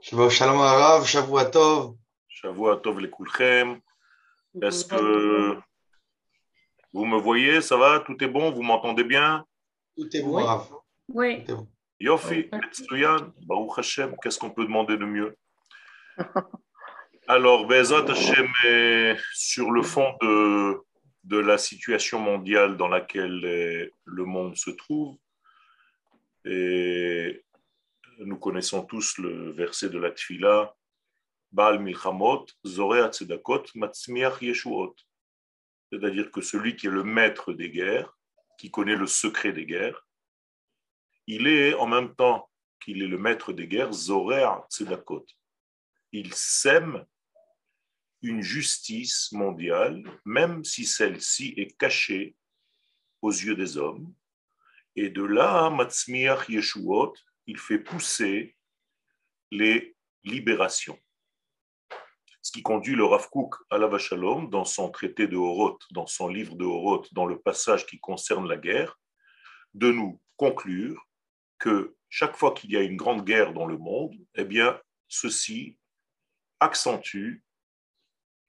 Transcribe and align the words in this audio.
Shalom 0.00 0.60
Arav, 0.60 1.04
Shavuatov. 1.06 1.96
Shavuatov 2.28 3.00
le 3.00 3.08
Kulchem. 3.08 3.80
Est-ce 4.62 4.84
que 4.84 5.58
vous 6.92 7.04
me 7.04 7.18
voyez? 7.18 7.60
Ça 7.60 7.76
va? 7.76 7.98
Tout 8.00 8.16
est 8.22 8.28
bon? 8.28 8.52
Vous 8.52 8.62
m'entendez 8.62 9.02
bien? 9.02 9.44
Tout 9.96 10.08
est 10.16 10.22
bon, 10.22 10.38
Arav. 10.38 10.72
Oui. 11.08 11.44
Bon. 11.48 11.66
Yofi, 11.98 12.48
Metsuyan, 12.52 13.32
Baruch 13.44 13.78
Hashem, 13.78 14.14
qu'est-ce 14.22 14.38
qu'on 14.38 14.50
peut 14.50 14.64
demander 14.64 14.96
de 14.96 15.04
mieux? 15.04 15.36
Alors, 17.26 17.66
Bezat 17.66 18.08
Hashem 18.08 18.46
est 18.64 19.16
sur 19.34 19.72
le 19.72 19.82
fond 19.82 20.14
de, 20.22 20.80
de 21.24 21.38
la 21.38 21.58
situation 21.58 22.20
mondiale 22.20 22.76
dans 22.76 22.88
laquelle 22.88 23.90
le 24.04 24.24
monde 24.24 24.56
se 24.56 24.70
trouve. 24.70 25.16
Et 26.44 27.44
nous 28.18 28.38
connaissons 28.38 28.84
tous 28.84 29.18
le 29.18 29.52
verset 29.52 29.90
de 29.90 29.98
la 29.98 30.10
Tfila, 30.10 30.74
Baal 31.52 31.80
Milchamot, 31.80 32.46
Zorea 32.66 33.10
Tzedakot, 33.10 33.64
Matzmiach 33.74 34.42
Yeshuot. 34.42 34.94
C'est-à-dire 35.90 36.30
que 36.30 36.40
celui 36.40 36.76
qui 36.76 36.88
est 36.88 36.90
le 36.90 37.04
maître 37.04 37.52
des 37.52 37.70
guerres, 37.70 38.16
qui 38.58 38.70
connaît 38.70 38.96
le 38.96 39.06
secret 39.06 39.52
des 39.52 39.66
guerres, 39.66 40.06
il 41.26 41.46
est 41.46 41.74
en 41.74 41.86
même 41.86 42.14
temps 42.14 42.50
qu'il 42.80 43.02
est 43.02 43.06
le 43.06 43.18
maître 43.18 43.52
des 43.52 43.68
guerres, 43.68 43.92
Zorea 43.92 44.66
Tzedakot. 44.70 45.26
Il 46.12 46.34
sème 46.34 47.06
une 48.22 48.42
justice 48.42 49.30
mondiale, 49.32 50.02
même 50.24 50.64
si 50.64 50.84
celle-ci 50.84 51.54
est 51.56 51.76
cachée 51.78 52.34
aux 53.22 53.30
yeux 53.30 53.54
des 53.54 53.76
hommes. 53.76 54.12
Et 54.96 55.08
de 55.08 55.22
là, 55.22 55.70
Matzmiach 55.70 56.48
Yeshuot, 56.48 57.14
il 57.48 57.56
fait 57.58 57.78
pousser 57.78 58.54
les 59.50 59.96
libérations. 60.22 60.98
Ce 62.42 62.52
qui 62.52 62.62
conduit 62.62 62.94
le 62.94 63.04
Rav 63.04 63.28
Kook 63.30 63.54
à 63.70 63.78
la 63.78 63.98
Shalom 63.98 64.50
dans 64.50 64.66
son 64.66 64.90
traité 64.90 65.26
de 65.26 65.36
Horoth, 65.36 65.82
dans 65.90 66.06
son 66.06 66.28
livre 66.28 66.54
de 66.54 66.64
Horoth, 66.64 67.12
dans 67.14 67.26
le 67.26 67.40
passage 67.40 67.86
qui 67.86 67.98
concerne 67.98 68.46
la 68.46 68.58
guerre, 68.58 69.00
de 69.72 69.90
nous 69.90 70.20
conclure 70.36 71.02
que 71.58 71.96
chaque 72.10 72.36
fois 72.36 72.52
qu'il 72.52 72.70
y 72.70 72.76
a 72.76 72.82
une 72.82 72.96
grande 72.96 73.24
guerre 73.24 73.54
dans 73.54 73.66
le 73.66 73.78
monde, 73.78 74.14
eh 74.34 74.44
bien, 74.44 74.80
ceci 75.08 75.78
accentue 76.60 77.42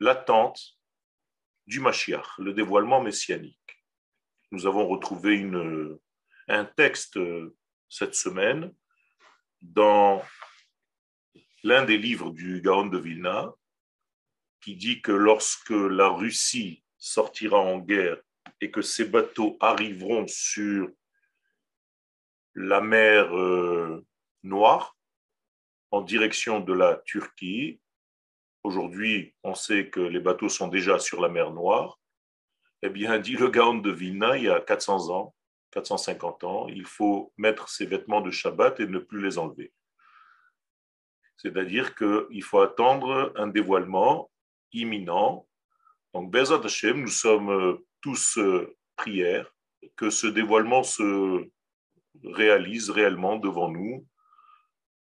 l'attente 0.01 0.77
du 1.67 1.79
Mashiach, 1.79 2.37
le 2.37 2.53
dévoilement 2.53 3.01
messianique. 3.01 3.57
Nous 4.51 4.65
avons 4.65 4.87
retrouvé 4.87 5.35
une, 5.35 5.97
un 6.47 6.65
texte 6.65 7.17
cette 7.89 8.15
semaine 8.15 8.73
dans 9.61 10.23
l'un 11.63 11.85
des 11.85 11.97
livres 11.97 12.31
du 12.31 12.61
Gaon 12.61 12.87
de 12.87 12.97
Vilna, 12.97 13.53
qui 14.61 14.75
dit 14.75 15.01
que 15.01 15.11
lorsque 15.11 15.69
la 15.69 16.09
Russie 16.09 16.83
sortira 16.97 17.57
en 17.57 17.79
guerre 17.79 18.21
et 18.61 18.71
que 18.71 18.81
ses 18.81 19.05
bateaux 19.05 19.57
arriveront 19.59 20.25
sur 20.27 20.89
la 22.55 22.81
mer 22.81 23.35
euh, 23.37 24.05
Noire 24.43 24.97
en 25.91 26.01
direction 26.01 26.59
de 26.59 26.73
la 26.73 27.01
Turquie, 27.05 27.81
aujourd'hui 28.63 29.35
on 29.43 29.55
sait 29.55 29.89
que 29.89 29.99
les 29.99 30.19
bateaux 30.19 30.49
sont 30.49 30.67
déjà 30.67 30.99
sur 30.99 31.21
la 31.21 31.29
mer 31.29 31.51
Noire, 31.51 31.99
eh 32.81 32.89
bien, 32.89 33.19
dit 33.19 33.33
le 33.33 33.49
Gaon 33.49 33.75
de 33.75 33.91
Vilna, 33.91 34.37
il 34.37 34.45
y 34.45 34.49
a 34.49 34.61
400 34.61 35.09
ans, 35.09 35.35
450 35.71 36.43
ans, 36.43 36.67
il 36.67 36.85
faut 36.85 37.33
mettre 37.37 37.69
ses 37.69 37.85
vêtements 37.85 38.21
de 38.21 38.31
Shabbat 38.31 38.79
et 38.79 38.87
ne 38.87 38.99
plus 38.99 39.21
les 39.21 39.37
enlever. 39.37 39.71
C'est-à-dire 41.37 41.95
qu'il 41.95 42.43
faut 42.43 42.59
attendre 42.59 43.31
un 43.35 43.47
dévoilement 43.47 44.29
imminent. 44.73 45.47
Donc, 46.13 46.31
Bezat 46.31 46.61
Hashem, 46.63 47.01
nous 47.01 47.07
sommes 47.07 47.49
euh, 47.49 47.85
tous 48.01 48.37
euh, 48.37 48.75
prières 48.95 49.53
que 49.95 50.09
ce 50.09 50.27
dévoilement 50.27 50.83
se 50.83 51.47
réalise 52.23 52.89
réellement 52.89 53.37
devant 53.37 53.69
nous, 53.69 54.05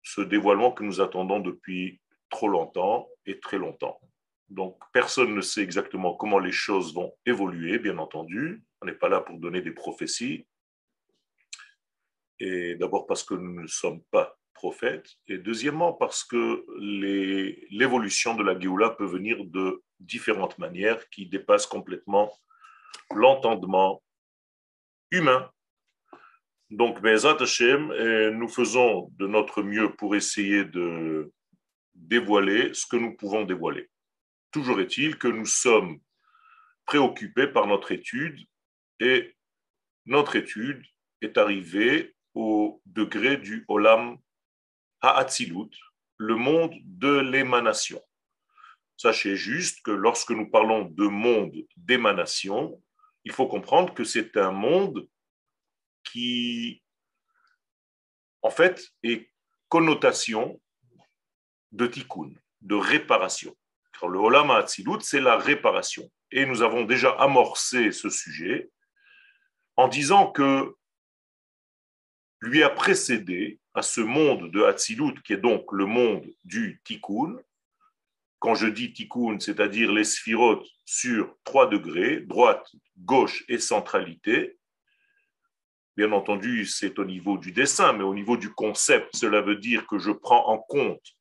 ce 0.03 0.21
dévoilement 0.21 0.73
que 0.73 0.83
nous 0.83 1.01
attendons 1.01 1.41
depuis 1.41 2.01
trop 2.31 2.49
longtemps 2.49 3.09
et 3.27 3.39
très 3.39 3.59
longtemps. 3.59 4.01
Donc, 4.49 4.79
personne 4.93 5.35
ne 5.35 5.41
sait 5.41 5.63
exactement 5.63 6.15
comment 6.15 6.39
les 6.39 6.53
choses 6.53 6.95
vont 6.95 7.13
évoluer, 7.25 7.79
bien 7.79 7.99
entendu. 7.99 8.65
On 8.83 8.87
n'est 8.87 8.93
pas 8.93 9.09
là 9.09 9.21
pour 9.21 9.39
donner 9.39 9.63
des 9.63 9.73
prophéties, 9.73 10.47
et 12.41 12.75
d'abord 12.75 13.07
parce 13.07 13.23
que 13.23 13.35
nous 13.35 13.63
ne 13.63 13.67
sommes 13.67 14.03
pas 14.11 14.37
prophètes, 14.53 15.11
et 15.27 15.39
deuxièmement 15.39 15.93
parce 15.93 16.25
que 16.25 16.65
l'évolution 17.71 18.35
de 18.35 18.43
la 18.43 18.59
Géoula 18.59 18.91
peut 18.91 19.05
venir 19.05 19.45
de 19.45 19.83
différentes 20.01 20.59
manières 20.59 21.09
qui 21.11 21.27
dépassent 21.27 21.67
complètement 21.67 22.33
l'entendement 23.15 24.03
humain. 25.11 25.51
Donc, 26.71 27.03
Bezat 27.03 27.37
Hashem, 27.41 27.93
nous 28.31 28.49
faisons 28.49 29.11
de 29.19 29.27
notre 29.27 29.63
mieux 29.63 29.95
pour 29.95 30.17
essayer 30.17 30.65
de 30.65 31.31
dévoiler 31.95 32.73
ce 32.73 32.87
que 32.87 32.97
nous 32.97 33.15
pouvons 33.15 33.45
dévoiler. 33.45 33.89
Toujours 34.51 34.81
est-il 34.81 35.19
que 35.19 35.29
nous 35.29 35.47
sommes 35.47 35.99
préoccupés 36.87 37.49
par 37.49 37.67
notre 37.67 37.93
étude 37.93 38.41
et 39.01 39.35
notre 40.07 40.37
étude 40.37 40.83
est 41.21 41.39
arrivée 41.39 42.14
au 42.35 42.83
degré 42.87 43.37
du 43.37 43.65
Olam 43.69 44.19
Ha'atzilut, 45.01 45.71
le 46.17 46.37
monde 46.37 46.75
de 46.85 47.19
l'émanation. 47.19 48.01
Sachez 48.97 49.37
juste 49.37 49.83
que 49.83 49.91
lorsque 49.91 50.31
nous 50.31 50.51
parlons 50.51 50.85
de 50.85 51.07
monde 51.07 51.55
d'émanation, 51.77 52.81
il 53.25 53.33
faut 53.33 53.47
comprendre 53.47 53.93
que 53.95 54.05
c'est 54.05 54.37
un 54.37 54.51
monde 54.51 55.09
qui, 56.05 56.83
en 58.43 58.51
fait, 58.51 58.93
est 59.03 59.31
connotation 59.69 60.61
de 61.73 61.87
tikkun, 61.87 62.33
de 62.61 62.75
réparation. 62.75 63.57
Car 63.99 64.09
le 64.09 64.19
Olam 64.19 64.51
Ha'atzilut, 64.51 65.01
c'est 65.01 65.21
la 65.21 65.37
réparation. 65.37 66.11
Et 66.31 66.47
nous 66.47 66.63
avons 66.63 66.85
déjà 66.85 67.11
amorcé 67.13 67.93
ce 67.93 68.09
sujet 68.09 68.71
en 69.77 69.89
disant 69.89 70.31
que 70.31 70.77
lui 72.45 72.63
a 72.63 72.71
précédé 72.71 73.59
à 73.73 73.83
ce 73.83 74.01
monde 74.01 74.51
de 74.51 74.63
Hatzilut, 74.63 75.21
qui 75.25 75.33
est 75.33 75.39
donc 75.39 75.65
le 75.73 75.87
monde 75.87 76.27
du 76.45 76.81
Tikkun. 76.85 77.37
Quand 78.39 78.55
je 78.55 78.67
dis 78.67 78.93
Tikkun, 78.93 79.41
c'est-à-dire 79.41 79.91
les 79.91 80.05
sphirotes 80.05 80.67
sur 80.85 81.35
trois 81.45 81.67
degrés, 81.67 82.21
droite, 82.21 82.71
gauche 82.99 83.45
et 83.49 83.59
centralité. 83.59 84.59
Bien 85.97 86.13
entendu, 86.13 86.67
c'est 86.67 86.99
au 86.99 87.05
niveau 87.05 87.39
du 87.39 87.53
dessin, 87.53 87.93
mais 87.95 88.05
au 88.05 88.15
niveau 88.15 88.37
du 88.37 88.53
concept, 88.53 89.17
cela 89.17 89.41
veut 89.41 89.57
dire 89.57 89.87
que 89.87 89.99
je 89.99 90.11
prends 90.11 90.47
en 90.49 90.59
compte 90.59 91.17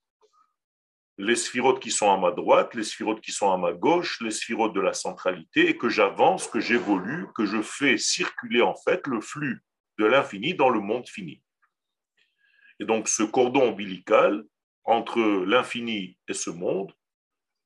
les 1.19 1.35
sphirotes 1.35 1.79
qui 1.79 1.91
sont 1.91 2.11
à 2.11 2.17
ma 2.17 2.31
droite, 2.31 2.73
les 2.73 2.83
sphirotes 2.83 3.21
qui 3.21 3.31
sont 3.31 3.51
à 3.51 3.57
ma 3.57 3.71
gauche, 3.71 4.19
les 4.21 4.31
sphirotes 4.31 4.73
de 4.73 4.81
la 4.81 4.93
centralité, 4.93 5.69
et 5.69 5.77
que 5.77 5.87
j'avance, 5.87 6.47
que 6.47 6.59
j'évolue, 6.59 7.27
que 7.35 7.45
je 7.45 7.61
fais 7.61 7.97
circuler 7.97 8.61
en 8.61 8.73
fait 8.75 9.05
le 9.05 9.21
flux 9.21 9.63
de 9.97 10.05
l'infini 10.05 10.53
dans 10.53 10.69
le 10.69 10.79
monde 10.79 11.07
fini. 11.07 11.41
Et 12.79 12.85
donc 12.85 13.07
ce 13.07 13.23
cordon 13.23 13.69
ombilical 13.69 14.43
entre 14.83 15.19
l'infini 15.45 16.17
et 16.27 16.33
ce 16.33 16.49
monde 16.49 16.93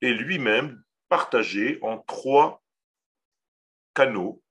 est 0.01 0.13
lui-même 0.13 0.83
partagé 1.09 1.79
en 1.81 1.99
trois 1.99 2.63
canaux, 3.93 4.43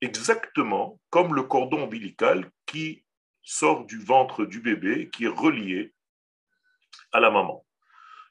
exactement 0.00 1.00
comme 1.10 1.34
le 1.34 1.42
cordon 1.42 1.84
ombilical 1.84 2.50
qui 2.66 3.04
sort 3.42 3.86
du 3.86 3.98
ventre 3.98 4.44
du 4.44 4.60
bébé, 4.60 5.10
qui 5.10 5.24
est 5.24 5.28
relié 5.28 5.94
à 7.12 7.20
la 7.20 7.30
maman. 7.30 7.64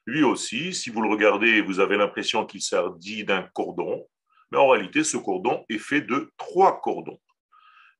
Lui 0.06 0.22
aussi, 0.22 0.72
si 0.72 0.88
vous 0.88 1.02
le 1.02 1.10
regardez, 1.10 1.60
vous 1.60 1.80
avez 1.80 1.96
l'impression 1.96 2.46
qu'il 2.46 2.62
dit 2.98 3.24
d'un 3.24 3.42
cordon, 3.42 4.08
mais 4.50 4.58
en 4.58 4.68
réalité, 4.68 5.04
ce 5.04 5.18
cordon 5.18 5.66
est 5.68 5.78
fait 5.78 6.00
de 6.00 6.32
trois 6.38 6.80
cordons. 6.80 7.20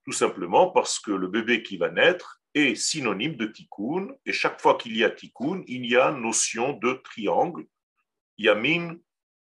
Tout 0.08 0.12
simplement 0.12 0.70
parce 0.70 0.98
que 0.98 1.10
le 1.10 1.28
bébé 1.28 1.62
qui 1.62 1.76
va 1.76 1.90
naître 1.90 2.40
est 2.54 2.74
synonyme 2.74 3.36
de 3.36 3.44
tikkun, 3.44 4.08
et 4.24 4.32
chaque 4.32 4.58
fois 4.58 4.78
qu'il 4.78 4.96
y 4.96 5.04
a 5.04 5.10
tikkun, 5.10 5.62
il 5.66 5.84
y 5.84 5.98
a 5.98 6.12
notion 6.12 6.72
de 6.72 6.94
triangle, 7.04 7.66
yamin, 8.38 8.96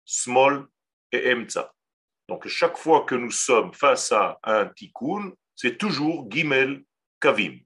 small 0.04 0.66
et 1.12 1.30
emza. 1.30 1.72
Donc 2.28 2.48
chaque 2.48 2.76
fois 2.78 3.04
que 3.04 3.14
nous 3.14 3.30
sommes 3.30 3.72
face 3.74 4.10
à 4.10 4.40
un 4.42 4.66
tikkun, 4.66 5.34
c'est 5.54 5.78
toujours 5.78 6.28
gimel 6.28 6.82
kavim. 7.20 7.60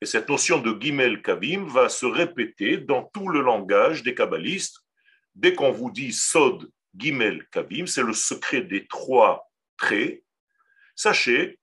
Et 0.00 0.06
cette 0.06 0.28
notion 0.28 0.58
de 0.58 0.72
gimel 0.72 1.22
kavim 1.22 1.66
va 1.68 1.88
se 1.88 2.04
répéter 2.04 2.78
dans 2.78 3.04
tout 3.14 3.28
le 3.28 3.42
langage 3.42 4.02
des 4.02 4.16
kabbalistes. 4.16 4.80
Dès 5.36 5.54
qu'on 5.54 5.70
vous 5.70 5.92
dit 5.92 6.12
sod 6.12 6.68
gimel 6.96 7.46
kavim, 7.52 7.86
c'est 7.86 8.02
le 8.02 8.12
secret 8.12 8.62
des 8.62 8.88
trois 8.88 9.48
traits. 9.76 10.24
Sachez 10.96 11.59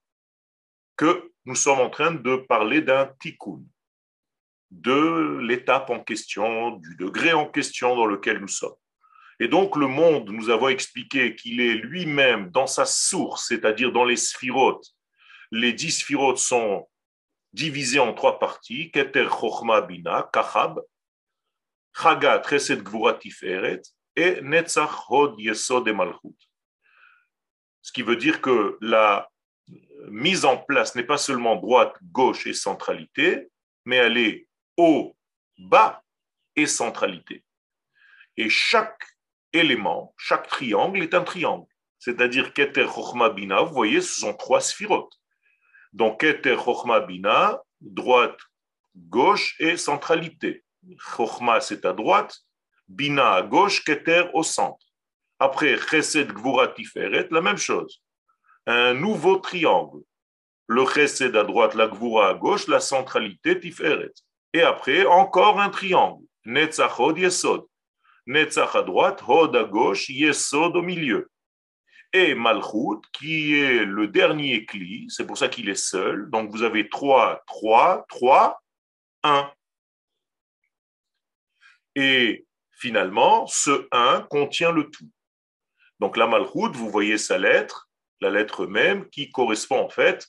que 0.97 1.31
nous 1.45 1.55
sommes 1.55 1.79
en 1.79 1.89
train 1.89 2.11
de 2.11 2.35
parler 2.35 2.81
d'un 2.81 3.05
tikkun. 3.19 3.63
de 4.69 5.39
l'étape 5.39 5.89
en 5.89 6.03
question, 6.03 6.71
du 6.71 6.97
degré 6.97 7.31
en 7.31 7.47
question 7.47 7.95
dans 7.95 8.05
lequel 8.05 8.39
nous 8.39 8.49
sommes. 8.49 8.75
Et 9.39 9.47
donc 9.47 9.77
le 9.77 9.87
monde, 9.87 10.29
nous 10.29 10.49
avons 10.49 10.67
expliqué 10.67 11.35
qu'il 11.35 11.61
est 11.61 11.75
lui-même 11.75 12.49
dans 12.49 12.67
sa 12.67 12.85
source, 12.85 13.47
c'est-à-dire 13.47 13.91
dans 13.91 14.03
les 14.03 14.17
sphirotes. 14.17 14.87
Les 15.51 15.71
dix 15.71 15.91
sphirotes 15.91 16.39
sont 16.39 16.87
divisés 17.53 17.99
en 17.99 18.13
trois 18.13 18.39
parties, 18.39 18.91
Keter, 18.91 19.29
Chochma, 19.29 19.81
Bina, 19.81 20.29
Kachab, 20.33 20.81
Chagat, 21.95 22.41
Chesed, 22.49 22.83
Gvura, 22.83 23.13
Tiferet, 23.13 23.81
et 24.15 24.41
Netzach, 24.41 25.09
Hod, 25.09 25.39
Yesod 25.39 25.87
et. 25.87 26.35
Ce 27.81 27.91
qui 27.93 28.01
veut 28.01 28.17
dire 28.17 28.41
que 28.41 28.77
la 28.81 29.29
mise 30.09 30.45
en 30.45 30.57
place 30.57 30.95
n'est 30.95 31.03
pas 31.03 31.17
seulement 31.17 31.55
droite, 31.55 31.95
gauche 32.11 32.47
et 32.47 32.53
centralité, 32.53 33.49
mais 33.85 33.97
elle 33.97 34.17
est 34.17 34.47
haut, 34.77 35.15
bas 35.57 36.03
et 36.55 36.65
centralité. 36.65 37.43
Et 38.35 38.49
chaque 38.49 39.03
élément, 39.53 40.13
chaque 40.17 40.47
triangle 40.47 41.01
est 41.01 41.13
un 41.13 41.23
triangle. 41.23 41.67
C'est-à-dire 41.99 42.53
Keter 42.53 42.87
Chochma 42.87 43.29
Bina, 43.29 43.61
vous 43.61 43.73
voyez, 43.73 44.01
ce 44.01 44.21
sont 44.21 44.33
trois 44.33 44.61
sphirotes. 44.61 45.13
Donc 45.93 46.21
Keter 46.21 46.57
Chochma 46.63 46.99
Bina, 46.99 47.59
droite, 47.81 48.39
gauche 48.95 49.55
et 49.59 49.77
centralité. 49.77 50.63
Chochma, 50.99 51.59
c'est 51.59 51.85
à 51.85 51.93
droite, 51.93 52.37
Bina 52.87 53.33
à 53.33 53.41
gauche, 53.41 53.83
Keter 53.83 54.25
au 54.33 54.43
centre. 54.43 54.85
Après 55.39 55.77
Chesed 55.77 56.31
Gvura 56.31 56.67
Tiferet, 56.69 57.27
la 57.31 57.41
même 57.41 57.57
chose. 57.57 58.01
Un 58.69 58.93
nouveau 58.95 59.37
triangle. 59.37 60.01
Le 60.67 60.85
Chesed 60.85 61.37
à 61.37 61.45
droite, 61.45 61.73
la 61.73 61.87
Gvura 61.87 62.27
à 62.31 62.33
gauche, 62.33 62.67
la 62.67 62.81
centralité 62.81 63.57
Tiferet. 63.57 64.11
Et 64.51 64.61
après, 64.61 65.05
encore 65.05 65.61
un 65.61 65.69
triangle. 65.69 66.25
Netzachod 66.43 67.17
Yesod. 67.17 67.65
Netzach 68.25 68.75
à 68.75 68.81
droite, 68.81 69.23
Hod 69.25 69.55
à 69.55 69.63
gauche, 69.63 70.09
Yesod 70.09 70.75
au 70.75 70.81
milieu. 70.81 71.31
Et 72.11 72.35
Malchut, 72.35 72.99
qui 73.13 73.57
est 73.57 73.85
le 73.85 74.09
dernier 74.09 74.65
cli, 74.65 75.05
c'est 75.07 75.25
pour 75.25 75.37
ça 75.37 75.47
qu'il 75.47 75.69
est 75.69 75.75
seul. 75.75 76.29
Donc 76.29 76.51
vous 76.51 76.63
avez 76.63 76.89
3, 76.89 77.43
3, 77.47 78.05
3, 78.09 78.61
1. 79.23 79.49
Et 81.95 82.45
finalement, 82.73 83.47
ce 83.47 83.87
1 83.93 84.27
contient 84.29 84.73
le 84.73 84.89
tout. 84.89 85.09
Donc 86.01 86.17
la 86.17 86.27
Malchut, 86.27 86.73
vous 86.73 86.89
voyez 86.89 87.17
sa 87.17 87.37
lettre, 87.37 87.86
la 88.21 88.29
lettre 88.29 88.65
même, 88.65 89.09
qui 89.09 89.29
correspond 89.29 89.79
en 89.79 89.89
fait 89.89 90.27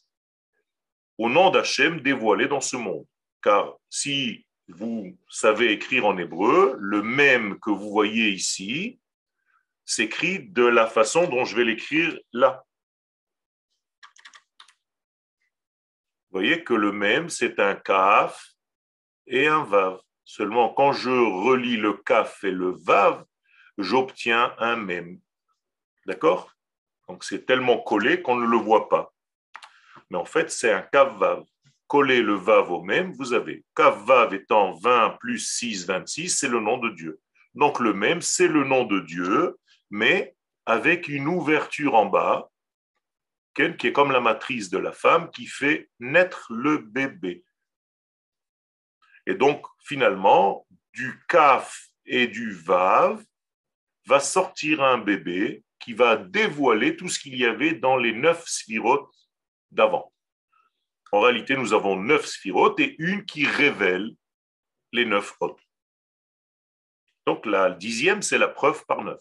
au 1.18 1.28
nom 1.28 1.50
d'Hachem 1.50 2.00
dévoilé 2.00 2.46
dans 2.46 2.60
ce 2.60 2.76
monde. 2.76 3.06
Car 3.42 3.76
si 3.90 4.46
vous 4.68 5.18
savez 5.28 5.72
écrire 5.72 6.06
en 6.06 6.16
hébreu, 6.16 6.76
le 6.78 7.02
même 7.02 7.58
que 7.60 7.70
vous 7.70 7.90
voyez 7.90 8.30
ici 8.30 9.00
s'écrit 9.84 10.40
de 10.40 10.64
la 10.64 10.86
façon 10.86 11.26
dont 11.26 11.44
je 11.44 11.56
vais 11.56 11.64
l'écrire 11.64 12.18
là. 12.32 12.64
Vous 16.30 16.40
voyez 16.40 16.62
que 16.62 16.74
le 16.74 16.92
même, 16.92 17.30
c'est 17.30 17.58
un 17.58 17.74
kaf 17.74 18.52
et 19.26 19.46
un 19.46 19.64
vav. 19.64 19.98
Seulement, 20.24 20.68
quand 20.68 20.92
je 20.92 21.08
relis 21.08 21.78
le 21.78 21.94
kaf 21.94 22.44
et 22.44 22.50
le 22.50 22.76
vav, 22.84 23.24
j'obtiens 23.78 24.54
un 24.58 24.76
même. 24.76 25.20
D'accord? 26.04 26.52
Donc, 27.08 27.24
c'est 27.24 27.46
tellement 27.46 27.78
collé 27.78 28.22
qu'on 28.22 28.36
ne 28.36 28.46
le 28.46 28.56
voit 28.56 28.88
pas. 28.88 29.12
Mais 30.10 30.18
en 30.18 30.24
fait, 30.24 30.50
c'est 30.50 30.72
un 30.72 30.82
kaf 30.82 31.16
vav 31.18 31.44
coller 31.88 32.20
le 32.20 32.34
Vav 32.34 32.70
au 32.70 32.82
même, 32.82 33.12
vous 33.12 33.32
avez 33.32 33.64
Kav 33.74 34.04
Vav 34.04 34.34
étant 34.34 34.72
20 34.74 35.16
plus 35.20 35.38
6, 35.38 35.86
26, 35.86 36.28
c'est 36.28 36.48
le 36.48 36.60
nom 36.60 36.76
de 36.76 36.90
Dieu. 36.90 37.20
Donc 37.54 37.80
le 37.80 37.94
même, 37.94 38.20
c'est 38.20 38.46
le 38.46 38.62
nom 38.62 38.84
de 38.84 39.00
Dieu, 39.00 39.58
mais 39.90 40.36
avec 40.66 41.08
une 41.08 41.26
ouverture 41.26 41.94
en 41.94 42.06
bas, 42.06 42.50
qui 43.54 43.88
est 43.88 43.92
comme 43.92 44.12
la 44.12 44.20
matrice 44.20 44.70
de 44.70 44.78
la 44.78 44.92
femme 44.92 45.30
qui 45.30 45.46
fait 45.46 45.90
naître 45.98 46.52
le 46.52 46.78
bébé. 46.78 47.42
Et 49.26 49.34
donc, 49.34 49.66
finalement, 49.80 50.64
du 50.92 51.20
Kaf 51.28 51.88
et 52.06 52.28
du 52.28 52.52
Vav 52.52 53.20
va 54.06 54.20
sortir 54.20 54.82
un 54.82 54.98
bébé 54.98 55.64
qui 55.78 55.92
va 55.92 56.16
dévoiler 56.16 56.96
tout 56.96 57.08
ce 57.08 57.18
qu'il 57.18 57.36
y 57.36 57.44
avait 57.44 57.74
dans 57.74 57.96
les 57.96 58.12
neuf 58.12 58.46
sphirotes 58.46 59.14
d'avant. 59.70 60.12
En 61.12 61.20
réalité, 61.20 61.56
nous 61.56 61.72
avons 61.72 61.96
neuf 61.96 62.26
sphirotes 62.26 62.80
et 62.80 62.96
une 62.98 63.24
qui 63.24 63.46
révèle 63.46 64.10
les 64.92 65.04
neuf 65.04 65.34
autres. 65.40 65.62
Donc 67.26 67.46
la 67.46 67.70
dixième, 67.70 68.22
c'est 68.22 68.38
la 68.38 68.48
preuve 68.48 68.84
par 68.86 69.04
neuf. 69.04 69.20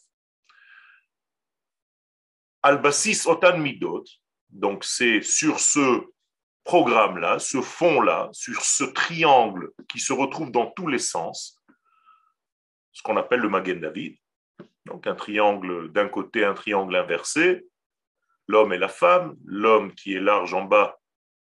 Albasis 2.64 3.26
otan 3.28 3.58
midot, 3.58 4.04
donc 4.50 4.84
c'est 4.84 5.22
sur 5.22 5.60
ce 5.60 6.04
programme-là, 6.64 7.40
ce 7.40 7.62
fond-là, 7.62 8.30
sur 8.34 8.62
ce 8.62 8.84
triangle 8.84 9.72
qui 9.88 10.00
se 10.00 10.12
retrouve 10.12 10.52
dans 10.52 10.68
tous 10.72 10.88
les 10.88 11.00
sens, 11.00 11.58
ce 12.92 13.02
qu'on 13.02 13.16
appelle 13.16 13.40
le 13.40 13.50
Magen 13.50 13.80
David, 13.80 14.18
donc 14.88 15.08
un 15.08 15.16
triangle 15.16 15.92
d'un 15.92 16.08
côté, 16.08 16.44
un 16.44 16.54
triangle 16.54 16.96
inversé, 16.96 17.66
l'homme 18.48 18.74
et 18.74 18.78
la 18.78 18.88
femme, 18.88 19.36
l'homme 19.46 19.94
qui 19.94 20.14
est 20.14 20.20
large 20.20 20.54
en 20.54 20.64
bas 20.64 20.98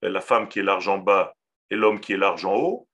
la 0.09 0.21
femme 0.21 0.49
qui 0.49 0.59
est 0.59 0.63
large 0.63 0.89
en 0.89 0.99
bas 0.99 1.35
et 1.71 1.77
l'homme 1.77 2.01
qui 2.01 2.13
est 2.13 2.19
large 2.19 2.45
en 2.45 2.55
haut, 2.55 2.89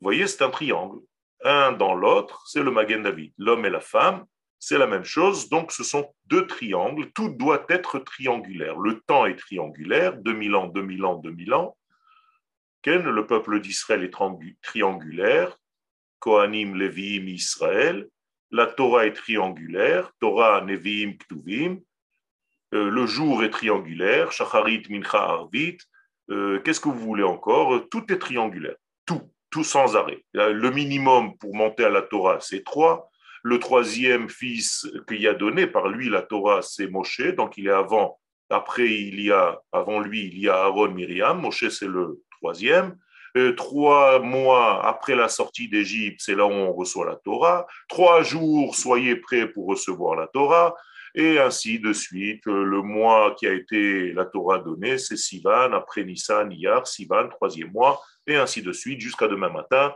vous 0.00 0.06
voyez, 0.06 0.26
c'est 0.26 0.42
un 0.42 0.50
triangle. 0.50 1.00
Un 1.44 1.72
dans 1.72 1.94
l'autre, 1.94 2.44
c'est 2.46 2.62
le 2.62 2.70
Magen 2.70 3.02
David. 3.02 3.32
L'homme 3.38 3.66
et 3.66 3.70
la 3.70 3.80
femme, 3.80 4.24
c'est 4.58 4.78
la 4.78 4.86
même 4.86 5.04
chose. 5.04 5.48
Donc, 5.48 5.72
ce 5.72 5.84
sont 5.84 6.14
deux 6.26 6.46
triangles. 6.46 7.10
Tout 7.12 7.28
doit 7.28 7.64
être 7.68 7.98
triangulaire. 7.98 8.78
Le 8.78 9.00
temps 9.00 9.26
est 9.26 9.36
triangulaire, 9.36 10.16
2000 10.16 10.54
ans, 10.54 10.66
2000 10.66 11.04
ans, 11.04 11.16
2000 11.16 11.54
ans. 11.54 11.76
Le 12.86 13.26
peuple 13.26 13.60
d'Israël 13.60 14.04
est 14.04 14.14
triangulaire. 14.62 15.56
Kohanim, 16.18 16.74
Leviim, 16.76 17.28
Israël. 17.28 18.08
La 18.50 18.66
Torah 18.66 19.06
est 19.06 19.12
triangulaire. 19.12 20.12
Torah, 20.20 20.60
Neviim, 20.60 21.12
Ktuvim. 21.18 21.78
Euh, 22.72 22.90
le 22.90 23.06
jour 23.06 23.44
est 23.44 23.50
triangulaire. 23.50 24.32
Shacharit, 24.32 24.84
Mincha, 24.90 25.18
Arvit. 25.18 25.78
Euh, 26.30 26.60
qu'est-ce 26.60 26.80
que 26.80 26.88
vous 26.88 26.98
voulez 26.98 27.22
encore? 27.22 27.88
Tout 27.90 28.10
est 28.12 28.18
triangulaire, 28.18 28.76
tout, 29.04 29.30
tout 29.50 29.64
sans 29.64 29.94
arrêt. 29.96 30.24
Le 30.32 30.70
minimum 30.70 31.36
pour 31.36 31.54
monter 31.54 31.84
à 31.84 31.90
la 31.90 32.02
Torah, 32.02 32.40
c'est 32.40 32.64
trois. 32.64 33.10
Le 33.42 33.58
troisième 33.58 34.30
fils 34.30 34.90
qu'il 35.06 35.28
a 35.28 35.34
donné 35.34 35.66
par 35.66 35.88
lui 35.88 36.08
la 36.08 36.22
Torah, 36.22 36.62
c'est 36.62 36.86
Moshe, 36.86 37.20
donc 37.36 37.58
il 37.58 37.66
est 37.66 37.72
avant. 37.72 38.18
Après, 38.48 38.90
il 38.90 39.20
y 39.20 39.30
a, 39.30 39.60
avant 39.70 40.00
lui, 40.00 40.26
il 40.26 40.38
y 40.38 40.48
a 40.48 40.64
Aaron, 40.64 40.92
Myriam. 40.92 41.40
Moshe, 41.40 41.68
c'est 41.68 41.86
le 41.86 42.22
troisième. 42.38 42.96
Euh, 43.36 43.52
trois 43.56 44.20
mois 44.20 44.86
après 44.86 45.16
la 45.16 45.28
sortie 45.28 45.68
d'Égypte, 45.68 46.20
c'est 46.22 46.36
là 46.36 46.46
où 46.46 46.50
on 46.50 46.72
reçoit 46.72 47.06
la 47.06 47.16
Torah. 47.16 47.66
Trois 47.88 48.22
jours, 48.22 48.76
soyez 48.76 49.16
prêts 49.16 49.48
pour 49.48 49.66
recevoir 49.66 50.14
la 50.14 50.28
Torah 50.28 50.74
et 51.14 51.38
ainsi 51.38 51.80
de 51.80 51.92
suite. 51.92 52.46
Le 52.46 52.80
mois 52.82 53.34
qui 53.36 53.46
a 53.46 53.52
été 53.52 54.12
la 54.12 54.24
Torah 54.24 54.58
donnée, 54.58 54.98
c'est 54.98 55.16
Sivan, 55.16 55.72
après 55.72 56.04
Nissan, 56.04 56.52
Iyar, 56.52 56.86
Sivan, 56.86 57.28
troisième 57.28 57.72
mois, 57.72 58.00
et 58.26 58.36
ainsi 58.36 58.62
de 58.62 58.72
suite 58.72 59.00
jusqu'à 59.00 59.28
demain 59.28 59.50
matin. 59.50 59.94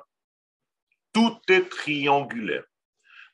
Tout 1.12 1.38
est 1.48 1.68
triangulaire. 1.68 2.64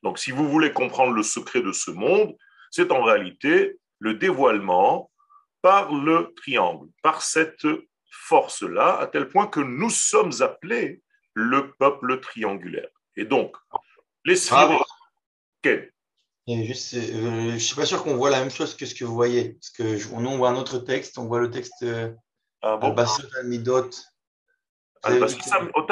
Donc, 0.02 0.18
si 0.18 0.30
vous 0.30 0.49
voulez 0.49 0.73
comprendre 0.73 1.12
le 1.12 1.23
secret 1.23 1.62
de 1.62 1.73
ce 1.73 1.90
monde, 1.90 2.37
c'est 2.70 2.92
en 2.92 3.02
réalité 3.02 3.78
le 4.00 4.14
dévoilement 4.14 5.11
par 5.62 5.94
le 5.94 6.32
triangle, 6.37 6.88
par 7.02 7.23
cette 7.23 7.66
force-là, 8.23 8.99
à 8.99 9.06
tel 9.06 9.28
point 9.28 9.47
que 9.47 9.61
nous 9.61 9.90
sommes 9.90 10.33
appelés 10.40 11.02
le 11.35 11.73
peuple 11.73 12.21
triangulaire. 12.21 12.88
Et 13.16 13.25
donc, 13.25 13.56
les 14.25 14.37
sphirotes, 14.37 14.87
juste, 16.47 16.94
euh, 16.94 17.52
je 17.52 17.59
suis 17.59 17.76
pas 17.76 17.87
sûr 17.87 18.02
qu'on 18.02 18.16
voit 18.16 18.30
la 18.30 18.40
même 18.40 18.50
chose 18.50 18.76
que 18.76 18.87
ce 18.87 18.94
que 18.94 19.04
vous 19.04 19.14
voyez. 19.14 19.54
Parce 19.54 19.71
que 19.71 19.97
je, 19.97 20.09
nous, 20.09 20.28
on 20.28 20.37
voit 20.37 20.50
un 20.50 20.56
autre 20.56 20.78
texte, 20.78 21.18
on 21.18 21.26
voit 21.26 21.40
le 21.40 21.50
texte 21.50 21.83
euh, 21.83 22.12
ah 22.62 22.76
bon 22.76 22.94
Midot. 23.44 23.90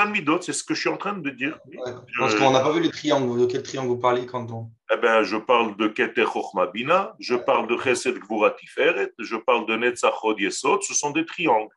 Midot, 0.09 0.41
c'est 0.41 0.52
ce 0.52 0.64
que 0.64 0.75
je 0.75 0.81
suis 0.81 0.88
en 0.88 0.97
train 0.97 1.14
de 1.14 1.31
dire. 1.31 1.59
Parce 2.19 2.35
qu'on 2.35 2.50
n'a 2.50 2.61
pas 2.61 2.73
vu 2.73 2.83
le 2.83 2.88
triangle. 2.88 3.41
De 3.41 3.47
quel 3.47 3.62
triangle 3.62 3.88
vous 3.88 3.99
parlez 3.99 4.26
quand 4.26 4.50
on. 4.50 4.71
Eh 4.93 4.97
ben, 4.97 5.23
je 5.23 5.37
parle 5.37 5.76
de 5.76 5.88
Keter 5.88 6.26
Bina, 6.73 7.14
je 7.19 7.35
parle 7.35 7.67
de 7.67 7.76
Chesed 7.76 8.19
Gvura 8.19 8.50
Tiferet, 8.52 9.12
je 9.19 9.37
parle 9.37 9.67
de 9.67 9.76
Netzachod 9.76 10.38
Yesod, 10.38 10.83
ce 10.83 10.95
sont 10.95 11.11
des 11.11 11.25
triangles. 11.25 11.75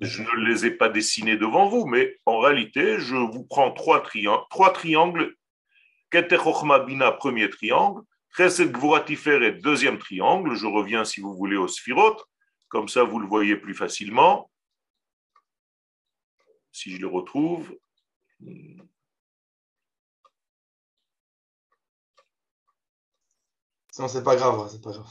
Je 0.00 0.22
ne 0.22 0.48
les 0.48 0.66
ai 0.66 0.70
pas 0.70 0.88
dessinés 0.88 1.36
devant 1.36 1.68
vous, 1.68 1.86
mais 1.86 2.18
en 2.26 2.38
réalité, 2.38 2.98
je 2.98 3.16
vous 3.16 3.44
prends 3.44 3.72
trois, 3.72 4.02
triangles, 4.02 4.44
trois 4.50 4.72
triangles 4.72 5.34
Bina, 6.86 7.12
premier 7.12 7.50
triangle. 7.50 8.02
Chesed 8.36 8.72
Gvuratiferet, 8.72 9.52
deuxième 9.52 9.98
triangle. 9.98 10.54
Je 10.54 10.66
reviens, 10.66 11.04
si 11.04 11.20
vous 11.20 11.34
voulez, 11.34 11.56
au 11.56 11.68
Sphirot. 11.68 12.16
Comme 12.68 12.88
ça, 12.88 13.04
vous 13.04 13.18
le 13.18 13.26
voyez 13.26 13.56
plus 13.56 13.74
facilement. 13.74 14.50
Si 16.72 16.90
je 16.90 17.00
le 17.00 17.06
retrouve. 17.06 17.74
Non, 23.98 24.08
c'est 24.08 24.22
pas 24.22 24.36
grave, 24.36 24.68
c'est 24.70 24.82
pas 24.82 24.92
grave. 24.92 25.08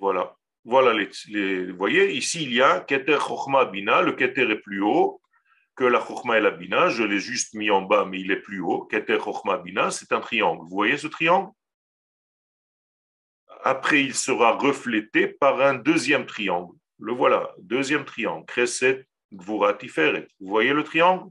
Voilà. 0.00 0.35
Voilà 0.68 0.92
Vous 1.00 1.76
voyez, 1.76 2.12
ici, 2.12 2.42
il 2.42 2.52
y 2.52 2.60
a 2.60 2.80
Keter 2.80 3.18
Chochma 3.20 3.66
Bina. 3.66 4.02
Le 4.02 4.14
Keter 4.14 4.50
est 4.50 4.58
plus 4.58 4.82
haut 4.82 5.20
que 5.76 5.84
la 5.84 6.00
Chochma 6.00 6.38
et 6.38 6.40
la 6.40 6.50
Bina. 6.50 6.88
Je 6.88 7.04
l'ai 7.04 7.20
juste 7.20 7.54
mis 7.54 7.70
en 7.70 7.82
bas, 7.82 8.04
mais 8.04 8.18
il 8.18 8.32
est 8.32 8.40
plus 8.40 8.58
haut. 8.58 8.82
Keter 8.82 9.20
Chochma 9.20 9.58
Bina, 9.58 9.92
c'est 9.92 10.10
un 10.10 10.18
triangle. 10.18 10.62
Vous 10.62 10.74
voyez 10.74 10.98
ce 10.98 11.06
triangle? 11.06 11.52
Après, 13.62 14.02
il 14.02 14.12
sera 14.12 14.56
reflété 14.56 15.28
par 15.28 15.60
un 15.60 15.74
deuxième 15.74 16.26
triangle. 16.26 16.74
Le 16.98 17.12
voilà, 17.12 17.54
deuxième 17.58 18.04
triangle. 18.04 18.44
Kreset 18.46 19.06
Gvura 19.32 19.72
Tiferet. 19.72 20.26
Vous 20.40 20.48
voyez 20.48 20.72
le 20.72 20.82
triangle? 20.82 21.30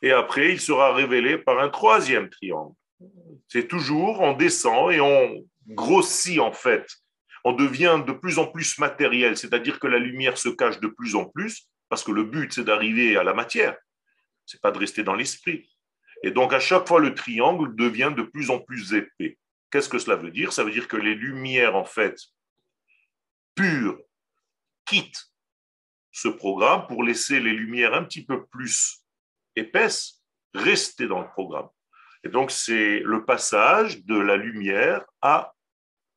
Et 0.00 0.12
après, 0.12 0.52
il 0.52 0.60
sera 0.60 0.94
révélé 0.94 1.36
par 1.36 1.58
un 1.58 1.68
troisième 1.68 2.30
triangle. 2.30 2.74
C'est 3.48 3.68
toujours, 3.68 4.20
on 4.20 4.32
descend 4.32 4.92
et 4.92 5.00
on 5.02 5.44
grossit 5.70 6.40
en 6.40 6.52
fait. 6.52 6.86
On 7.44 7.52
devient 7.52 8.02
de 8.06 8.12
plus 8.12 8.38
en 8.38 8.46
plus 8.46 8.78
matériel, 8.78 9.36
c'est-à-dire 9.36 9.80
que 9.80 9.86
la 9.86 9.98
lumière 9.98 10.36
se 10.36 10.48
cache 10.50 10.78
de 10.80 10.88
plus 10.88 11.14
en 11.14 11.24
plus, 11.24 11.68
parce 11.88 12.04
que 12.04 12.12
le 12.12 12.24
but 12.24 12.52
c'est 12.52 12.64
d'arriver 12.64 13.16
à 13.16 13.24
la 13.24 13.34
matière, 13.34 13.76
c'est 14.46 14.60
pas 14.60 14.70
de 14.70 14.78
rester 14.78 15.02
dans 15.02 15.14
l'esprit. 15.14 15.70
Et 16.22 16.30
donc 16.30 16.52
à 16.52 16.60
chaque 16.60 16.86
fois 16.86 17.00
le 17.00 17.14
triangle 17.14 17.74
devient 17.76 18.12
de 18.14 18.22
plus 18.22 18.50
en 18.50 18.58
plus 18.58 18.92
épais. 18.92 19.38
Qu'est-ce 19.70 19.88
que 19.88 19.98
cela 19.98 20.16
veut 20.16 20.30
dire? 20.30 20.52
Ça 20.52 20.64
veut 20.64 20.72
dire 20.72 20.88
que 20.88 20.96
les 20.96 21.14
lumières 21.14 21.76
en 21.76 21.84
fait 21.84 22.18
pures 23.54 23.98
quittent 24.84 25.30
ce 26.12 26.28
programme 26.28 26.86
pour 26.88 27.04
laisser 27.04 27.40
les 27.40 27.52
lumières 27.52 27.94
un 27.94 28.04
petit 28.04 28.24
peu 28.24 28.44
plus 28.46 29.04
épaisses 29.56 30.22
rester 30.54 31.06
dans 31.06 31.20
le 31.20 31.28
programme. 31.28 31.68
Et 32.24 32.28
donc, 32.28 32.50
c'est 32.50 33.00
le 33.00 33.24
passage 33.24 34.04
de 34.04 34.18
la 34.18 34.36
lumière 34.36 35.04
à 35.22 35.54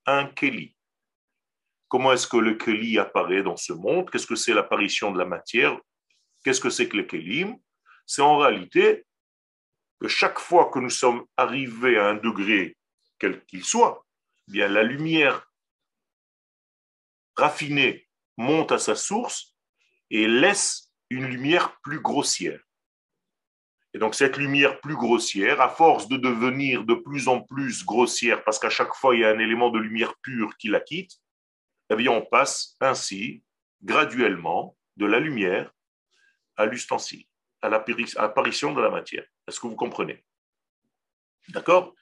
un 0.05 0.27
Keli. 0.27 0.75
Comment 1.87 2.13
est-ce 2.13 2.27
que 2.27 2.37
le 2.37 2.55
Keli 2.55 2.97
apparaît 2.97 3.43
dans 3.43 3.57
ce 3.57 3.73
monde? 3.73 4.09
Qu'est-ce 4.09 4.27
que 4.27 4.35
c'est 4.35 4.53
l'apparition 4.53 5.11
de 5.11 5.19
la 5.19 5.25
matière? 5.25 5.79
Qu'est-ce 6.43 6.59
que 6.61 6.69
c'est 6.69 6.89
que 6.89 6.97
le 6.97 7.03
Kelim? 7.03 7.57
C'est 8.05 8.21
en 8.21 8.37
réalité 8.37 9.05
que 9.99 10.07
chaque 10.07 10.39
fois 10.39 10.69
que 10.71 10.79
nous 10.79 10.89
sommes 10.89 11.25
arrivés 11.37 11.97
à 11.97 12.09
un 12.09 12.15
degré, 12.15 12.75
quel 13.19 13.45
qu'il 13.45 13.63
soit, 13.63 14.05
eh 14.49 14.51
bien 14.51 14.67
la 14.67 14.83
lumière 14.83 15.49
raffinée 17.35 18.07
monte 18.37 18.71
à 18.71 18.79
sa 18.79 18.95
source 18.95 19.55
et 20.09 20.27
laisse 20.27 20.91
une 21.09 21.25
lumière 21.25 21.79
plus 21.81 22.01
grossière. 22.01 22.59
Et 23.93 23.99
donc 23.99 24.15
cette 24.15 24.37
lumière 24.37 24.81
plus 24.81 24.95
grossière, 24.95 25.61
à 25.61 25.69
force 25.69 26.07
de 26.07 26.17
devenir 26.17 26.83
de 26.83 26.95
plus 26.95 27.27
en 27.27 27.41
plus 27.41 27.85
grossière, 27.85 28.43
parce 28.43 28.57
qu'à 28.59 28.69
chaque 28.69 28.95
fois 28.95 29.15
il 29.15 29.21
y 29.21 29.25
a 29.25 29.29
un 29.29 29.39
élément 29.39 29.69
de 29.69 29.79
lumière 29.79 30.15
pure 30.21 30.57
qui 30.57 30.67
la 30.67 30.79
quitte, 30.79 31.11
eh 31.89 31.95
bien 31.95 32.11
on 32.11 32.21
passe 32.21 32.75
ainsi 32.79 33.43
graduellement 33.83 34.75
de 34.97 35.05
la 35.05 35.19
lumière 35.19 35.71
à 36.55 36.65
l'ustensile, 36.65 37.25
à 37.61 37.69
l'apparition 37.69 38.73
de 38.73 38.81
la 38.81 38.89
matière. 38.89 39.25
Est-ce 39.47 39.59
que 39.59 39.67
vous 39.67 39.75
comprenez? 39.75 40.23
D'accord? 41.49 41.93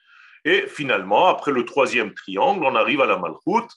Et 0.44 0.68
finalement, 0.68 1.28
après 1.28 1.52
le 1.52 1.66
troisième 1.66 2.14
triangle, 2.14 2.64
on 2.66 2.76
arrive 2.76 3.02
à 3.02 3.06
la 3.06 3.18
Malchut, 3.18 3.68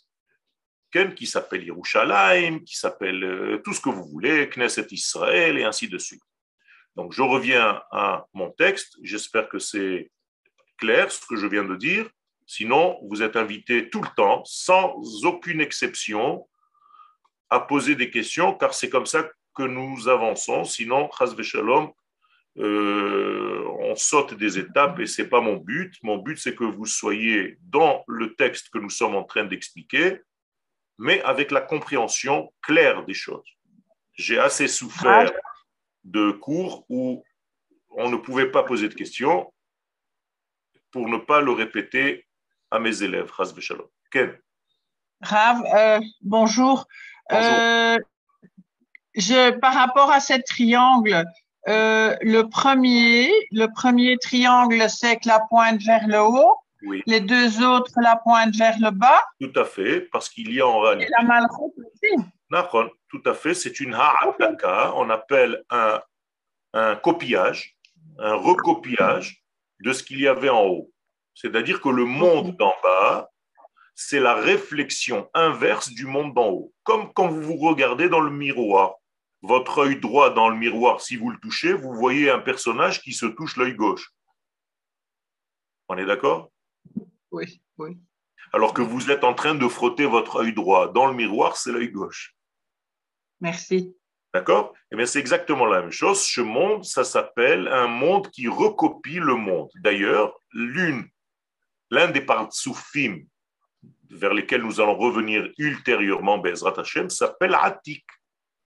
qui 1.17 1.27
s'appelle 1.27 1.65
Yerushalayim, 1.65 2.61
qui 2.61 2.77
s'appelle 2.77 3.25
euh, 3.25 3.59
tout 3.65 3.73
ce 3.73 3.81
que 3.81 3.89
vous 3.89 4.05
voulez, 4.05 4.49
Knesset 4.49 4.87
Israël, 4.93 5.59
et 5.59 5.65
ainsi 5.65 5.89
de 5.89 5.99
suite. 5.99 6.23
Donc 6.97 7.13
je 7.13 7.23
reviens 7.23 7.83
à 7.91 8.27
mon 8.33 8.51
texte. 8.51 8.99
J'espère 9.03 9.49
que 9.49 9.59
c'est 9.59 10.11
clair 10.79 11.11
ce 11.11 11.27
que 11.27 11.37
je 11.37 11.47
viens 11.47 11.65
de 11.65 11.77
dire. 11.77 12.09
Sinon, 12.47 12.99
vous 13.03 13.23
êtes 13.23 13.37
invité 13.37 13.89
tout 13.89 14.03
le 14.03 14.09
temps, 14.17 14.43
sans 14.45 14.95
aucune 15.25 15.61
exception, 15.61 16.47
à 17.51 17.61
poser 17.61 17.95
des 17.95 18.11
questions, 18.11 18.55
car 18.55 18.75
c'est 18.75 18.91
comme 18.91 19.07
ça 19.07 19.29
que 19.55 19.63
nous 19.63 20.09
avançons. 20.09 20.65
Sinon, 20.65 21.09
Shalom, 21.43 21.91
euh, 22.59 23.65
on 23.81 23.97
saute 23.97 24.35
des 24.35 24.59
étapes 24.59 25.01
et 25.01 25.07
ce 25.07 25.23
n'est 25.23 25.29
pas 25.29 25.41
mon 25.41 25.57
but. 25.57 25.95
Mon 26.03 26.19
but, 26.19 26.39
c'est 26.39 26.55
que 26.55 26.65
vous 26.65 26.87
soyez 26.87 27.59
dans 27.63 28.05
le 28.07 28.35
texte 28.35 28.69
que 28.71 28.79
nous 28.79 28.91
sommes 28.91 29.17
en 29.17 29.25
train 29.25 29.45
d'expliquer, 29.45 30.21
mais 30.99 31.23
avec 31.23 31.51
la 31.51 31.61
compréhension 31.61 32.53
claire 32.63 33.05
des 33.05 33.15
choses. 33.15 33.49
J'ai 34.13 34.39
assez 34.39 34.69
souffert 34.69 35.33
de 36.05 36.31
cours 36.31 36.85
où 36.89 37.25
on 37.97 38.11
ne 38.11 38.17
pouvait 38.17 38.51
pas 38.51 38.63
poser 38.63 38.89
de 38.89 38.95
questions 38.95 39.53
pour 40.91 41.09
ne 41.09 41.19
pas 41.19 41.41
le 41.41 41.53
répéter 41.53 42.27
à 42.71 42.79
mes 42.79 43.03
élèves. 43.03 43.31
Ken. 44.11 44.37
Rav, 45.21 45.63
euh, 45.75 46.01
bonjour. 46.23 46.87
Euh, 47.33 47.99
je, 49.15 49.51
par 49.59 49.75
rapport 49.75 50.11
à 50.11 50.21
ce 50.21 50.35
triangle, 50.43 51.25
euh, 51.69 52.15
le, 52.21 52.43
premier, 52.43 53.31
le 53.51 53.67
premier 53.67 54.19
triangle, 54.19 54.85
c'est 54.89 55.17
que 55.17 55.29
la 55.29 55.41
pointe 55.49 55.83
vers 55.83 56.07
le 56.07 56.21
haut. 56.21 56.57
Les 57.07 57.21
deux 57.21 57.65
autres, 57.65 57.93
la 57.97 58.17
pointe 58.17 58.55
vers 58.57 58.79
le 58.79 58.91
bas. 58.91 59.23
Tout 59.41 59.59
à 59.59 59.65
fait, 59.65 60.03
parce 60.13 60.29
qu'il 60.29 60.53
y 60.53 60.61
a 60.61 60.67
en 60.67 60.81
réalité. 60.81 61.07
Et 61.07 61.11
la 61.19 61.27
malchoute 61.27 61.73
aussi 61.79 62.25
tout 63.09 63.23
à 63.25 63.35
fait, 63.35 63.55
c'est 63.55 63.81
une 63.81 63.95
ha'ataka, 63.95 64.93
on 64.95 65.11
appelle 65.11 65.65
un, 65.71 66.01
un 66.73 66.97
copiage, 66.97 67.77
un 68.19 68.35
recopiage 68.35 69.43
de 69.81 69.93
ce 69.93 70.03
qu'il 70.03 70.21
y 70.21 70.29
avait 70.29 70.49
en 70.49 70.65
haut. 70.65 70.91
C'est-à-dire 71.35 71.81
que 71.81 71.89
le 71.89 72.05
monde 72.05 72.57
d'en 72.57 72.75
bas, 72.83 73.31
c'est 73.95 74.21
la 74.21 74.35
réflexion 74.35 75.31
inverse 75.35 75.91
du 75.91 76.07
monde 76.07 76.35
d'en 76.35 76.49
haut. 76.49 76.73
Comme 76.83 77.13
quand 77.13 77.29
vous 77.29 77.43
vous 77.43 77.57
regardez 77.57 78.09
dans 78.09 78.21
le 78.21 78.31
miroir. 78.31 78.95
Votre 79.43 79.83
œil 79.83 80.01
droit 80.01 80.31
dans 80.31 80.49
le 80.49 80.57
miroir, 80.57 81.03
si 81.03 81.17
vous 81.17 81.29
le 81.29 81.39
touchez, 81.39 81.75
vous 81.75 81.93
voyez 81.93 82.31
un 82.31 82.39
personnage 82.39 83.03
qui 83.03 83.13
se 83.13 83.27
touche 83.27 83.57
l'œil 83.57 83.75
gauche. 83.75 84.11
On 85.89 85.99
est 85.99 86.07
d'accord? 86.07 86.51
Oui, 87.31 87.61
oui. 87.77 87.99
Alors 88.53 88.73
que 88.73 88.81
vous 88.81 89.11
êtes 89.11 89.23
en 89.23 89.35
train 89.35 89.55
de 89.55 89.69
frotter 89.69 90.07
votre 90.07 90.37
œil 90.37 90.55
droit. 90.55 90.93
Dans 90.93 91.07
le 91.07 91.13
miroir, 91.13 91.57
c'est 91.57 91.73
l'œil 91.73 91.91
gauche. 91.91 92.34
Merci. 93.45 93.95
D'accord? 94.33 94.73
Eh 94.91 94.97
bien, 94.97 95.05
c'est 95.05 95.21
exactement 95.21 95.67
la 95.67 95.83
même 95.83 95.93
chose. 95.93 96.23
Ce 96.23 96.41
monde, 96.41 96.83
ça 96.83 97.05
s'appelle 97.05 97.69
un 97.69 97.87
monde 97.87 98.31
qui 98.31 98.49
recopie 98.49 99.21
le 99.21 99.35
monde. 99.35 99.69
D'ailleurs, 99.83 100.35
l'une, 100.55 101.07
l'un 101.91 102.11
des 102.11 102.25
soufim 102.51 103.19
vers 104.09 104.33
lesquels 104.33 104.63
nous 104.63 104.81
allons 104.81 104.97
revenir 104.97 105.47
ultérieurement, 105.59 106.39
Bezrat 106.39 106.81
Hashem, 106.81 107.11
s'appelle 107.11 107.55
Atik, 107.55 108.07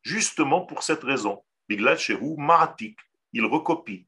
justement 0.02 0.64
pour 0.64 0.84
cette 0.84 1.02
raison. 1.02 1.42
Biglat 1.68 1.96
Shehu 1.96 2.36
Ma'atik. 2.36 2.96
Il 3.32 3.46
recopie. 3.46 4.06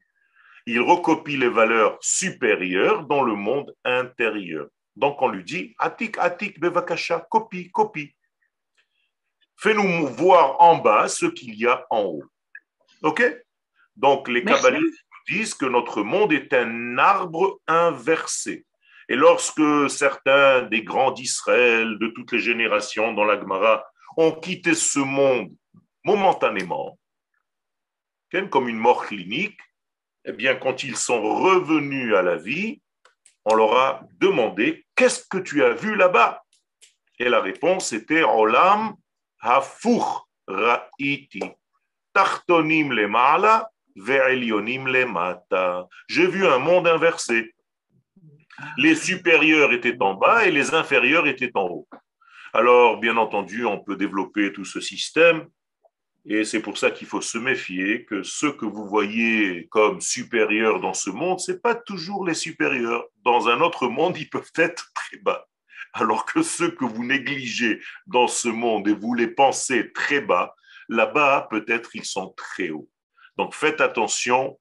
Il 0.65 0.79
recopie 0.79 1.35
les 1.35 1.49
valeurs 1.49 1.97
supérieures 1.99 3.05
dans 3.05 3.23
le 3.23 3.35
monde 3.35 3.75
intérieur. 3.83 4.67
Donc 4.95 5.21
on 5.21 5.27
lui 5.27 5.43
dit 5.43 5.75
Atik, 5.79 6.17
Atik, 6.17 6.61
Bevakasha, 6.61 7.27
copie, 7.29 7.69
copie. 7.71 8.15
Fais-nous 9.61 10.07
voir 10.07 10.59
en 10.59 10.77
bas 10.77 11.07
ce 11.07 11.27
qu'il 11.27 11.53
y 11.53 11.67
a 11.67 11.85
en 11.91 12.01
haut. 12.01 12.23
OK? 13.03 13.23
Donc, 13.95 14.27
les 14.27 14.43
kabbalistes 14.43 15.05
disent 15.29 15.53
que 15.53 15.67
notre 15.67 16.01
monde 16.01 16.33
est 16.33 16.51
un 16.53 16.97
arbre 16.97 17.59
inversé. 17.67 18.65
Et 19.07 19.15
lorsque 19.15 19.89
certains 19.89 20.63
des 20.63 20.83
grands 20.83 21.11
d'Israël 21.11 21.99
de 21.99 22.07
toutes 22.07 22.31
les 22.31 22.39
générations 22.39 23.13
dans 23.13 23.23
la 23.23 23.39
Gemara 23.39 23.85
ont 24.17 24.31
quitté 24.31 24.73
ce 24.73 24.99
monde 24.99 25.51
momentanément, 26.03 26.97
comme 28.49 28.67
une 28.67 28.79
mort 28.79 29.05
clinique, 29.05 29.59
eh 30.25 30.31
bien, 30.31 30.55
quand 30.55 30.83
ils 30.83 30.95
sont 30.95 31.21
revenus 31.21 32.15
à 32.15 32.23
la 32.23 32.35
vie, 32.35 32.81
on 33.45 33.53
leur 33.53 33.75
a 33.75 34.01
demandé 34.19 34.85
Qu'est-ce 34.95 35.27
que 35.27 35.37
tu 35.37 35.63
as 35.63 35.73
vu 35.73 35.95
là-bas? 35.95 36.41
Et 37.19 37.29
la 37.29 37.41
réponse 37.41 37.91
était 37.93 38.23
Olam 38.23 38.95
J'ai 46.07 46.27
vu 46.27 46.45
un 46.45 46.59
monde 46.59 46.87
inversé. 46.87 47.53
Les 48.77 48.95
supérieurs 48.95 49.73
étaient 49.73 49.97
en 49.99 50.13
bas 50.13 50.45
et 50.45 50.51
les 50.51 50.73
inférieurs 50.73 51.27
étaient 51.27 51.51
en 51.55 51.65
haut. 51.65 51.87
Alors, 52.53 52.99
bien 52.99 53.17
entendu, 53.17 53.65
on 53.65 53.79
peut 53.79 53.95
développer 53.95 54.53
tout 54.53 54.65
ce 54.65 54.79
système 54.79 55.47
et 56.25 56.43
c'est 56.43 56.61
pour 56.61 56.77
ça 56.77 56.91
qu'il 56.91 57.07
faut 57.07 57.21
se 57.21 57.39
méfier 57.39 58.05
que 58.05 58.21
ceux 58.21 58.51
que 58.51 58.65
vous 58.65 58.85
voyez 58.85 59.67
comme 59.69 60.01
supérieurs 60.01 60.79
dans 60.79 60.93
ce 60.93 61.09
monde, 61.09 61.39
ce 61.39 61.51
pas 61.51 61.73
toujours 61.73 62.27
les 62.27 62.35
supérieurs. 62.35 63.05
Dans 63.23 63.47
un 63.47 63.59
autre 63.61 63.87
monde, 63.87 64.17
ils 64.17 64.29
peuvent 64.29 64.51
être 64.55 64.91
très 64.93 65.17
bas 65.17 65.47
alors 65.93 66.25
que 66.25 66.41
ceux 66.41 66.71
que 66.71 66.85
vous 66.85 67.03
négligez 67.03 67.81
dans 68.07 68.27
ce 68.27 68.47
monde 68.47 68.87
et 68.87 68.93
vous 68.93 69.13
les 69.13 69.27
pensez 69.27 69.91
très 69.93 70.21
bas, 70.21 70.55
là-bas, 70.89 71.47
peut-être 71.49 71.95
ils 71.95 72.05
sont 72.05 72.29
très 72.37 72.69
hauts. 72.69 72.89
Donc 73.37 73.53
faites 73.53 73.81
attention 73.81 74.59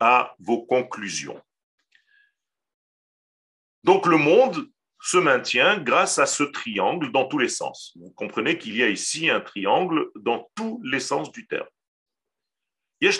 à 0.00 0.34
vos 0.38 0.64
conclusions. 0.64 1.40
Donc 3.84 4.06
le 4.06 4.16
monde 4.16 4.68
se 5.00 5.16
maintient 5.16 5.78
grâce 5.78 6.18
à 6.18 6.26
ce 6.26 6.42
triangle 6.42 7.12
dans 7.12 7.26
tous 7.26 7.38
les 7.38 7.48
sens. 7.48 7.92
Vous 7.96 8.10
comprenez 8.10 8.58
qu'il 8.58 8.76
y 8.76 8.82
a 8.82 8.88
ici 8.88 9.30
un 9.30 9.40
triangle 9.40 10.10
dans 10.16 10.50
tous 10.54 10.80
les 10.84 11.00
sens 11.00 11.30
du 11.30 11.46
terme. 11.46 11.68
Et 13.00 13.10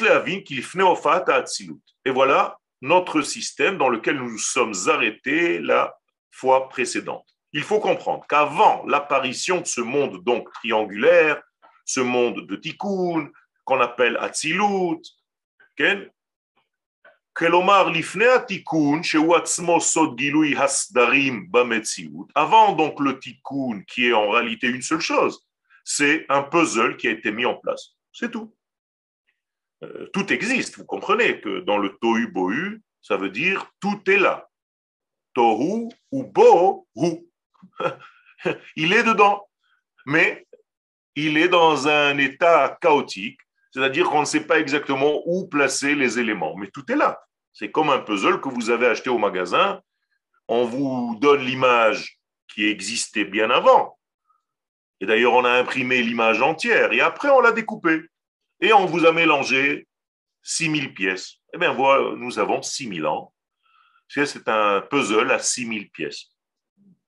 voilà 2.11 2.59
notre 2.81 3.23
système 3.23 3.79
dans 3.79 3.89
lequel 3.89 4.17
nous 4.17 4.31
nous 4.31 4.39
sommes 4.39 4.75
arrêtés 4.89 5.61
la 5.61 5.97
fois 6.31 6.69
précédente. 6.69 7.38
Il 7.53 7.63
faut 7.63 7.81
comprendre 7.81 8.27
qu'avant 8.29 8.85
l'apparition 8.87 9.61
de 9.61 9.67
ce 9.67 9.81
monde 9.81 10.23
donc 10.25 10.53
triangulaire, 10.53 11.43
ce 11.85 12.01
monde 12.01 12.47
de 12.47 12.57
Tikkun, 12.57 13.31
qu'on 13.65 13.81
appelle 13.81 14.17
Atzilut, 14.19 15.03
avant 22.35 22.73
donc 22.73 23.01
le 23.01 23.19
tikkun, 23.19 23.83
qui 23.87 24.07
est 24.07 24.13
en 24.13 24.31
réalité 24.31 24.67
une 24.69 24.83
seule 24.83 25.01
chose, 25.01 25.47
c'est 25.85 26.27
un 26.29 26.43
puzzle 26.43 26.97
qui 26.97 27.07
a 27.09 27.13
été 27.13 27.31
mis 27.31 27.47
en 27.47 27.55
place. 27.55 27.95
C'est 28.13 28.31
tout. 28.31 28.55
Euh, 29.85 30.07
tout 30.13 30.33
existe. 30.33 30.77
Vous 30.79 30.85
comprenez 30.85 31.41
que 31.41 31.61
dans 31.61 31.79
le 31.79 31.97
tohu 32.01 32.27
bohu, 32.27 32.83
ça 33.01 33.17
veut 33.17 33.31
dire 33.31 33.71
tout 33.81 34.01
est 34.11 34.19
là. 34.19 34.49
Tohu 35.35 35.89
ou 36.11 36.25
bohu. 36.25 37.28
il 38.77 38.93
est 38.93 39.03
dedans. 39.03 39.49
Mais 40.07 40.47
il 41.15 41.37
est 41.37 41.49
dans 41.49 41.89
un 41.89 42.17
état 42.19 42.79
chaotique, 42.81 43.41
c'est-à-dire 43.73 44.09
qu'on 44.09 44.21
ne 44.21 44.27
sait 44.27 44.47
pas 44.47 44.59
exactement 44.59 45.23
où 45.27 45.47
placer 45.47 45.95
les 45.95 46.19
éléments. 46.19 46.57
Mais 46.57 46.69
tout 46.69 46.91
est 46.91 46.97
là. 46.97 47.21
C'est 47.53 47.71
comme 47.71 47.91
un 47.91 47.99
puzzle 47.99 48.41
que 48.41 48.49
vous 48.49 48.71
avez 48.71 48.87
acheté 48.87 49.11
au 49.11 49.19
magasin. 49.19 49.81
On 50.47 50.65
vous 50.65 51.17
donne 51.21 51.45
l'image 51.45 52.19
qui 52.47 52.67
existait 52.67 53.25
bien 53.25 53.51
avant. 53.51 53.99
Et 55.01 55.07
d'ailleurs, 55.07 55.35
on 55.35 55.45
a 55.45 55.51
imprimé 55.51 56.03
l'image 56.03 56.41
entière 56.41 56.93
et 56.93 57.01
après, 57.01 57.29
on 57.29 57.41
l'a 57.41 57.53
découpée. 57.53 58.03
Et 58.61 58.73
on 58.73 58.87
vous 58.87 59.07
a 59.07 59.13
mélangé 59.13 59.87
6000 60.43 60.95
pièces. 60.95 61.35
Eh 61.55 61.59
bien, 61.59 61.73
voilà, 61.73 62.17
nous 62.17 62.39
avons 62.39 62.63
6000 62.63 63.07
ans. 63.07 63.33
C'est 64.09 64.49
un 64.49 64.81
puzzle 64.81 65.31
à 65.31 65.39
6000 65.39 65.91
pièces. 65.91 66.31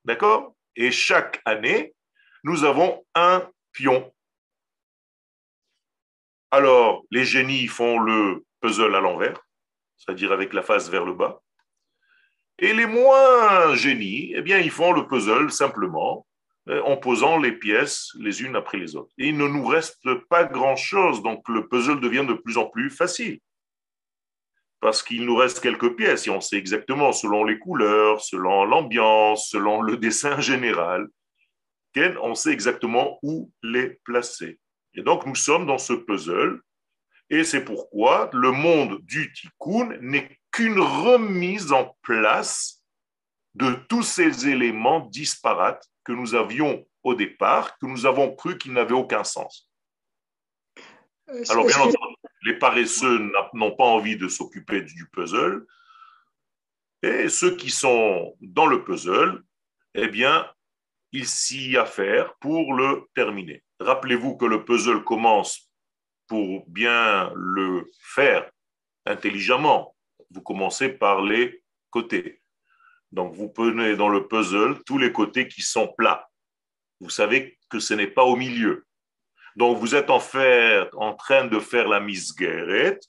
D'accord? 0.05 0.55
Et 0.77 0.91
chaque 0.91 1.41
année, 1.45 1.95
nous 2.45 2.65
avons 2.65 3.05
un 3.15 3.49
pion. 3.73 4.13
Alors, 6.51 7.05
les 7.11 7.25
génies 7.25 7.67
font 7.67 7.99
le 7.99 8.45
puzzle 8.61 8.95
à 8.95 9.01
l'envers 9.01 9.41
c'est-à-dire 10.01 10.33
avec 10.33 10.53
la 10.53 10.63
face 10.63 10.89
vers 10.89 11.05
le 11.05 11.15
bas. 11.15 11.41
Et 12.59 12.73
les 12.73 12.87
moins 12.87 13.75
génies, 13.75 14.33
eh 14.35 14.43
bien, 14.43 14.59
ils 14.59 14.71
font 14.71 14.93
le 14.93 15.07
puzzle 15.07 15.51
simplement 15.51 16.27
euh, 16.69 16.83
en 16.83 16.97
posant 16.97 17.39
les 17.39 17.53
pièces 17.53 18.11
les 18.19 18.43
unes 18.43 18.57
après 18.57 18.79
les 18.79 18.97
autres. 18.97 19.13
Et 19.19 19.29
il 19.29 19.37
ne 19.37 19.47
nous 19.47 19.67
reste 19.67 20.15
pas 20.29 20.45
grand-chose, 20.45 21.23
donc 21.23 21.49
le 21.49 21.69
puzzle 21.69 22.01
devient 22.01 22.25
de 22.27 22.35
plus 22.35 22.59
en 22.59 22.67
plus 22.67 22.91
facile. 22.91 23.41
Parce 24.81 25.03
qu'il 25.03 25.27
nous 25.27 25.37
reste 25.37 25.61
quelques 25.61 25.95
pièces 25.95 26.27
et 26.27 26.31
on 26.31 26.41
sait 26.41 26.57
exactement, 26.57 27.13
selon 27.13 27.45
les 27.45 27.59
couleurs, 27.59 28.21
selon 28.23 28.65
l'ambiance, 28.65 29.49
selon 29.51 29.83
le 29.83 29.97
dessin 29.97 30.41
général, 30.41 31.09
on 32.23 32.35
sait 32.35 32.53
exactement 32.53 33.19
où 33.23 33.51
les 33.63 33.99
placer. 34.05 34.59
Et 34.95 35.03
donc 35.03 35.27
nous 35.27 35.35
sommes 35.35 35.67
dans 35.67 35.79
ce 35.79 35.93
puzzle 35.93 36.61
et 37.29 37.45
c'est 37.45 37.65
pourquoi 37.65 38.29
le 38.33 38.51
monde 38.51 38.99
du 39.03 39.33
tikkun 39.33 39.97
n'est 40.01 40.39
qu'une 40.51 40.81
remise 40.81 41.73
en 41.73 41.97
place 42.03 42.83
de 43.55 43.73
tous 43.89 44.03
ces 44.03 44.49
éléments 44.49 45.01
disparates 45.01 45.87
que 46.05 46.13
nous 46.13 46.35
avions 46.35 46.85
au 47.03 47.15
départ, 47.15 47.79
que 47.79 47.87
nous 47.87 48.05
avons 48.07 48.35
cru 48.35 48.59
qu'ils 48.59 48.73
n'avaient 48.73 48.95
aucun 48.95 49.25
sens. 49.25 49.71
Euh, 51.29 51.43
Alors, 51.51 51.67
bien 51.67 51.79
entendu, 51.79 52.15
les 52.43 52.59
paresseux 52.59 53.31
n'ont 53.53 53.77
pas 53.77 53.85
envie 53.85 54.17
de 54.17 54.29
s'occuper 54.29 54.83
du 54.83 55.09
puzzle, 55.09 55.67
et 57.03 57.29
ceux 57.29 57.57
qui 57.57 57.71
sont 57.71 58.37
dans 58.41 58.67
le 58.67 58.85
puzzle, 58.85 59.43
eh 59.95 60.09
bien, 60.09 60.51
ils 61.13 61.27
s'y 61.27 61.77
affairent 61.77 62.37
pour 62.39 62.75
le 62.75 63.07
terminer. 63.15 63.65
Rappelez-vous 63.81 64.37
que 64.37 64.45
le 64.45 64.65
puzzle 64.65 65.03
commence 65.05 65.71
pour 66.29 66.69
bien 66.69 67.33
le 67.35 67.91
faire 68.01 68.51
intelligemment, 69.07 69.97
vous 70.31 70.43
commencez 70.43 70.89
par 70.89 71.23
les 71.23 71.63
côtés. 71.91 72.41
Donc 73.11 73.35
vous 73.35 73.49
prenez 73.49 73.97
dans 73.97 74.09
le 74.09 74.29
puzzle 74.29 74.83
tous 74.85 74.99
les 74.99 75.13
côtés 75.13 75.49
qui 75.49 75.63
sont 75.63 75.89
plats. 75.89 76.31
Vous 77.01 77.11
savez 77.11 77.59
que 77.69 77.81
ce 77.81 77.95
n'est 77.95 78.07
pas 78.07 78.25
au 78.25 78.37
milieu. 78.37 78.87
Donc 79.57 79.79
vous 79.79 79.95
êtes 79.95 80.11
en, 80.11 80.19
train 80.19 81.47
de 81.47 81.59
faire 81.59 81.89
la 81.89 82.01
misguerette. 82.01 83.05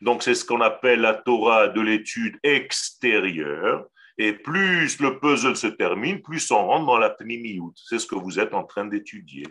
Donc 0.00 0.22
c'est 0.22 0.34
ce 0.34 0.44
qu'on 0.44 0.60
appelle 0.60 1.00
la 1.00 1.14
Torah 1.14 1.68
de 1.68 1.80
l'étude 1.80 2.38
extérieure. 2.42 3.86
Et 4.18 4.32
plus 4.32 5.00
le 5.00 5.18
puzzle 5.18 5.56
se 5.56 5.68
termine, 5.68 6.20
plus 6.20 6.50
on 6.50 6.66
rentre 6.66 6.86
dans 6.86 6.98
la 6.98 7.10
pnimiout. 7.10 7.72
C'est 7.76 7.98
ce 7.98 8.06
que 8.06 8.14
vous 8.14 8.38
êtes 8.38 8.52
en 8.52 8.64
train 8.64 8.84
d'étudier. 8.84 9.46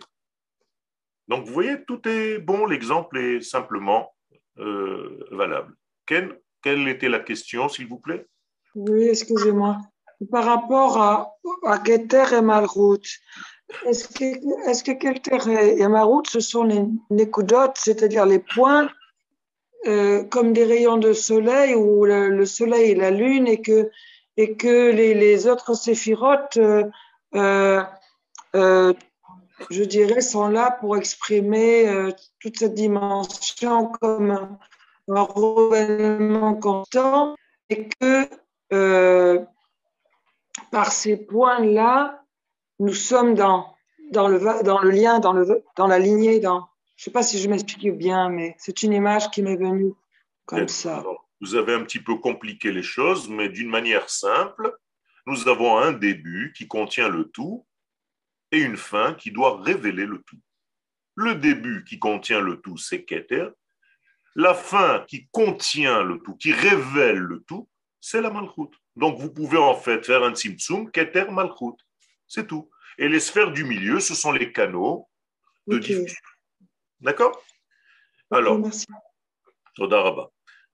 Donc, 1.28 1.46
vous 1.46 1.52
voyez, 1.52 1.84
tout 1.84 2.06
est 2.08 2.38
bon, 2.38 2.66
l'exemple 2.66 3.18
est 3.18 3.40
simplement 3.40 4.12
euh, 4.58 5.24
valable. 5.30 5.74
Ken, 6.06 6.32
quelle 6.62 6.86
était 6.88 7.08
la 7.08 7.20
question, 7.20 7.68
s'il 7.68 7.86
vous 7.86 7.98
plaît? 7.98 8.26
Oui, 8.74 9.04
excusez-moi. 9.04 9.78
Par 10.30 10.44
rapport 10.44 10.98
à, 10.98 11.34
à 11.64 11.82
et 11.86 12.42
Malrout, 12.42 13.02
est-ce 13.86 14.08
que, 14.08 14.24
est 14.70 14.82
que 14.84 14.92
Keter 14.92 15.78
et 15.78 15.88
Malrout, 15.88 16.24
ce 16.28 16.40
sont 16.40 16.64
les 16.64 16.84
Nekudot, 17.10 17.72
c'est-à-dire 17.74 18.26
les 18.26 18.38
points 18.38 18.88
euh, 19.86 20.22
comme 20.24 20.52
des 20.52 20.64
rayons 20.64 20.96
de 20.96 21.12
soleil 21.12 21.74
où 21.74 22.04
le, 22.04 22.44
soleil 22.46 22.92
et 22.92 22.94
la 22.94 23.10
lune 23.10 23.48
et 23.48 23.60
que, 23.60 23.90
et 24.36 24.56
que 24.56 24.90
les, 24.90 25.46
autres 25.46 25.74
séphirotes 25.74 26.58
euh, 28.54 28.92
je 29.70 29.84
dirais, 29.84 30.20
sont 30.20 30.48
là 30.48 30.76
pour 30.80 30.96
exprimer 30.96 31.88
euh, 31.88 32.10
toute 32.40 32.58
cette 32.58 32.74
dimension 32.74 33.86
comme 33.86 34.30
un, 34.30 34.58
renouvellement 35.08 36.54
constant 36.54 37.34
et 37.68 37.88
que 37.88 38.28
euh, 38.72 39.40
par 40.70 40.92
ces 40.92 41.16
points-là, 41.16 42.21
nous 42.78 42.94
sommes 42.94 43.34
dans, 43.34 43.74
dans, 44.10 44.28
le, 44.28 44.38
dans 44.64 44.80
le 44.80 44.90
lien, 44.90 45.18
dans, 45.18 45.32
le, 45.32 45.64
dans 45.76 45.86
la 45.86 45.98
lignée, 45.98 46.40
dans, 46.40 46.68
je 46.96 47.02
ne 47.02 47.04
sais 47.04 47.10
pas 47.10 47.22
si 47.22 47.38
je 47.38 47.48
m'explique 47.48 47.90
bien, 47.96 48.28
mais 48.28 48.54
c'est 48.58 48.82
une 48.82 48.92
image 48.92 49.30
qui 49.30 49.42
m'est 49.42 49.56
venue 49.56 49.92
comme 50.46 50.68
ça. 50.68 51.04
vous 51.40 51.54
avez 51.54 51.74
un 51.74 51.84
petit 51.84 52.00
peu 52.00 52.16
compliqué 52.16 52.72
les 52.72 52.82
choses, 52.82 53.28
mais 53.28 53.48
d'une 53.48 53.70
manière 53.70 54.10
simple, 54.10 54.76
nous 55.26 55.48
avons 55.48 55.78
un 55.78 55.92
début 55.92 56.52
qui 56.56 56.66
contient 56.66 57.08
le 57.08 57.24
tout, 57.24 57.64
et 58.52 58.60
une 58.60 58.76
fin 58.76 59.14
qui 59.14 59.32
doit 59.32 59.60
révéler 59.62 60.06
le 60.06 60.18
tout. 60.18 60.38
Le 61.14 61.34
début 61.34 61.84
qui 61.84 61.98
contient 61.98 62.40
le 62.40 62.60
tout, 62.60 62.76
c'est 62.76 63.04
Keter. 63.04 63.48
La 64.34 64.54
fin 64.54 65.04
qui 65.08 65.28
contient 65.30 66.02
le 66.02 66.18
tout, 66.18 66.36
qui 66.36 66.52
révèle 66.52 67.18
le 67.18 67.42
tout, 67.42 67.68
c'est 68.00 68.20
la 68.20 68.30
Malchut. 68.30 68.70
Donc 68.96 69.18
vous 69.18 69.30
pouvez 69.30 69.58
en 69.58 69.74
fait 69.74 70.04
faire 70.04 70.22
un 70.22 70.34
Tzimtzum, 70.34 70.90
Keter, 70.90 71.26
Malchut. 71.30 71.76
C'est 72.34 72.46
tout. 72.46 72.70
Et 72.96 73.10
les 73.10 73.20
sphères 73.20 73.52
du 73.52 73.62
milieu, 73.62 74.00
ce 74.00 74.14
sont 74.14 74.32
les 74.32 74.52
canaux 74.52 75.06
de 75.66 75.76
diffusion. 75.76 76.16
D'accord? 76.98 77.44
Alors, 78.30 78.58
merci. 78.58 78.86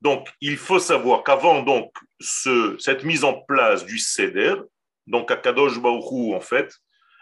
Donc, 0.01 0.29
il 0.41 0.57
faut 0.57 0.79
savoir 0.79 1.25
qu'avant 1.25 1.65
donc 1.65 1.93
ce, 2.21 2.77
cette 2.79 3.03
mise 3.03 3.25
en 3.25 3.35
place 3.35 3.85
du 3.85 3.99
Seder, 3.99 4.55
donc 5.09 5.33
à 5.33 5.37
Kadosh 5.37 5.81
Baruch 5.81 6.33
en 6.33 6.41
fait, 6.41 6.79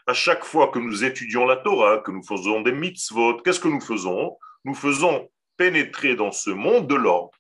à 0.06 0.12
chaque 0.12 0.44
fois 0.44 0.68
que 0.68 0.78
nous 0.78 1.02
étudions 1.02 1.46
la 1.46 1.56
Torah, 1.56 2.00
que 2.00 2.10
nous 2.10 2.22
faisons 2.22 2.60
des 2.60 2.72
mitzvot, 2.72 3.38
qu'est-ce 3.38 3.60
que 3.60 3.68
nous 3.68 3.80
faisons? 3.80 4.36
Nous 4.66 4.74
faisons 4.74 5.30
pénétrer 5.56 6.14
dans 6.14 6.30
ce 6.30 6.50
monde 6.50 6.86
de 6.86 6.94
l'ordre. 6.94 7.38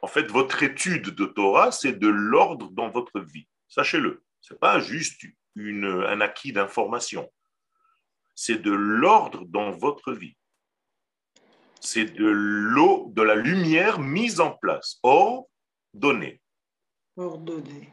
En 0.00 0.06
fait, 0.06 0.30
votre 0.30 0.62
étude 0.62 1.10
de 1.10 1.24
Torah, 1.26 1.72
c'est 1.72 1.98
de 1.98 2.08
l'ordre 2.08 2.70
dans 2.70 2.88
votre 2.88 3.18
vie. 3.18 3.48
Sachez-le. 3.66 4.22
Ce 4.40 4.54
n'est 4.54 4.58
pas 4.60 4.78
juste 4.78 5.24
un 5.56 6.20
acquis 6.20 6.52
d'information. 6.52 7.30
C'est 8.34 8.62
de 8.62 8.72
l'ordre 8.72 9.44
dans 9.46 9.70
votre 9.70 10.12
vie. 10.12 10.36
C'est 11.80 12.06
de 12.06 12.26
l'eau, 12.26 13.10
de 13.14 13.22
la 13.22 13.34
lumière 13.34 13.98
mise 13.98 14.40
en 14.40 14.52
place, 14.52 14.98
ordonnée. 15.02 16.40
Ordonnée. 17.16 17.92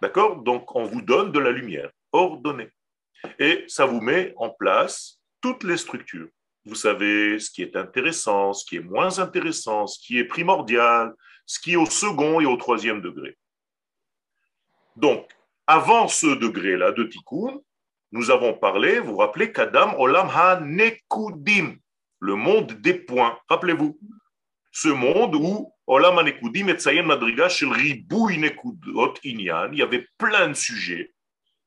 D'accord? 0.00 0.42
Donc, 0.42 0.74
on 0.74 0.84
vous 0.84 1.02
donne 1.02 1.32
de 1.32 1.38
la 1.38 1.50
lumière 1.50 1.90
ordonné. 2.12 2.70
Et 3.38 3.64
ça 3.68 3.86
vous 3.86 4.00
met 4.00 4.32
en 4.36 4.50
place 4.50 5.20
toutes 5.40 5.64
les 5.64 5.76
structures. 5.76 6.28
vous 6.64 6.74
savez 6.74 7.38
ce 7.38 7.48
qui 7.48 7.62
est 7.62 7.76
intéressant, 7.76 8.52
ce 8.52 8.64
qui 8.64 8.76
est 8.76 8.80
moins 8.80 9.20
intéressant, 9.20 9.86
ce 9.86 10.00
qui 10.00 10.18
est 10.18 10.24
primordial, 10.24 11.14
ce 11.46 11.60
qui 11.60 11.74
est 11.74 11.76
au 11.76 11.86
second 11.86 12.40
et 12.40 12.46
au 12.46 12.56
troisième 12.56 13.00
degré. 13.00 13.38
Donc, 14.96 15.35
avant 15.66 16.08
ce 16.08 16.26
degré-là 16.26 16.92
de 16.92 17.04
tikkun, 17.04 17.60
nous 18.12 18.30
avons 18.30 18.54
parlé, 18.54 19.00
vous 19.00 19.12
vous 19.12 19.16
rappelez, 19.18 19.52
Kadam 19.52 19.94
Olam 19.98 20.28
Ha-Nekudim, 20.32 21.76
le 22.20 22.34
monde 22.34 22.72
des 22.72 22.94
points. 22.94 23.38
Rappelez-vous, 23.48 23.98
ce 24.70 24.88
monde 24.88 25.34
où 25.34 25.72
Olam 25.86 26.18
Ha-Nekudim 26.18 26.68
et 26.68 27.02
Madriga 27.02 27.48
Shel 27.48 27.68
Nekudot 27.68 29.14
Inyan, 29.24 29.70
il 29.72 29.78
y 29.78 29.82
avait 29.82 30.06
plein 30.18 30.48
de 30.48 30.54
sujets, 30.54 31.12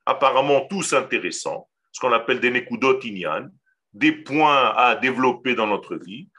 apparemment 0.06 0.66
tous 0.70 0.94
intéressants, 0.94 1.70
ce 1.92 2.00
qu'on 2.00 2.14
appelle 2.14 2.40
des 2.40 2.52
Nekudot 2.52 3.00
Inyan, 3.04 3.50
des 3.94 4.12
points 4.14 4.74
à 4.76 4.96
développer 4.96 5.56
dans 5.56 5.68
notre 5.68 5.96
vie. 5.96 6.30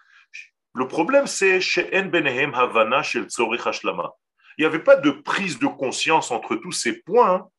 Le 0.75 0.87
problème, 0.87 1.27
c'est 1.27 1.61
chez 1.61 1.91
En 1.95 2.07
Benehem 2.07 2.55
Havana 2.55 3.03
Shel 3.03 3.25
Tzorich 3.25 3.67
Hashlama. 3.67 4.13
Il 4.59 4.63
n'y 4.63 4.67
avait 4.67 4.83
pas 4.83 4.97
de 4.97 5.11
prise 5.11 5.59
de 5.59 5.67
conscience 5.67 6.31
entre 6.31 6.57
tous 6.57 6.73
ces 6.73 7.01
points 7.03 7.51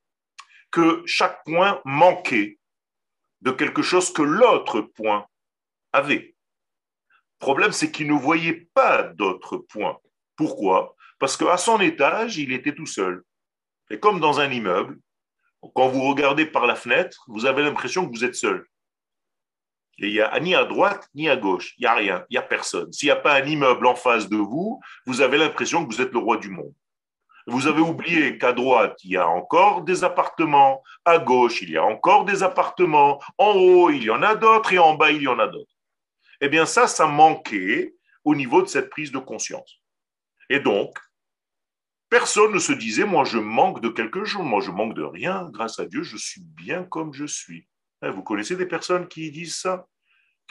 que 0.71 1.03
chaque 1.05 1.43
point 1.43 1.81
manquait 1.85 2.59
de 3.41 3.51
quelque 3.51 3.81
chose 3.81 4.11
que 4.13 4.21
l'autre 4.21 4.81
point 4.81 5.25
avait. 5.91 6.35
Le 7.41 7.45
problème, 7.45 7.71
c'est 7.71 7.91
qu'il 7.91 8.07
ne 8.07 8.13
voyait 8.13 8.69
pas 8.73 9.03
d'autres 9.03 9.57
points. 9.57 9.97
Pourquoi? 10.35 10.95
Parce 11.19 11.37
qu'à 11.37 11.57
son 11.57 11.79
étage, 11.81 12.37
il 12.37 12.53
était 12.53 12.75
tout 12.75 12.85
seul. 12.85 13.23
Et 13.89 13.99
comme 13.99 14.19
dans 14.19 14.39
un 14.39 14.49
immeuble, 14.49 14.99
quand 15.75 15.89
vous 15.89 16.01
regardez 16.07 16.45
par 16.45 16.65
la 16.65 16.75
fenêtre, 16.75 17.23
vous 17.27 17.45
avez 17.45 17.63
l'impression 17.63 18.05
que 18.07 18.11
vous 18.11 18.23
êtes 18.23 18.35
seul. 18.35 18.65
Et 19.99 20.07
il 20.07 20.13
n'y 20.13 20.21
a 20.21 20.39
ni 20.39 20.55
à 20.55 20.65
droite 20.65 21.07
ni 21.13 21.29
à 21.29 21.37
gauche. 21.37 21.73
Il 21.77 21.81
n'y 21.81 21.87
a 21.87 21.93
rien, 21.93 22.25
il 22.29 22.33
n'y 22.33 22.37
a 22.37 22.41
personne. 22.41 22.91
S'il 22.91 23.07
n'y 23.07 23.11
a 23.11 23.17
pas 23.17 23.35
un 23.35 23.45
immeuble 23.45 23.85
en 23.85 23.95
face 23.95 24.29
de 24.29 24.37
vous, 24.37 24.79
vous 25.05 25.21
avez 25.21 25.37
l'impression 25.37 25.85
que 25.85 25.93
vous 25.93 26.01
êtes 26.01 26.11
le 26.11 26.19
roi 26.19 26.37
du 26.37 26.49
monde. 26.49 26.73
Vous 27.47 27.67
avez 27.67 27.81
oublié 27.81 28.37
qu'à 28.37 28.53
droite, 28.53 28.97
il 29.03 29.11
y 29.11 29.17
a 29.17 29.27
encore 29.27 29.81
des 29.81 30.03
appartements, 30.03 30.83
à 31.05 31.17
gauche, 31.17 31.61
il 31.61 31.71
y 31.71 31.77
a 31.77 31.83
encore 31.83 32.25
des 32.25 32.43
appartements, 32.43 33.21
en 33.37 33.53
haut, 33.53 33.89
il 33.89 34.03
y 34.03 34.09
en 34.09 34.21
a 34.21 34.35
d'autres 34.35 34.73
et 34.73 34.79
en 34.79 34.95
bas, 34.95 35.11
il 35.11 35.23
y 35.23 35.27
en 35.27 35.39
a 35.39 35.47
d'autres. 35.47 35.75
Eh 36.39 36.49
bien, 36.49 36.65
ça, 36.65 36.87
ça 36.87 37.07
manquait 37.07 37.95
au 38.23 38.35
niveau 38.35 38.61
de 38.61 38.67
cette 38.67 38.89
prise 38.89 39.11
de 39.11 39.19
conscience. 39.19 39.81
Et 40.49 40.59
donc, 40.59 40.97
personne 42.09 42.51
ne 42.51 42.59
se 42.59 42.73
disait, 42.73 43.05
moi, 43.05 43.23
je 43.23 43.37
manque 43.37 43.81
de 43.81 43.89
quelque 43.89 44.25
chose, 44.25 44.43
moi, 44.43 44.61
je 44.61 44.71
manque 44.71 44.93
de 44.93 45.03
rien, 45.03 45.49
grâce 45.51 45.79
à 45.79 45.85
Dieu, 45.85 46.03
je 46.03 46.17
suis 46.17 46.41
bien 46.41 46.83
comme 46.83 47.13
je 47.13 47.25
suis. 47.25 47.67
Hein, 48.01 48.11
vous 48.11 48.23
connaissez 48.23 48.55
des 48.55 48.65
personnes 48.65 49.07
qui 49.07 49.31
disent 49.31 49.55
ça? 49.55 49.87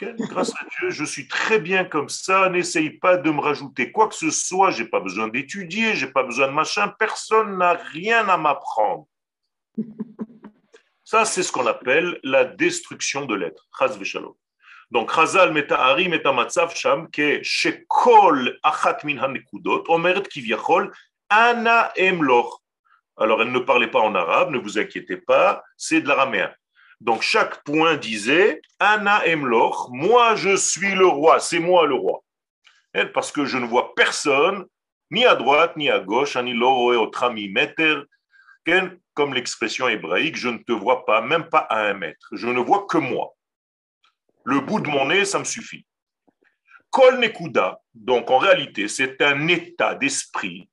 Grâce 0.01 0.51
à 0.51 0.65
Dieu, 0.79 0.89
je 0.89 1.05
suis 1.05 1.27
très 1.27 1.59
bien 1.59 1.85
comme 1.85 2.09
ça. 2.09 2.49
N'essaye 2.49 2.89
pas 2.89 3.17
de 3.17 3.29
me 3.29 3.39
rajouter 3.39 3.91
quoi 3.91 4.07
que 4.07 4.15
ce 4.15 4.31
soit. 4.31 4.71
J'ai 4.71 4.85
pas 4.85 4.99
besoin 4.99 5.27
d'étudier, 5.27 5.95
j'ai 5.95 6.07
pas 6.07 6.23
besoin 6.23 6.47
de 6.47 6.53
machin. 6.53 6.87
Personne 6.97 7.57
n'a 7.57 7.73
rien 7.73 8.27
à 8.27 8.37
m'apprendre. 8.37 9.07
Ça, 11.03 11.25
c'est 11.25 11.43
ce 11.43 11.51
qu'on 11.51 11.67
appelle 11.67 12.19
la 12.23 12.45
destruction 12.45 13.25
de 13.25 13.35
l'être. 13.35 13.67
Donc, 14.91 15.13
Chazal 15.13 15.53
metahari 15.53 16.09
metamatzav 16.09 16.75
sham 16.75 17.09
ke 17.11 17.41
shekol 17.43 18.57
achat 18.63 18.97
min 19.03 19.17
omeret 19.87 20.27
kivyachol 20.27 20.91
ana 21.29 21.91
emloch. 21.95 22.61
Alors, 23.17 23.41
elle 23.41 23.51
ne 23.51 23.59
parlait 23.59 23.91
pas 23.91 23.99
en 23.99 24.15
arabe, 24.15 24.51
ne 24.51 24.57
vous 24.57 24.79
inquiétez 24.79 25.17
pas, 25.17 25.63
c'est 25.77 26.01
de 26.01 26.07
l'araméen. 26.07 26.51
Donc 27.01 27.23
chaque 27.23 27.63
point 27.63 27.97
disait 27.97 28.61
Anna 28.79 29.25
Emloch, 29.25 29.89
moi 29.89 30.35
je 30.35 30.55
suis 30.55 30.93
le 30.93 31.07
roi, 31.07 31.39
c'est 31.39 31.59
moi 31.59 31.87
le 31.87 31.95
roi. 31.95 32.23
Parce 33.15 33.31
que 33.31 33.43
je 33.43 33.57
ne 33.57 33.65
vois 33.65 33.95
personne, 33.95 34.65
ni 35.09 35.25
à 35.25 35.33
droite 35.33 35.75
ni 35.77 35.89
à 35.89 35.99
gauche, 35.99 36.37
comme 39.15 39.33
l'expression 39.33 39.87
hébraïque, 39.87 40.35
je 40.35 40.49
ne 40.49 40.59
te 40.59 40.71
vois 40.71 41.05
pas, 41.05 41.21
même 41.21 41.49
pas 41.49 41.65
à 41.69 41.87
un 41.87 41.95
mètre. 41.95 42.27
Je 42.33 42.47
ne 42.47 42.59
vois 42.59 42.85
que 42.87 42.99
moi. 42.99 43.33
Le 44.43 44.59
bout 44.59 44.79
de 44.79 44.87
mon 44.87 45.07
nez, 45.07 45.25
ça 45.25 45.39
me 45.39 45.43
suffit. 45.43 45.85
Kol 46.91 47.19
Nekuda, 47.19 47.81
donc 47.95 48.29
en 48.29 48.37
réalité, 48.37 48.87
c'est 48.87 49.21
un 49.23 49.47
état 49.47 49.95
d'esprit 49.95 50.69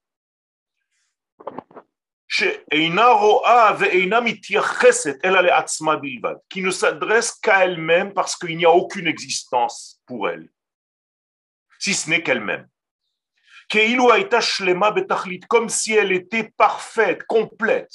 qui 6.50 6.62
ne 6.62 6.70
s'adresse 6.70 7.32
qu'à 7.32 7.64
elle-même 7.64 8.12
parce 8.12 8.36
qu'il 8.36 8.56
n'y 8.56 8.64
a 8.66 8.70
aucune 8.70 9.06
existence 9.06 10.00
pour 10.06 10.28
elle, 10.28 10.48
si 11.78 11.94
ce 11.94 12.10
n'est 12.10 12.22
qu'elle-même. 12.22 12.68
Comme 15.48 15.68
si 15.68 15.92
elle 15.92 16.12
était 16.12 16.52
parfaite, 16.56 17.24
complète. 17.24 17.92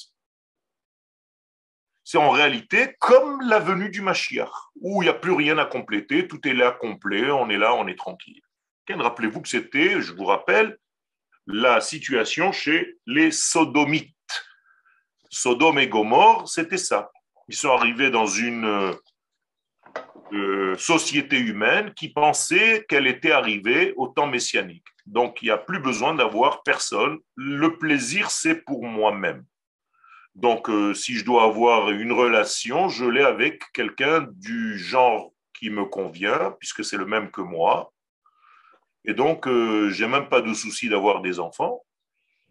C'est 2.03 2.17
en 2.17 2.31
réalité 2.31 2.95
comme 2.99 3.41
la 3.41 3.59
venue 3.59 3.89
du 3.89 4.01
Mashiach, 4.01 4.51
où 4.75 5.01
il 5.01 5.05
n'y 5.05 5.09
a 5.09 5.13
plus 5.13 5.31
rien 5.31 5.57
à 5.57 5.65
compléter, 5.65 6.27
tout 6.27 6.45
est 6.47 6.53
là 6.53 6.71
complet, 6.71 7.31
on 7.31 7.49
est 7.49 7.57
là, 7.57 7.73
on 7.73 7.87
est 7.87 7.97
tranquille. 7.97 8.41
Rappelez-vous 8.89 9.41
que 9.41 9.47
c'était, 9.47 10.01
je 10.01 10.13
vous 10.13 10.25
rappelle, 10.25 10.77
la 11.47 11.81
situation 11.81 12.51
chez 12.51 12.97
les 13.05 13.31
sodomites. 13.31 14.13
Sodome 15.33 15.79
et 15.79 15.87
Gomorre, 15.87 16.47
c'était 16.47 16.77
ça. 16.77 17.11
Ils 17.47 17.55
sont 17.55 17.71
arrivés 17.71 18.11
dans 18.11 18.27
une 18.27 18.65
euh, 18.65 18.93
euh, 20.31 20.77
société 20.77 21.39
humaine 21.39 21.91
qui 21.95 22.09
pensait 22.09 22.85
qu'elle 22.87 23.07
était 23.07 23.31
arrivée 23.31 23.95
au 23.97 24.07
temps 24.07 24.27
messianique. 24.27 24.85
Donc, 25.07 25.41
il 25.41 25.45
n'y 25.45 25.51
a 25.51 25.57
plus 25.57 25.79
besoin 25.79 26.13
d'avoir 26.13 26.61
personne. 26.61 27.17
Le 27.35 27.79
plaisir, 27.79 28.29
c'est 28.29 28.63
pour 28.63 28.85
moi-même. 28.85 29.43
Donc, 30.35 30.69
euh, 30.69 30.93
si 30.93 31.15
je 31.15 31.25
dois 31.25 31.45
avoir 31.45 31.89
une 31.89 32.11
relation, 32.11 32.87
je 32.87 33.05
l'ai 33.05 33.23
avec 33.23 33.63
quelqu'un 33.73 34.27
du 34.33 34.77
genre 34.77 35.33
qui 35.57 35.71
me 35.71 35.85
convient, 35.85 36.55
puisque 36.59 36.85
c'est 36.85 36.97
le 36.97 37.07
même 37.07 37.31
que 37.31 37.41
moi. 37.41 37.91
Et 39.03 39.15
donc, 39.15 39.49
j'ai 39.89 40.07
même 40.07 40.29
pas 40.29 40.41
de 40.41 40.53
souci 40.53 40.89
d'avoir 40.89 41.21
des 41.21 41.39
enfants. 41.39 41.83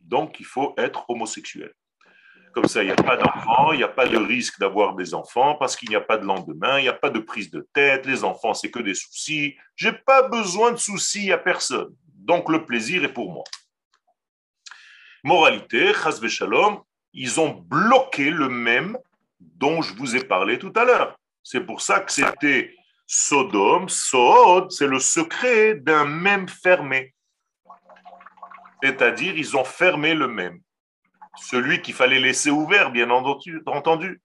Donc, 0.00 0.40
il 0.40 0.46
faut 0.46 0.74
être 0.76 1.08
homosexuel. 1.08 1.72
Comme 2.52 2.66
ça, 2.66 2.82
il 2.82 2.86
n'y 2.86 2.92
a 2.92 2.96
pas 2.96 3.16
d'enfants, 3.16 3.72
il 3.72 3.78
n'y 3.78 3.82
a 3.82 3.88
pas 3.88 4.06
de 4.06 4.18
risque 4.18 4.58
d'avoir 4.58 4.94
des 4.94 5.14
enfants 5.14 5.54
parce 5.54 5.74
qu'il 5.74 5.88
n'y 5.88 5.96
a 5.96 6.02
pas 6.02 6.18
de 6.18 6.26
lendemain, 6.26 6.78
il 6.78 6.82
n'y 6.82 6.88
a 6.88 6.92
pas 6.92 7.08
de 7.08 7.18
prise 7.18 7.50
de 7.50 7.66
tête. 7.72 8.04
Les 8.04 8.24
enfants, 8.24 8.52
c'est 8.52 8.70
que 8.70 8.80
des 8.80 8.94
soucis. 8.94 9.56
Je 9.74 9.88
n'ai 9.88 9.94
pas 9.94 10.28
besoin 10.28 10.72
de 10.72 10.76
soucis 10.76 11.32
à 11.32 11.38
personne. 11.38 11.94
Donc 12.14 12.50
le 12.50 12.66
plaisir 12.66 13.04
est 13.04 13.12
pour 13.12 13.32
moi. 13.32 13.44
Moralité, 15.24 15.92
shalom, 16.28 16.80
ils 17.14 17.40
ont 17.40 17.50
bloqué 17.50 18.30
le 18.30 18.48
même 18.50 18.98
dont 19.40 19.80
je 19.80 19.94
vous 19.94 20.14
ai 20.14 20.22
parlé 20.22 20.58
tout 20.58 20.72
à 20.76 20.84
l'heure. 20.84 21.16
C'est 21.42 21.64
pour 21.64 21.80
ça 21.80 22.00
que 22.00 22.12
c'était 22.12 22.74
Sodome, 23.06 23.88
Sod, 23.88 24.70
c'est 24.70 24.86
le 24.86 24.98
secret 24.98 25.74
d'un 25.74 26.04
même 26.04 26.48
fermé. 26.48 27.14
C'est-à-dire, 28.82 29.36
ils 29.36 29.56
ont 29.56 29.64
fermé 29.64 30.14
le 30.14 30.28
même 30.28 30.60
celui 31.38 31.80
qu'il 31.80 31.94
fallait 31.94 32.20
laisser 32.20 32.50
ouvert, 32.50 32.90
bien 32.90 33.10
entendu. 33.10 34.20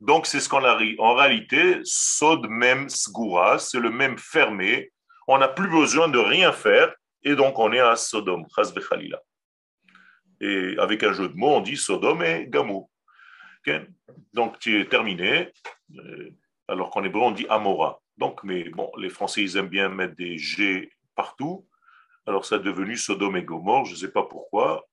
Donc, 0.00 0.26
c'est 0.26 0.40
ce 0.40 0.48
qu'on 0.48 0.64
a 0.64 0.78
En 0.98 1.14
réalité, 1.14 1.80
Sod 1.84 2.46
même 2.48 2.88
Sgoura, 2.88 3.58
c'est 3.58 3.80
le 3.80 3.90
même 3.90 4.18
fermé. 4.18 4.90
On 5.28 5.38
n'a 5.38 5.48
plus 5.48 5.68
besoin 5.68 6.08
de 6.08 6.18
rien 6.18 6.52
faire 6.52 6.92
et 7.22 7.36
donc 7.36 7.58
on 7.58 7.72
est 7.72 7.78
à 7.78 7.94
Sodom, 7.94 8.44
Et 10.40 10.74
avec 10.78 11.04
un 11.04 11.12
jeu 11.12 11.28
de 11.28 11.34
mots, 11.34 11.56
on 11.56 11.60
dit 11.60 11.76
Sodom 11.76 12.22
et 12.22 12.46
Gamou. 12.48 12.90
Donc, 14.32 14.58
tu 14.58 14.80
es 14.80 14.86
terminé. 14.86 15.52
Euh, 15.96 16.30
alors 16.66 16.90
qu'en 16.90 17.04
hébreu, 17.04 17.22
on 17.22 17.30
dit 17.30 17.46
Amora. 17.48 18.00
Donc, 18.18 18.42
mais 18.42 18.68
bon, 18.70 18.90
les 18.98 19.08
Français, 19.08 19.42
ils 19.42 19.56
aiment 19.56 19.68
bien 19.68 19.88
mettre 19.88 20.16
des 20.16 20.36
G 20.36 20.90
partout. 21.14 21.66
Alors, 22.26 22.44
ça 22.44 22.56
a 22.56 22.58
devenu 22.58 22.96
Sodome 22.96 23.36
et 23.36 23.44
Gomorre, 23.44 23.84
je 23.84 23.92
ne 23.92 23.98
sais 23.98 24.10
pas 24.10 24.24
pourquoi 24.24 24.84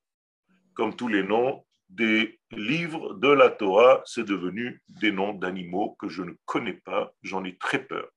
comme 0.80 0.96
tous 0.96 1.10
les 1.10 1.24
noms 1.24 1.66
des 1.90 2.40
livres 2.52 3.14
de 3.16 3.28
la 3.28 3.50
Torah, 3.50 4.02
c'est 4.06 4.24
devenu 4.24 4.82
des 4.88 5.12
noms 5.12 5.34
d'animaux 5.34 5.98
que 6.00 6.08
je 6.08 6.24
ne 6.24 6.32
connais 6.46 6.80
pas, 6.86 7.12
j'en 7.22 7.44
ai 7.44 7.58
très 7.58 7.84
peur, 7.84 8.10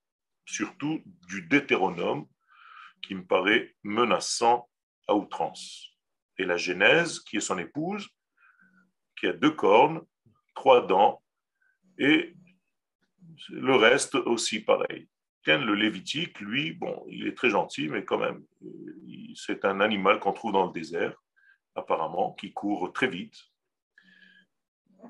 surtout 0.44 1.02
du 1.26 1.42
Deutéronome 1.42 2.24
qui 3.02 3.16
me 3.16 3.26
paraît 3.26 3.74
menaçant 3.82 4.68
à 5.08 5.16
outrance. 5.16 5.88
Et 6.38 6.44
la 6.44 6.56
Genèse, 6.56 7.18
qui 7.18 7.38
est 7.38 7.40
son 7.40 7.58
épouse, 7.58 8.08
qui 9.18 9.26
a 9.26 9.32
deux 9.32 9.50
cornes, 9.50 10.00
trois 10.54 10.86
dents, 10.86 11.20
et 11.98 12.32
le 13.48 13.74
reste 13.74 14.14
aussi 14.14 14.60
pareil. 14.60 15.08
Le 15.46 15.74
Lévitique, 15.74 16.38
lui, 16.38 16.74
bon, 16.74 17.04
il 17.08 17.26
est 17.26 17.36
très 17.36 17.50
gentil, 17.50 17.88
mais 17.88 18.04
quand 18.04 18.18
même, 18.18 18.44
c'est 19.34 19.64
un 19.64 19.80
animal 19.80 20.20
qu'on 20.20 20.32
trouve 20.32 20.52
dans 20.52 20.66
le 20.66 20.72
désert 20.72 21.16
apparemment, 21.74 22.32
qui 22.34 22.52
court 22.52 22.92
très 22.92 23.08
vite, 23.08 23.36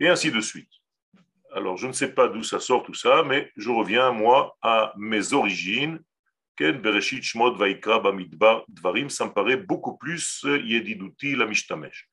et 0.00 0.08
ainsi 0.08 0.30
de 0.30 0.40
suite. 0.40 0.70
Alors, 1.54 1.76
je 1.76 1.86
ne 1.86 1.92
sais 1.92 2.14
pas 2.14 2.28
d'où 2.28 2.42
ça 2.42 2.60
sort 2.60 2.82
tout 2.82 2.94
ça, 2.94 3.22
mais 3.24 3.52
je 3.56 3.70
reviens, 3.70 4.10
moi, 4.10 4.56
à 4.62 4.94
mes 4.96 5.34
origines, 5.34 6.00
Ken 6.56 6.80
Bereshit 6.80 7.22
Shmot 7.22 7.56
Vaikra 7.56 8.00
Bamidbar 8.00 8.64
Dvarim, 8.68 9.10
ça 9.10 9.26
me 9.26 9.32
paraît 9.32 9.56
beaucoup 9.56 9.96
plus 9.96 10.44
Yediduti 10.44 11.36
la 11.36 11.46
Mishtamesh. 11.46 12.08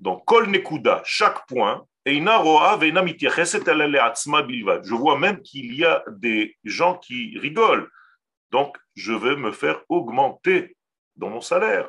Donc, 0.00 0.24
Kol 0.24 0.48
Nekuda, 0.48 1.02
chaque 1.04 1.46
point, 1.46 1.86
je 2.04 2.18
vois 4.94 5.18
même 5.18 5.40
qu'il 5.42 5.74
y 5.74 5.84
a 5.84 6.02
des 6.08 6.56
gens 6.64 6.98
qui 6.98 7.38
rigolent. 7.38 7.88
Donc, 8.50 8.76
je 8.94 9.12
vais 9.12 9.36
me 9.36 9.52
faire 9.52 9.82
augmenter 9.88 10.76
dans 11.14 11.30
mon 11.30 11.40
salaire, 11.40 11.88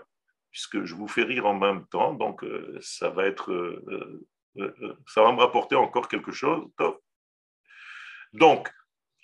puisque 0.53 0.85
je 0.85 0.95
vous 0.95 1.07
fais 1.07 1.23
rire 1.23 1.47
en 1.47 1.55
même 1.55 1.85
temps. 1.87 2.13
Donc, 2.13 2.43
euh, 2.43 2.77
ça 2.79 3.09
va 3.09 3.25
être, 3.25 3.51
euh, 3.51 4.23
euh, 4.57 4.97
ça 5.07 5.23
va 5.23 5.31
me 5.33 5.39
rapporter 5.39 5.75
encore 5.75 6.07
quelque 6.07 6.31
chose. 6.31 6.63
Donc, 8.33 8.71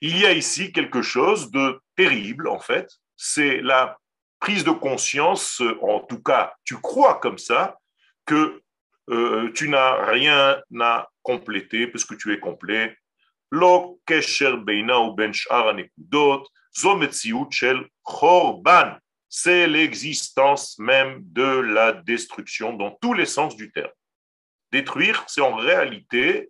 il 0.02 0.18
y 0.18 0.26
a 0.26 0.34
ici 0.34 0.74
quelque 0.74 1.04
chose 1.04 1.52
de 1.52 1.80
terrible, 1.96 2.48
en 2.48 2.60
fait. 2.60 2.92
C'est 3.16 3.62
la 3.62 4.00
prise 4.40 4.64
de 4.64 4.72
conscience, 4.72 5.62
en 5.82 6.00
tout 6.00 6.22
cas, 6.24 6.54
tu 6.64 6.76
crois 6.78 7.20
comme 7.20 7.38
ça, 7.38 7.78
que 8.26 8.62
tu 9.56 9.70
n'as 9.70 10.06
rien 10.06 10.62
à 10.80 11.10
compléter 11.24 11.88
puisque 11.88 12.16
tu 12.18 12.32
es 12.32 12.40
complet. 12.40 12.96
Ou 13.52 14.00
shel. 17.52 17.88
C'est 19.30 19.68
l'existence 19.68 20.80
même 20.80 21.22
de 21.22 21.44
la 21.44 21.94
destruction 21.94 22.74
dans 22.74 22.92
tous 23.02 23.14
les 23.14 23.28
sens 23.28 23.56
du 23.56 23.72
terme. 23.72 23.92
Détruire, 24.72 25.24
c'est 25.28 25.42
en 25.42 25.56
réalité 25.56 26.50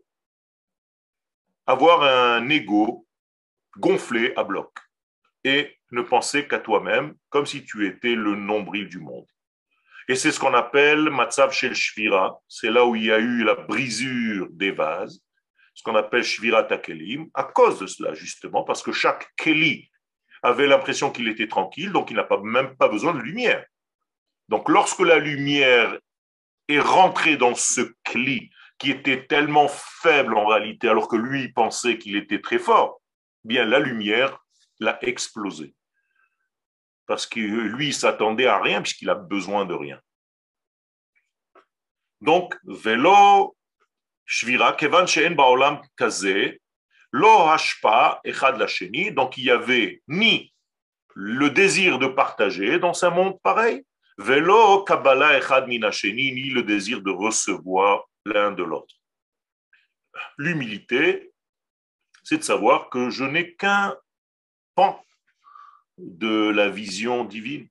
avoir 1.68 2.04
un 2.04 2.48
ego 2.50 3.06
gonflé 3.78 4.34
à 4.36 4.44
bloc 4.44 4.80
et 5.44 5.78
ne 5.92 6.02
penser 6.02 6.48
qu'à 6.48 6.60
toi-même 6.60 7.16
comme 7.30 7.46
si 7.46 7.66
tu 7.66 7.86
étais 7.86 8.16
le 8.16 8.36
nombril 8.36 8.88
du 8.88 9.00
monde. 9.00 9.28
Et 10.08 10.16
c'est 10.16 10.32
ce 10.32 10.40
qu'on 10.40 10.56
appelle 10.56 11.10
Matzav 11.12 11.52
Shel 11.52 11.76
Shvira. 11.76 12.42
C'est 12.48 12.72
là 12.72 12.86
où 12.86 12.96
il 12.96 13.06
y 13.06 13.12
a 13.12 13.20
eu 13.20 13.44
la 13.44 13.56
brisure 13.56 14.48
des 14.52 14.72
vases, 14.72 15.24
ce 15.76 15.84
qu'on 15.84 15.96
appelle 15.96 16.24
Shvira 16.24 16.64
Takelim, 16.64 17.30
à 17.34 17.44
cause 17.44 17.80
de 17.80 17.86
cela, 17.88 18.14
justement, 18.14 18.64
parce 18.64 18.82
que 18.82 18.92
chaque 18.92 19.32
Keli 19.36 19.90
avait 20.42 20.68
l'impression 20.68 21.12
qu'il 21.12 21.28
était 21.28 21.48
tranquille, 21.48 21.92
donc 21.92 22.12
il 22.12 22.18
n'a 22.18 22.24
pas, 22.24 22.40
même 22.42 22.76
pas 22.76 22.88
besoin 22.88 23.14
de 23.14 23.20
lumière. 23.20 23.66
Donc 24.48 24.70
lorsque 24.70 25.00
la 25.00 25.20
lumière 25.20 25.98
est 26.68 26.80
rentrée 26.80 27.38
dans 27.38 27.56
ce 27.56 27.82
Kli, 28.04 28.50
qui 28.78 28.92
était 28.92 29.26
tellement 29.26 29.68
faible 29.68 30.38
en 30.38 30.46
réalité, 30.46 30.88
alors 30.88 31.08
que 31.08 31.18
lui 31.18 31.52
pensait 31.52 31.98
qu'il 31.98 32.16
était 32.16 32.42
très 32.42 32.60
fort, 32.60 33.02
bien 33.44 33.66
la 33.66 33.80
lumière 33.80 34.40
l'a 34.80 34.98
explosé 35.04 35.74
parce 37.10 37.26
que 37.26 37.40
lui, 37.40 37.92
s'attendait 37.92 38.46
à 38.46 38.62
rien 38.62 38.84
puisqu'il 38.84 39.10
a 39.10 39.16
besoin 39.16 39.66
de 39.66 39.74
rien. 39.74 40.00
Donc, 42.22 42.56
velo 42.66 43.58
shvira, 44.26 44.74
kevan 44.74 45.08
she'en 45.08 45.32
ba'olam 45.32 45.82
lo 47.12 47.50
echad 48.24 48.58
lacheni, 48.58 49.12
donc 49.12 49.38
il 49.38 49.46
y 49.46 49.52
avait 49.52 50.02
ni 50.08 50.54
le 51.16 51.50
désir 51.50 52.00
de 52.00 52.08
partager 52.08 52.80
dans 52.80 53.04
un 53.04 53.10
monde 53.10 53.40
pareil, 53.42 53.84
velo 54.18 54.86
echad 54.86 55.68
ni 55.68 55.80
le 55.80 56.62
désir 56.62 57.02
de 57.02 57.12
recevoir 57.12 58.06
l'un 58.26 58.52
de 58.52 58.64
l'autre. 58.64 58.96
L'humilité, 60.38 61.32
c'est 62.24 62.38
de 62.38 62.44
savoir 62.44 62.90
que 62.90 63.10
je 63.10 63.24
n'ai 63.24 63.56
qu'un 63.56 63.96
pan 64.76 65.04
de 65.98 66.50
la 66.50 66.70
vision 66.70 67.26
divine. 67.26 67.68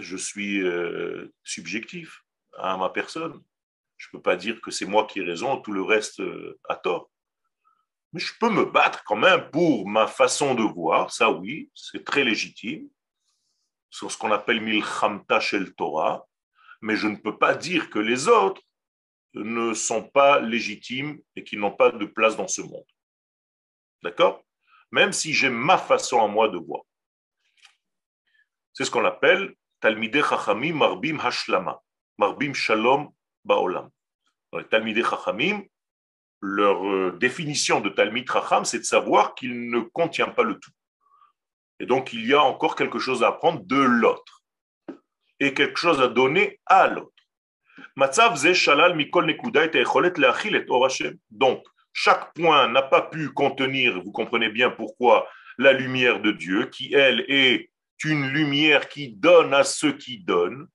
Je 0.00 0.16
suis 0.16 0.62
euh, 0.62 1.32
subjectif 1.44 2.24
à 2.56 2.76
ma 2.76 2.90
personne. 2.90 3.42
Je 3.96 4.08
ne 4.08 4.18
peux 4.18 4.22
pas 4.22 4.36
dire 4.36 4.60
que 4.60 4.70
c'est 4.70 4.86
moi 4.86 5.06
qui 5.06 5.20
ai 5.20 5.24
raison, 5.24 5.60
tout 5.60 5.72
le 5.72 5.82
reste 5.82 6.20
euh, 6.20 6.58
a 6.68 6.76
tort. 6.76 7.09
Mais 8.12 8.20
je 8.20 8.32
peux 8.38 8.50
me 8.50 8.64
battre 8.64 9.02
quand 9.04 9.16
même 9.16 9.50
pour 9.50 9.88
ma 9.88 10.06
façon 10.06 10.54
de 10.54 10.62
voir, 10.62 11.12
ça 11.12 11.30
oui, 11.30 11.70
c'est 11.74 12.04
très 12.04 12.24
légitime, 12.24 12.88
sur 13.90 14.10
ce 14.10 14.16
qu'on 14.16 14.32
appelle 14.32 14.60
milchamta 14.60 15.40
shel 15.40 15.74
Torah, 15.74 16.26
mais 16.80 16.96
je 16.96 17.08
ne 17.08 17.16
peux 17.16 17.38
pas 17.38 17.54
dire 17.54 17.90
que 17.90 17.98
les 17.98 18.28
autres 18.28 18.62
ne 19.34 19.74
sont 19.74 20.02
pas 20.02 20.40
légitimes 20.40 21.20
et 21.36 21.44
qu'ils 21.44 21.60
n'ont 21.60 21.76
pas 21.76 21.90
de 21.90 22.06
place 22.06 22.36
dans 22.36 22.48
ce 22.48 22.62
monde. 22.62 22.86
D'accord? 24.02 24.42
Même 24.90 25.12
si 25.12 25.32
j'ai 25.32 25.50
ma 25.50 25.78
façon 25.78 26.20
à 26.20 26.26
moi 26.26 26.48
de 26.48 26.58
voir. 26.58 26.82
C'est 28.72 28.84
ce 28.84 28.90
qu'on 28.90 29.04
appelle 29.04 29.54
Talmidei 29.80 30.22
Chachamim 30.22 30.74
Marbim 30.74 31.18
Hashlama, 31.20 31.80
Marbim 32.18 32.54
Shalom 32.54 33.12
Baolam. 33.44 33.90
les 34.52 34.66
Talmidei 34.66 35.04
Chachamim, 35.04 35.62
leur 36.40 36.86
euh, 36.86 37.16
définition 37.18 37.80
de 37.80 37.88
Talmid 37.88 38.30
Chacham, 38.30 38.64
c'est 38.64 38.78
de 38.78 38.84
savoir 38.84 39.34
qu'il 39.34 39.70
ne 39.70 39.80
contient 39.80 40.28
pas 40.28 40.42
le 40.42 40.58
tout. 40.58 40.70
Et 41.78 41.86
donc, 41.86 42.12
il 42.12 42.26
y 42.26 42.34
a 42.34 42.42
encore 42.42 42.76
quelque 42.76 42.98
chose 42.98 43.22
à 43.22 43.28
apprendre 43.28 43.62
de 43.64 43.80
l'autre 43.80 44.42
et 45.38 45.54
quelque 45.54 45.78
chose 45.78 46.00
à 46.00 46.08
donner 46.08 46.60
à 46.66 46.88
l'autre. 46.88 47.12
Donc, 51.30 51.64
chaque 51.92 52.34
point 52.34 52.68
n'a 52.68 52.82
pas 52.82 53.02
pu 53.02 53.30
contenir, 53.30 54.00
vous 54.02 54.12
comprenez 54.12 54.50
bien 54.50 54.70
pourquoi, 54.70 55.28
la 55.58 55.72
lumière 55.72 56.20
de 56.20 56.32
Dieu, 56.32 56.66
qui, 56.66 56.94
elle, 56.94 57.24
est 57.28 57.70
une 58.04 58.28
lumière 58.28 58.88
qui 58.88 59.12
donne 59.12 59.52
à 59.54 59.64
ceux 59.64 59.92
qui 59.92 60.18
donnent. 60.18 60.68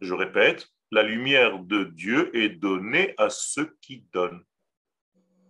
Je 0.00 0.14
répète, 0.14 0.68
la 0.90 1.02
lumière 1.02 1.60
de 1.60 1.84
Dieu 1.84 2.36
est 2.36 2.48
donnée 2.48 3.14
à 3.16 3.30
ceux 3.30 3.76
qui 3.80 4.04
donnent. 4.12 4.44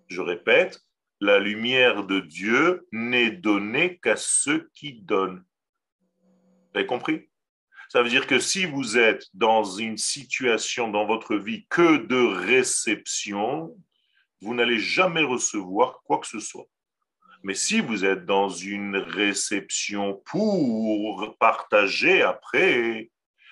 Je 0.08 0.20
répète, 0.20 0.80
la 1.20 1.38
lumière 1.38 2.04
de 2.04 2.20
Dieu 2.20 2.86
n'est 2.92 3.30
donnée 3.30 3.98
qu'à 3.98 4.16
ceux 4.16 4.70
qui 4.74 4.94
donnent. 5.02 5.44
Vous 6.20 6.78
avez 6.78 6.86
compris? 6.86 7.28
Ça 7.88 8.02
veut 8.02 8.08
dire 8.08 8.26
que 8.26 8.38
si 8.38 8.66
vous 8.66 8.98
êtes 8.98 9.26
dans 9.34 9.64
une 9.64 9.96
situation 9.96 10.90
dans 10.90 11.06
votre 11.06 11.36
vie 11.36 11.66
que 11.68 11.96
de 11.96 12.22
réception, 12.46 13.76
vous 14.40 14.54
n'allez 14.54 14.78
jamais 14.78 15.22
recevoir 15.22 16.00
quoi 16.04 16.18
que 16.18 16.26
ce 16.26 16.38
soit. 16.38 16.68
Mais 17.42 17.54
si 17.54 17.80
vous 17.80 18.04
êtes 18.04 18.26
dans 18.26 18.48
une 18.48 18.96
réception 18.96 20.22
pour 20.26 21.36
partager 21.38 22.22
après, 22.22 23.10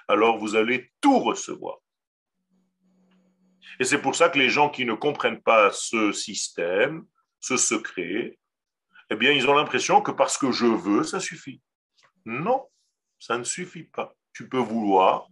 alors 0.08 0.38
vous 0.38 0.56
allez 0.56 0.90
tout 1.00 1.18
recevoir. 1.18 1.78
Et 3.80 3.84
c'est 3.84 4.00
pour 4.00 4.16
ça 4.16 4.28
que 4.28 4.38
les 4.38 4.48
gens 4.48 4.70
qui 4.70 4.84
ne 4.84 4.94
comprennent 4.94 5.40
pas 5.40 5.70
ce 5.72 6.12
système, 6.12 7.04
ce 7.38 7.56
secret, 7.56 8.38
eh 9.10 9.16
bien, 9.16 9.30
ils 9.30 9.48
ont 9.48 9.54
l'impression 9.54 10.02
que 10.02 10.10
parce 10.10 10.36
que 10.36 10.50
je 10.50 10.66
veux, 10.66 11.04
ça 11.04 11.20
suffit. 11.20 11.62
Non, 12.24 12.66
ça 13.18 13.38
ne 13.38 13.44
suffit 13.44 13.84
pas. 13.84 14.14
Tu 14.32 14.48
peux 14.48 14.58
vouloir, 14.58 15.28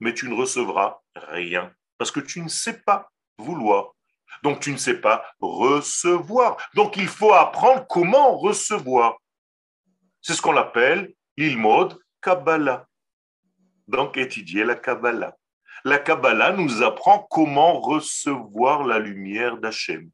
mais 0.00 0.14
tu 0.14 0.28
ne 0.28 0.34
recevras 0.34 1.00
rien 1.14 1.72
parce 1.98 2.10
que 2.10 2.20
tu 2.20 2.40
ne 2.40 2.48
sais 2.48 2.80
pas 2.80 3.10
vouloir. 3.38 3.94
Donc 4.42 4.60
tu 4.60 4.72
ne 4.72 4.76
sais 4.76 5.00
pas 5.00 5.24
recevoir. 5.40 6.56
Donc 6.74 6.96
il 6.96 7.06
faut 7.06 7.32
apprendre 7.32 7.86
comment 7.88 8.36
recevoir. 8.36 9.18
C'est 10.20 10.34
ce 10.34 10.42
qu'on 10.42 10.56
appelle 10.56 11.14
l'ilmod 11.36 11.98
Kabbalah. 12.20 12.88
Donc 13.88 14.16
étudier 14.16 14.64
la 14.64 14.74
Kabbalah. 14.74 15.36
La 15.84 15.98
Kabbalah 15.98 16.52
nous 16.52 16.82
apprend 16.82 17.26
comment 17.30 17.80
recevoir 17.80 18.84
la 18.86 18.98
lumière 18.98 19.58
d'Hachem. 19.58 20.10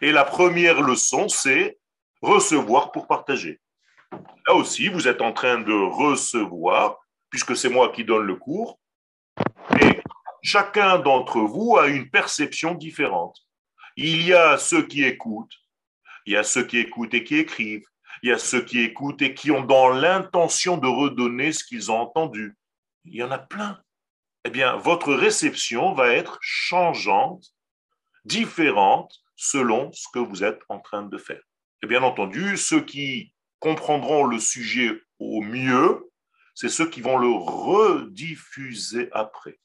Et 0.00 0.12
la 0.12 0.24
première 0.24 0.80
leçon, 0.82 1.28
c'est 1.28 1.78
recevoir 2.20 2.92
pour 2.92 3.06
partager. 3.06 3.60
Là 4.46 4.54
aussi, 4.54 4.88
vous 4.88 5.06
êtes 5.06 5.22
en 5.22 5.32
train 5.32 5.60
de 5.60 5.72
recevoir, 5.72 6.98
puisque 7.30 7.56
c'est 7.56 7.68
moi 7.68 7.90
qui 7.90 8.04
donne 8.04 8.24
le 8.24 8.36
cours, 8.36 8.78
et 9.80 10.00
chacun 10.42 10.98
d'entre 10.98 11.40
vous 11.40 11.76
a 11.76 11.88
une 11.88 12.10
perception 12.10 12.74
différente. 12.74 13.36
Il 13.96 14.26
y 14.26 14.32
a 14.32 14.58
ceux 14.58 14.86
qui 14.86 15.04
écoutent, 15.04 15.54
il 16.26 16.32
y 16.32 16.36
a 16.36 16.42
ceux 16.42 16.64
qui 16.64 16.78
écoutent 16.78 17.14
et 17.14 17.24
qui 17.24 17.36
écrivent, 17.36 17.86
il 18.22 18.30
y 18.30 18.32
a 18.32 18.38
ceux 18.38 18.62
qui 18.62 18.80
écoutent 18.80 19.22
et 19.22 19.34
qui 19.34 19.50
ont 19.50 19.62
dans 19.62 19.90
l'intention 19.90 20.76
de 20.76 20.88
redonner 20.88 21.52
ce 21.52 21.62
qu'ils 21.62 21.92
ont 21.92 22.00
entendu. 22.00 22.56
Il 23.10 23.16
y 23.16 23.22
en 23.22 23.30
a 23.30 23.38
plein. 23.38 23.80
Eh 24.44 24.50
bien, 24.50 24.76
votre 24.76 25.14
réception 25.14 25.94
va 25.94 26.12
être 26.12 26.38
changeante, 26.40 27.44
différente 28.24 29.12
selon 29.36 29.90
ce 29.92 30.06
que 30.12 30.18
vous 30.18 30.44
êtes 30.44 30.60
en 30.68 30.78
train 30.78 31.02
de 31.02 31.18
faire. 31.18 31.42
Et 31.82 31.86
bien 31.86 32.02
entendu, 32.02 32.56
ceux 32.56 32.80
qui 32.80 33.32
comprendront 33.60 34.24
le 34.24 34.38
sujet 34.38 35.00
au 35.18 35.40
mieux, 35.40 36.10
c'est 36.54 36.68
ceux 36.68 36.88
qui 36.88 37.00
vont 37.00 37.18
le 37.18 37.30
rediffuser 37.30 39.08
après. 39.12 39.58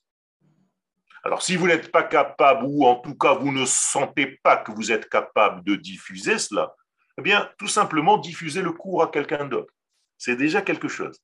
Alors, 1.23 1.41
si 1.41 1.56
vous 1.56 1.67
n'êtes 1.67 1.91
pas 1.91 2.03
capable, 2.03 2.65
ou 2.65 2.86
en 2.86 2.95
tout 2.95 3.15
cas 3.15 3.34
vous 3.34 3.51
ne 3.51 3.65
sentez 3.65 4.39
pas 4.43 4.58
que 4.58 4.71
vous 4.71 4.91
êtes 4.91 5.10
capable 5.10 5.63
de 5.63 5.75
diffuser 5.75 6.38
cela, 6.38 6.75
eh 7.17 7.21
bien, 7.21 7.49
tout 7.58 7.67
simplement 7.67 8.17
diffusez 8.17 8.62
le 8.62 8.71
cours 8.71 9.03
à 9.03 9.08
quelqu'un 9.08 9.45
d'autre. 9.45 9.73
C'est 10.17 10.36
déjà 10.36 10.62
quelque 10.62 10.88
chose. 10.88 11.19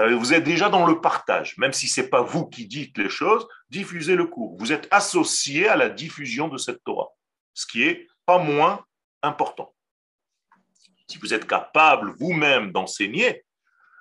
Euh, 0.00 0.16
vous 0.16 0.32
êtes 0.32 0.44
déjà 0.44 0.68
dans 0.70 0.86
le 0.86 1.00
partage, 1.00 1.56
même 1.58 1.72
si 1.72 1.86
ce 1.86 2.00
n'est 2.00 2.08
pas 2.08 2.22
vous 2.22 2.46
qui 2.46 2.66
dites 2.66 2.96
les 2.96 3.10
choses, 3.10 3.46
diffusez 3.68 4.16
le 4.16 4.26
cours. 4.26 4.56
Vous 4.58 4.72
êtes 4.72 4.88
associé 4.90 5.68
à 5.68 5.76
la 5.76 5.90
diffusion 5.90 6.48
de 6.48 6.56
cette 6.56 6.82
Torah, 6.84 7.08
ce 7.52 7.66
qui 7.66 7.82
est 7.82 8.08
pas 8.24 8.38
moins 8.38 8.84
important. 9.22 9.74
Si 11.06 11.18
vous 11.18 11.34
êtes 11.34 11.46
capable 11.46 12.14
vous-même 12.18 12.72
d'enseigner, 12.72 13.44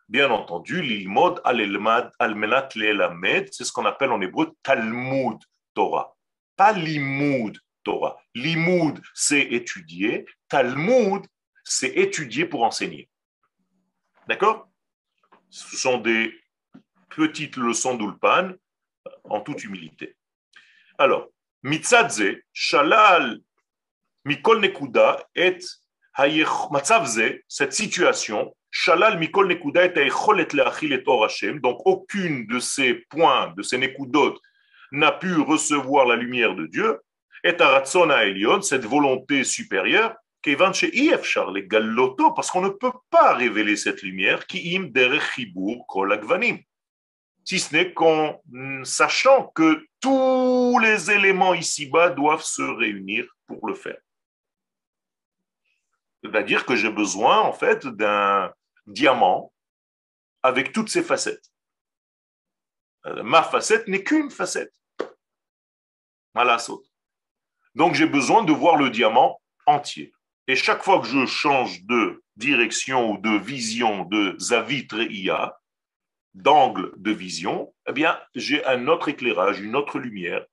bien 0.07 0.31
entendu, 0.31 0.81
l'ilmod 0.81 1.41
al-elmad 1.43 2.11
al-menat 2.19 2.69
c'est 3.51 3.65
ce 3.65 3.71
qu'on 3.71 3.85
appelle 3.85 4.11
en 4.11 4.21
hébreu 4.21 4.55
Talmud 4.63 5.37
Torah, 5.73 6.15
pas 6.55 6.71
limoud 6.71 7.59
Torah. 7.83 8.17
Limoud, 8.35 9.01
c'est 9.13 9.41
étudier, 9.41 10.25
Talmud, 10.47 11.25
c'est 11.63 11.89
étudier 11.89 12.45
pour 12.45 12.63
enseigner. 12.63 13.09
D'accord? 14.27 14.68
Ce 15.49 15.75
sont 15.75 15.97
des 15.97 16.33
petites 17.09 17.57
leçons 17.57 17.95
d'Ulpan 17.95 18.51
en 19.23 19.41
toute 19.41 19.63
humilité. 19.63 20.15
Alors, 20.97 21.27
Mitzadze, 21.63 22.37
Shalal, 22.53 23.39
Mikol 24.25 24.61
Nekuda 24.61 25.25
et 25.35 25.57
Matzavze, 26.71 27.39
cette 27.47 27.73
situation, 27.73 28.55
Shalal 28.71 29.17
Mikol 29.17 29.47
Nekuda 29.47 29.85
et 29.85 29.93
et 29.95 31.03
Or 31.07 31.27
donc 31.61 31.81
aucune 31.85 32.45
de 32.47 32.59
ces 32.59 32.93
points, 33.09 33.53
de 33.55 33.63
ces 33.63 33.77
Nekudot, 33.77 34.39
n'a 34.91 35.11
pu 35.11 35.35
recevoir 35.35 36.05
la 36.05 36.15
lumière 36.15 36.55
de 36.55 36.65
Dieu, 36.67 36.99
et 37.43 37.59
Aratzona 37.59 38.25
Elion, 38.25 38.61
cette 38.61 38.85
volonté 38.85 39.43
supérieure, 39.43 40.15
parce 42.35 42.51
qu'on 42.51 42.61
ne 42.61 42.69
peut 42.69 42.93
pas 43.09 43.33
révéler 43.33 43.75
cette 43.75 44.01
lumière 44.01 44.47
qui 44.47 44.77
im 44.77 44.89
si 47.45 47.59
ce 47.59 47.73
n'est 47.73 47.93
qu'en 47.93 48.41
sachant 48.83 49.47
que 49.47 49.87
tous 49.99 50.79
les 50.79 51.09
éléments 51.09 51.53
ici-bas 51.53 52.11
doivent 52.11 52.43
se 52.43 52.61
réunir 52.61 53.27
pour 53.47 53.67
le 53.67 53.73
faire. 53.73 53.99
C'est-à-dire 56.23 56.65
que 56.65 56.75
j'ai 56.75 56.91
besoin 56.91 57.39
en 57.39 57.53
fait 57.53 57.87
d'un 57.87 58.53
diamant 58.85 59.51
avec 60.43 60.73
toutes 60.73 60.89
ses 60.89 61.03
facettes. 61.03 61.51
Euh, 63.05 63.23
ma 63.23 63.41
facette 63.41 63.87
n'est 63.87 64.03
qu'une 64.03 64.29
facette. 64.29 64.73
Donc 67.75 67.95
j'ai 67.95 68.05
besoin 68.05 68.43
de 68.43 68.51
voir 68.51 68.75
le 68.75 68.89
diamant 68.89 69.41
entier. 69.65 70.13
Et 70.49 70.55
chaque 70.55 70.81
fois 70.81 70.99
que 70.99 71.05
je 71.05 71.27
change 71.27 71.83
de 71.83 72.23
direction 72.35 73.11
ou 73.11 73.17
de 73.19 73.37
vision 73.37 74.05
de 74.05 74.35
Zavit 74.39 74.87
Re'ia, 74.91 75.55
d'angle 76.33 76.91
de 76.97 77.11
vision, 77.11 77.71
eh 77.87 77.93
bien, 77.93 78.19
j'ai 78.33 78.65
un 78.65 78.87
autre 78.87 79.09
éclairage, 79.09 79.59
une 79.59 79.75
autre 79.75 79.99
lumière. 79.99 80.43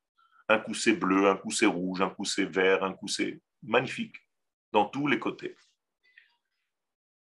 Un 0.51 0.59
coup 0.59 0.75
c'est 0.75 0.93
bleu, 0.93 1.31
un 1.31 1.37
coup 1.37 1.51
c'est 1.51 1.65
rouge, 1.65 2.03
un 2.03 2.11
coup 2.11 2.27
c'est 2.27 2.45
vert, 2.45 2.85
un 2.85 2.93
coup 2.93 3.09
c'est 3.09 3.41
magnifique, 3.63 4.17
dans 4.71 4.85
tous 4.85 5.07
les 5.07 5.19
côtés. 5.19 5.57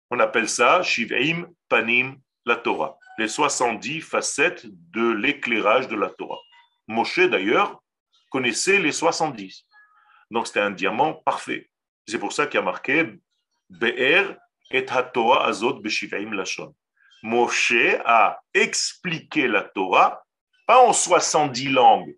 On 0.09 0.19
appelle 0.19 0.49
ça 0.49 0.81
Shiv'im 0.81 1.45
Panim 1.69 2.19
la 2.47 2.55
Torah, 2.55 2.97
les 3.19 3.27
70 3.27 4.01
facettes 4.01 4.65
de 4.65 5.11
l'éclairage 5.11 5.87
de 5.89 5.95
la 5.95 6.09
Torah. 6.09 6.41
Moshe, 6.87 7.19
d'ailleurs, 7.19 7.83
connaissait 8.31 8.79
les 8.79 8.91
70. 8.91 9.63
Donc 10.31 10.47
c'était 10.47 10.61
un 10.61 10.71
diamant 10.71 11.13
parfait. 11.13 11.69
C'est 12.07 12.19
pour 12.19 12.33
ça 12.33 12.47
qu'il 12.47 12.59
y 12.59 12.63
a 12.63 12.65
marqué 12.65 13.19
Be'er 13.69 14.37
et 14.71 14.85
Torah 14.85 15.47
azot 15.47 15.79
b'shivim 15.79 16.33
lashon. 16.33 16.75
Moshe 17.23 17.95
a 18.05 18.39
expliqué 18.53 19.47
la 19.47 19.61
Torah, 19.61 20.23
pas 20.67 20.85
en 20.85 20.91
70 20.91 21.69
langues, 21.69 22.15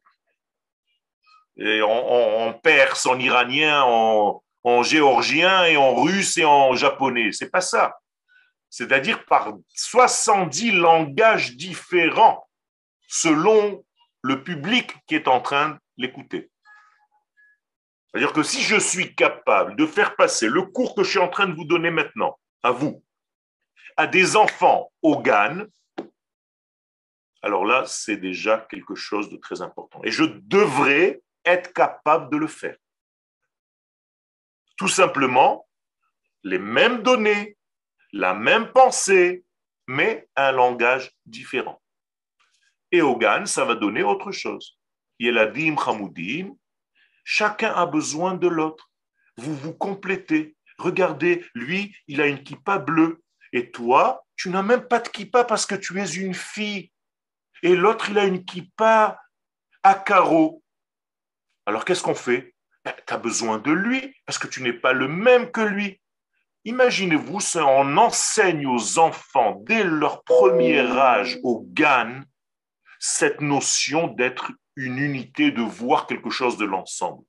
en, 1.59 2.53
perse, 2.63 3.05
en 3.05 3.19
iranien, 3.19 3.83
en, 3.83 4.43
en, 4.63 4.83
géorgien 4.83 5.77
en 5.77 5.93
russe 5.93 6.37
et 6.37 6.45
en 6.45 6.75
japonais. 6.75 7.31
C'est 7.31 7.51
pas 7.51 7.61
ça. 7.61 7.99
C'est-à-dire 8.69 9.23
par 9.25 9.53
70 9.75 10.71
langages 10.71 11.55
différents 11.55 12.49
selon 13.07 13.85
le 14.21 14.43
public 14.43 14.91
qui 15.07 15.15
est 15.15 15.27
en 15.27 15.39
train 15.39 15.69
de 15.69 15.79
l'écouter. 15.97 16.49
C'est-à-dire 18.15 18.31
que 18.31 18.43
si 18.43 18.61
je 18.61 18.77
suis 18.79 19.13
capable 19.13 19.75
de 19.75 19.85
faire 19.85 20.15
passer 20.15 20.47
le 20.47 20.61
cours 20.61 20.95
que 20.95 21.03
je 21.03 21.09
suis 21.09 21.19
en 21.19 21.27
train 21.27 21.47
de 21.47 21.53
vous 21.53 21.65
donner 21.65 21.91
maintenant, 21.91 22.39
à 22.63 22.71
vous, 22.71 23.03
à 23.97 24.07
des 24.07 24.37
enfants 24.37 24.89
au 25.01 25.21
GAN, 25.21 25.65
alors 27.41 27.65
là, 27.65 27.83
c'est 27.85 28.15
déjà 28.15 28.65
quelque 28.69 28.95
chose 28.95 29.29
de 29.29 29.35
très 29.35 29.61
important. 29.61 29.99
Et 30.05 30.11
je 30.11 30.23
devrais 30.23 31.23
être 31.43 31.73
capable 31.73 32.31
de 32.31 32.37
le 32.37 32.47
faire. 32.47 32.77
Tout 34.77 34.87
simplement, 34.87 35.67
les 36.43 36.57
mêmes 36.57 37.03
données, 37.03 37.57
la 38.13 38.33
même 38.33 38.71
pensée, 38.71 39.43
mais 39.87 40.29
un 40.37 40.53
langage 40.53 41.11
différent. 41.25 41.81
Et 42.93 43.01
au 43.01 43.17
GAN, 43.17 43.45
ça 43.45 43.65
va 43.65 43.75
donner 43.75 44.03
autre 44.03 44.31
chose. 44.31 44.79
Yeladim 45.19 45.75
Hamoudim, 45.85 46.55
Chacun 47.27 47.73
a 47.73 47.87
besoin 47.87 48.35
de 48.35 48.47
l'autre. 48.47 48.91
Vous 49.37 49.55
vous 49.55 49.73
complétez. 49.73 50.55
Regardez, 50.77 51.43
lui, 51.55 51.95
il 52.07 52.21
a 52.21 52.27
une 52.27 52.43
kippa 52.43 52.77
bleue. 52.77 53.23
Et 53.51 53.71
toi, 53.71 54.25
tu 54.35 54.49
n'as 54.49 54.61
même 54.61 54.87
pas 54.87 54.99
de 54.99 55.09
kippa 55.09 55.43
parce 55.43 55.65
que 55.65 55.75
tu 55.75 55.99
es 55.99 56.05
une 56.05 56.35
fille. 56.35 56.91
Et 57.63 57.75
l'autre, 57.75 58.11
il 58.11 58.19
a 58.19 58.25
une 58.25 58.45
kippa 58.45 59.19
à 59.81 59.95
carreaux. 59.95 60.63
Alors 61.65 61.83
qu'est-ce 61.83 62.03
qu'on 62.03 62.15
fait? 62.15 62.53
Ben, 62.83 62.93
Tu 63.07 63.13
as 63.13 63.17
besoin 63.17 63.57
de 63.57 63.71
lui 63.71 64.15
parce 64.27 64.37
que 64.37 64.47
tu 64.47 64.61
n'es 64.61 64.73
pas 64.73 64.93
le 64.93 65.07
même 65.07 65.51
que 65.51 65.61
lui. 65.61 65.99
Imaginez-vous, 66.63 67.39
on 67.55 67.97
enseigne 67.97 68.67
aux 68.67 68.99
enfants 68.99 69.61
dès 69.63 69.83
leur 69.83 70.23
premier 70.23 70.79
âge 70.79 71.39
au 71.43 71.65
GAN 71.69 72.21
cette 72.99 73.41
notion 73.41 74.07
d'être 74.07 74.51
une 74.75 74.97
unité, 74.97 75.51
de 75.51 75.61
voir 75.61 76.07
quelque 76.07 76.29
chose 76.29 76.57
de 76.57 76.65
l'ensemble. 76.65 77.23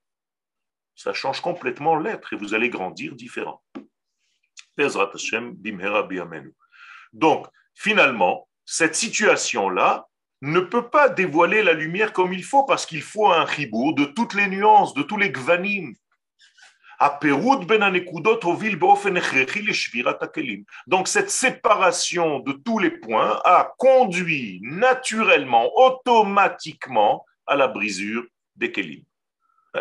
Ça 0.95 1.13
change 1.13 1.41
complètement 1.41 1.97
l'être 1.97 2.33
et 2.33 2.37
vous 2.37 2.55
allez 2.55 2.71
grandir 2.71 3.15
différent. 3.15 3.63
Donc, 7.13 7.47
finalement, 7.75 8.49
cette 8.65 8.95
situation-là 8.95 10.09
ne 10.43 10.61
peut 10.61 10.89
pas 10.89 11.09
dévoiler 11.09 11.63
la 11.63 11.73
lumière 11.73 12.13
comme 12.13 12.33
il 12.33 12.45
faut 12.45 12.65
parce 12.65 12.85
qu'il 12.85 13.03
faut 13.03 13.29
un 13.29 13.45
ribour 13.45 13.95
de 13.95 14.05
toutes 14.05 14.35
les 14.35 14.49
nuances, 14.49 14.95
de 14.95 15.03
tous 15.03 15.17
les 15.17 15.31
gvanim. 15.31 15.95
Ben 16.99 17.95
Donc 20.87 21.09
cette 21.09 21.31
séparation 21.31 22.41
de 22.41 22.53
tous 22.53 22.79
les 22.79 22.91
points 22.91 23.41
a 23.45 23.75
conduit 23.77 24.61
naturellement, 24.63 25.71
automatiquement 25.77 27.27
à 27.47 27.57
la 27.57 27.69
brisure 27.69 28.25
des 28.57 28.73
kelim. 28.73 29.03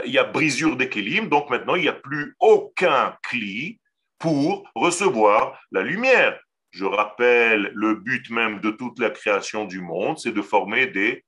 Il 0.06 0.12
y 0.12 0.18
a 0.18 0.24
brisure 0.24 0.76
des 0.76 0.90
kelim, 0.90 1.30
donc 1.30 1.50
maintenant 1.50 1.76
il 1.76 1.84
n'y 1.84 1.88
a 1.88 1.94
plus 1.94 2.36
aucun 2.40 3.18
cli 3.24 3.80
pour 4.20 4.70
recevoir 4.76 5.60
la 5.72 5.82
lumière. 5.82 6.40
Je 6.72 6.86
rappelle, 6.86 7.72
le 7.74 7.96
but 7.96 8.30
même 8.30 8.60
de 8.60 8.72
toute 8.72 9.00
la 9.00 9.10
création 9.10 9.66
du 9.66 9.80
monde, 9.80 10.20
c'est 10.20 10.34
de 10.34 10.42
former 10.42 10.88
des 10.88 11.24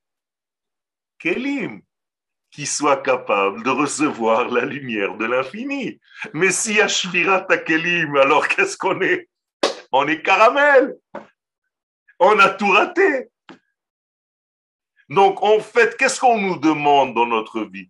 kelim 1.20 1.82
qui 2.52 2.66
soient 2.66 3.02
capables 3.02 3.64
de 3.64 3.70
recevoir 3.70 4.50
la 4.50 4.66
lumière 4.66 5.16
de 5.16 5.26
l'infini. 5.26 6.00
Mais 6.34 6.52
si 6.52 6.76
y 6.76 6.82
a 6.82 6.88
kelim, 7.58 8.16
alors 8.18 8.48
qu'est-ce 8.48 8.78
qu'on 8.78 9.00
est? 9.02 9.30
On 9.92 10.08
est 10.08 10.22
caramel. 10.22 10.96
On 12.20 12.38
a 12.40 12.50
tout 12.50 12.70
raté. 12.70 13.30
Donc, 15.10 15.42
en 15.42 15.60
fait, 15.60 15.96
qu'est-ce 15.98 16.20
qu'on 16.20 16.40
nous 16.40 16.58
demande 16.58 17.14
dans 17.14 17.26
notre 17.26 17.62
vie? 17.62 17.90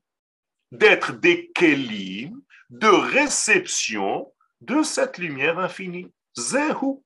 D'être 0.72 1.14
des 1.14 1.50
kelim 1.52 2.42
de 2.70 2.88
réception 2.88 4.32
de 4.62 4.84
cette 4.84 5.18
lumière 5.18 5.60
infinie. 5.60 6.12
Zéhu. 6.38 7.02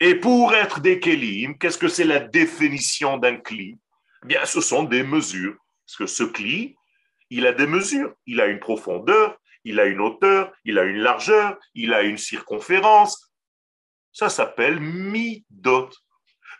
Et 0.00 0.14
pour 0.14 0.54
être 0.54 0.80
des 0.80 1.00
kelim, 1.00 1.58
qu'est-ce 1.58 1.78
que 1.78 1.88
c'est 1.88 2.04
la 2.04 2.20
définition 2.20 3.16
d'un 3.16 3.36
cli 3.36 3.78
eh 4.22 4.26
Bien, 4.26 4.44
ce 4.44 4.60
sont 4.60 4.84
des 4.84 5.02
mesures. 5.02 5.56
Parce 5.86 5.96
que 5.96 6.06
ce 6.06 6.22
cli, 6.22 6.76
il 7.30 7.46
a 7.46 7.52
des 7.52 7.66
mesures. 7.66 8.14
Il 8.26 8.40
a 8.40 8.46
une 8.46 8.60
profondeur, 8.60 9.38
il 9.64 9.80
a 9.80 9.86
une 9.86 10.00
hauteur, 10.00 10.52
il 10.64 10.78
a 10.78 10.84
une 10.84 10.98
largeur, 10.98 11.58
il 11.74 11.92
a 11.92 12.02
une 12.02 12.18
circonférence. 12.18 13.32
Ça 14.12 14.28
s'appelle 14.28 14.80
midot. 14.80 15.90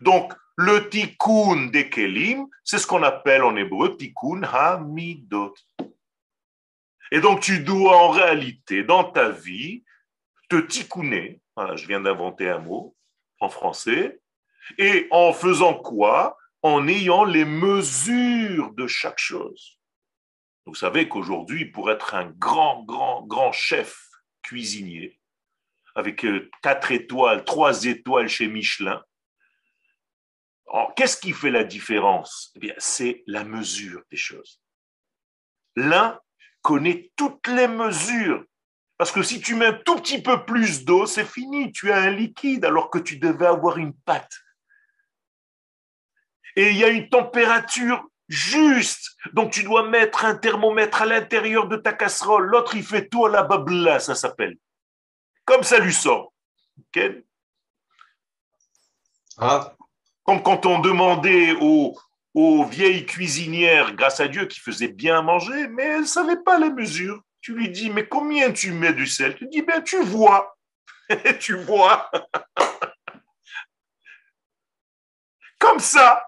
Donc, 0.00 0.34
le 0.56 0.88
tikkun 0.88 1.66
des 1.66 1.90
kelim, 1.90 2.46
c'est 2.64 2.78
ce 2.78 2.86
qu'on 2.86 3.02
appelle 3.02 3.42
en 3.42 3.56
hébreu 3.56 3.96
tikkun 3.96 4.42
hamidot. 4.42 5.54
Et 7.12 7.20
donc 7.20 7.40
tu 7.40 7.60
dois 7.60 7.96
en 7.96 8.08
réalité, 8.08 8.82
dans 8.82 9.04
ta 9.04 9.28
vie, 9.28 9.84
te 10.48 10.56
ticouner, 10.56 11.40
voilà, 11.54 11.76
je 11.76 11.86
viens 11.86 12.00
d'inventer 12.00 12.48
un 12.48 12.58
mot 12.58 12.96
en 13.40 13.48
français, 13.48 14.20
et 14.78 15.06
en 15.10 15.32
faisant 15.32 15.74
quoi? 15.74 16.36
En 16.62 16.88
ayant 16.88 17.24
les 17.24 17.44
mesures 17.44 18.72
de 18.72 18.86
chaque 18.88 19.18
chose. 19.18 19.78
Vous 20.64 20.74
savez 20.74 21.08
qu'aujourd'hui, 21.08 21.66
pour 21.66 21.92
être 21.92 22.14
un 22.16 22.24
grand, 22.24 22.82
grand, 22.82 23.22
grand 23.22 23.52
chef 23.52 24.08
cuisinier, 24.42 25.20
avec 25.94 26.24
euh, 26.24 26.50
quatre 26.62 26.90
étoiles, 26.90 27.44
trois 27.44 27.84
étoiles 27.84 28.28
chez 28.28 28.48
Michelin, 28.48 29.04
qu'est-ce 30.96 31.16
qui 31.16 31.32
fait 31.32 31.50
la 31.50 31.64
différence? 31.64 32.52
Eh 32.56 32.58
bien, 32.58 32.74
c'est 32.78 33.22
la 33.26 33.44
mesure 33.44 34.02
des 34.10 34.16
choses. 34.16 34.60
L'un 35.76 36.18
connaît 36.62 37.12
toutes 37.16 37.46
les 37.48 37.68
mesures. 37.68 38.44
Parce 38.98 39.12
que 39.12 39.22
si 39.22 39.40
tu 39.40 39.54
mets 39.54 39.66
un 39.66 39.72
tout 39.74 39.96
petit 39.96 40.22
peu 40.22 40.44
plus 40.44 40.84
d'eau, 40.84 41.06
c'est 41.06 41.26
fini, 41.26 41.70
tu 41.70 41.92
as 41.92 41.98
un 41.98 42.10
liquide 42.10 42.64
alors 42.64 42.90
que 42.90 42.98
tu 42.98 43.18
devais 43.18 43.46
avoir 43.46 43.76
une 43.76 43.94
pâte. 43.94 44.32
Et 46.56 46.70
il 46.70 46.78
y 46.78 46.84
a 46.84 46.88
une 46.88 47.08
température 47.10 48.02
juste. 48.28 49.10
Donc 49.34 49.52
tu 49.52 49.62
dois 49.62 49.86
mettre 49.88 50.24
un 50.24 50.34
thermomètre 50.34 51.02
à 51.02 51.06
l'intérieur 51.06 51.68
de 51.68 51.76
ta 51.76 51.92
casserole. 51.92 52.46
L'autre, 52.46 52.74
il 52.74 52.84
fait 52.84 53.08
tout 53.08 53.26
à 53.26 53.30
la 53.30 53.42
babla, 53.42 54.00
ça 54.00 54.14
s'appelle. 54.14 54.56
Comme 55.44 55.62
ça 55.62 55.78
lui 55.78 55.92
sort. 55.92 56.32
ah. 59.38 59.75
Comme 60.26 60.42
quand 60.42 60.66
on 60.66 60.80
demandait 60.80 61.54
aux, 61.60 61.94
vieilles 62.64 63.06
cuisinières, 63.06 63.94
grâce 63.94 64.18
à 64.18 64.26
Dieu, 64.26 64.46
qui 64.46 64.58
faisaient 64.58 64.88
bien 64.88 65.22
manger, 65.22 65.68
mais 65.68 65.84
elles 65.84 66.00
ne 66.00 66.06
savaient 66.06 66.42
pas 66.42 66.58
les 66.58 66.70
mesures. 66.70 67.22
Tu 67.40 67.54
lui 67.54 67.70
dis, 67.70 67.90
mais 67.90 68.08
combien 68.08 68.52
tu 68.52 68.72
mets 68.72 68.92
du 68.92 69.06
sel? 69.06 69.36
Tu 69.36 69.46
dis, 69.46 69.62
ben 69.62 69.80
tu 69.82 70.02
vois. 70.02 70.56
tu 71.40 71.56
vois. 71.62 72.10
Comme 75.58 75.78
ça. 75.78 76.26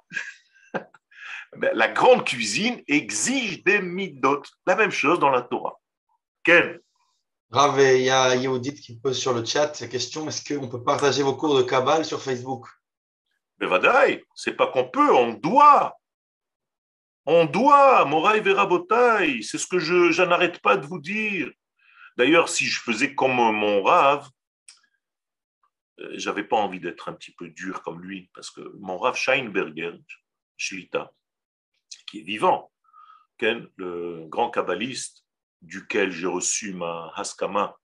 Ben, 1.56 1.70
la 1.72 1.88
grande 1.88 2.26
cuisine 2.26 2.82
exige 2.86 3.64
des 3.64 3.80
midot. 3.80 4.42
La 4.66 4.76
même 4.76 4.90
chose 4.90 5.18
dans 5.18 5.30
la 5.30 5.40
Torah. 5.40 5.80
Quel 6.44 6.82
Rav, 7.50 7.80
il 7.80 8.02
y 8.02 8.10
a 8.10 8.36
Yehudit 8.36 8.74
qui 8.74 8.98
pose 8.98 9.18
sur 9.18 9.32
le 9.32 9.42
chat 9.44 9.80
la 9.80 9.86
question 9.86 10.28
est-ce 10.28 10.54
qu'on 10.54 10.68
peut 10.68 10.84
partager 10.84 11.22
vos 11.22 11.34
cours 11.34 11.56
de 11.56 11.62
Kabbalah 11.62 12.04
sur 12.04 12.22
Facebook? 12.22 12.68
Bevadaï, 13.58 14.24
c'est 14.34 14.54
pas 14.54 14.68
qu'on 14.68 14.88
peut, 14.88 15.12
on 15.12 15.34
doit. 15.34 15.94
On 17.26 17.44
doit, 17.44 18.04
Moraï 18.04 18.40
Verabotaï, 18.40 19.42
c'est 19.42 19.58
ce 19.58 19.66
que 19.66 19.78
je, 19.78 20.22
n'arrête 20.22 20.60
pas 20.60 20.76
de 20.76 20.86
vous 20.86 21.00
dire. 21.00 21.50
D'ailleurs, 22.16 22.48
si 22.48 22.66
je 22.66 22.80
faisais 22.80 23.14
comme 23.14 23.34
mon 23.34 23.82
Rav, 23.82 24.28
euh, 26.00 26.10
j'avais 26.14 26.44
pas 26.44 26.56
envie 26.56 26.80
d'être 26.80 27.08
un 27.08 27.12
petit 27.12 27.32
peu 27.32 27.48
dur 27.48 27.82
comme 27.82 28.00
lui, 28.00 28.30
parce 28.34 28.50
que 28.50 28.60
mon 28.78 28.96
Rav 28.96 29.16
Scheinberger, 29.16 29.98
Shlita, 30.56 31.12
qui 32.06 32.20
est 32.20 32.22
vivant, 32.24 32.72
le 33.40 34.26
grand 34.26 34.50
kabbaliste 34.50 35.24
duquel 35.62 36.10
j'ai 36.10 36.26
reçu 36.26 36.72
ma 36.72 37.12
haskama 37.14 37.76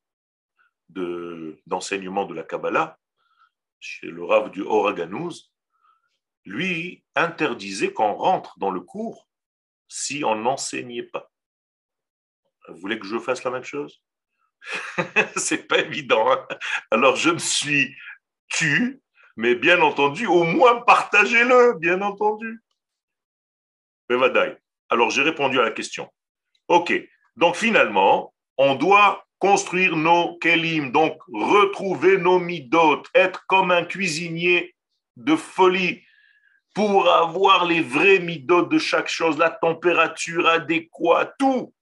d'enseignement 0.89 2.25
de, 2.25 2.35
la 2.35 2.43
Kabbalah, 2.43 2.99
chez 3.81 4.07
le 4.07 4.25
Rav 4.25 4.51
du 4.51 4.63
Oraganouz, 4.63 5.54
lui 6.45 7.05
interdisait 7.15 7.93
qu'on 7.93 8.15
rentre 8.15 8.59
dans 8.59 8.71
le 8.71 8.81
cours 8.81 9.29
si 9.89 10.25
on 10.25 10.35
n'enseignait 10.35 11.05
pas. 11.05 11.31
Vous 12.69 12.77
voulez 12.77 12.99
que 12.99 13.07
je 13.07 13.19
fasse 13.19 13.45
la 13.45 13.51
même 13.51 13.65
chose? 13.65 14.03
C'est 15.37 15.67
pas 15.69 15.79
évident. 15.79 16.31
Hein. 16.33 16.47
Alors 16.91 17.17
je 17.17 17.31
me 17.31 17.39
suis 17.39 17.95
tu, 18.49 19.03
mais 19.37 19.55
bien 19.55 19.81
entendu, 19.81 20.27
au 20.27 20.45
moins 20.45 20.81
partagez-le, 20.83 21.79
bien 21.79 22.01
entendu. 22.03 22.63
Alors 24.89 25.11
j'ai 25.11 25.23
répondu 25.23 25.59
à 25.59 25.63
la 25.63 25.71
question. 25.71 26.11
Ok, 26.69 26.93
donc 27.37 27.57
finalement, 27.57 28.35
on 28.57 28.75
doit 28.75 29.27
construire 29.39 29.97
nos 29.97 30.39
kelim, 30.39 30.93
donc 30.93 31.19
retrouver 31.33 32.17
nos 32.17 32.39
midot, 32.39 33.03
être 33.15 33.45
comme 33.47 33.71
un 33.71 33.85
cuisinier 33.85 34.75
de 35.17 35.37
folie 35.37 36.03
pour 36.75 37.09
avoir 37.09 37.65
les 37.65 37.81
vrais 37.81 38.19
midot 38.19 38.63
de 38.63 38.79
chaque 38.79 39.09
chose, 39.09 39.39
la 39.39 39.51
température 39.51 40.49
adéquate, 40.49 41.35
tout. 41.39 41.73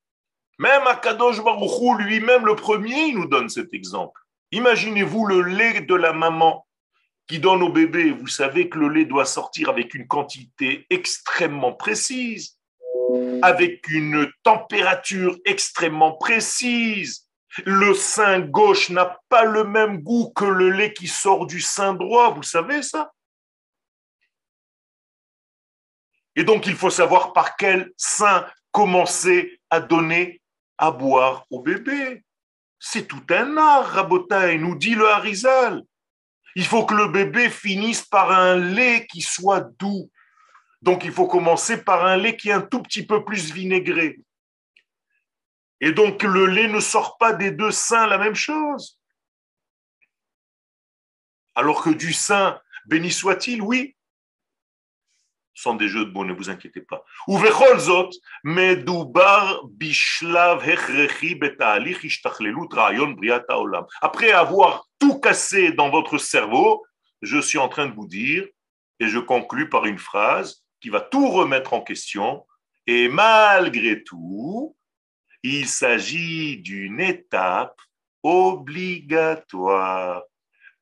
Même 0.59 0.87
Akadosh 0.87 1.43
Baruchou 1.43 1.97
lui-même, 1.97 2.45
le 2.45 2.55
premier, 2.55 3.07
il 3.07 3.17
nous 3.17 3.27
donne 3.27 3.49
cet 3.49 3.73
exemple. 3.73 4.21
Imaginez-vous 4.53 5.27
le 5.27 5.43
lait 5.43 5.81
de 5.81 5.95
la 5.95 6.13
maman 6.13 6.67
qui 7.27 7.39
donne 7.39 7.63
au 7.63 7.71
bébé. 7.71 8.11
Vous 8.11 8.27
savez 8.27 8.69
que 8.69 8.79
le 8.79 8.91
lait 8.91 9.07
doit 9.07 9.25
sortir 9.25 9.71
avec 9.71 9.95
une 9.95 10.07
quantité 10.07 10.87
extrêmement 10.91 11.73
précise, 11.73 12.59
avec 13.41 13.89
une 13.89 14.31
température 14.43 15.39
extrêmement 15.47 16.13
précise. 16.13 17.27
Le 17.65 17.95
sein 17.95 18.41
gauche 18.41 18.91
n'a 18.91 19.19
pas 19.31 19.45
le 19.45 19.65
même 19.65 20.03
goût 20.03 20.33
que 20.37 20.45
le 20.45 20.71
lait 20.71 20.93
qui 20.93 21.09
sort 21.09 21.47
du 21.47 21.61
sein 21.61 21.95
droit, 21.95 22.31
vous 22.31 22.43
savez 22.43 22.83
ça? 22.83 23.11
Et 26.37 26.45
donc, 26.45 26.67
il 26.67 26.75
faut 26.75 26.91
savoir 26.91 27.33
par 27.33 27.57
quel 27.57 27.93
sein 27.97 28.47
commencer 28.71 29.61
à 29.71 29.81
donner 29.81 30.41
à 30.79 30.91
boire 30.91 31.45
au 31.51 31.61
bébé. 31.61 32.25
C'est 32.79 33.07
tout 33.07 33.23
un 33.31 33.57
art, 33.57 33.87
Rabotai, 33.87 34.59
nous 34.59 34.77
dit 34.77 34.95
le 34.95 35.09
Harizal. 35.09 35.83
Il 36.55 36.67
faut 36.67 36.85
que 36.85 36.95
le 36.95 37.09
bébé 37.09 37.49
finisse 37.49 38.03
par 38.03 38.31
un 38.33 38.57
lait 38.57 39.07
qui 39.07 39.21
soit 39.21 39.61
doux. 39.79 40.11
Donc, 40.81 41.05
il 41.05 41.13
faut 41.13 41.27
commencer 41.27 41.83
par 41.85 42.05
un 42.05 42.17
lait 42.17 42.37
qui 42.37 42.49
est 42.49 42.53
un 42.53 42.61
tout 42.61 42.83
petit 42.83 43.07
peu 43.07 43.25
plus 43.25 43.53
vinaigré. 43.53 44.19
Et 45.81 45.93
donc, 45.93 46.23
le 46.23 46.47
lait 46.47 46.69
ne 46.69 46.81
sort 46.81 47.19
pas 47.19 47.33
des 47.33 47.51
deux 47.51 47.71
seins 47.71 48.07
la 48.07 48.19
même 48.19 48.35
chose. 48.35 48.99
Alors 51.55 51.83
que 51.83 51.91
du 51.91 52.13
sein, 52.13 52.61
béni 52.87 53.11
soit-il, 53.11 53.61
oui, 53.63 53.97
sont 55.55 55.75
des 55.75 55.89
jeux 55.89 56.07
de 56.07 56.11
mots, 56.11 56.25
ne 56.25 56.33
vous 56.33 56.51
inquiétez 56.51 56.81
pas. 56.81 57.05
Après 64.01 64.33
avoir 64.33 64.89
tout 64.99 65.21
cassé 65.21 65.73
dans 65.73 65.91
votre 65.91 66.19
cerveau, 66.19 66.85
je 67.21 67.39
suis 67.39 67.59
en 67.59 67.69
train 67.69 67.87
de 67.87 67.95
vous 67.95 68.07
dire, 68.07 68.47
et 69.01 69.09
je 69.09 69.19
conclus 69.19 69.69
par 69.69 69.87
une 69.87 69.99
phrase 69.99 70.65
qui 70.81 70.89
va 70.89 71.01
tout 71.01 71.29
remettre 71.29 71.75
en 71.75 71.81
question, 71.81 72.47
et 72.87 73.09
malgré 73.09 74.03
tout, 74.03 74.77
il 75.43 75.69
s'agit 75.69 76.59
d'une 76.59 77.01
étape 77.01 77.81
obligatoire 78.23 80.23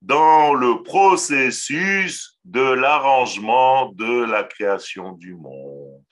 dans 0.01 0.55
le 0.55 0.83
processus 0.83 2.39
de 2.45 2.61
l'arrangement 2.61 3.93
de 3.93 4.25
la 4.25 4.45
création 4.45 5.13
du 5.13 5.35
monde. 5.35 6.05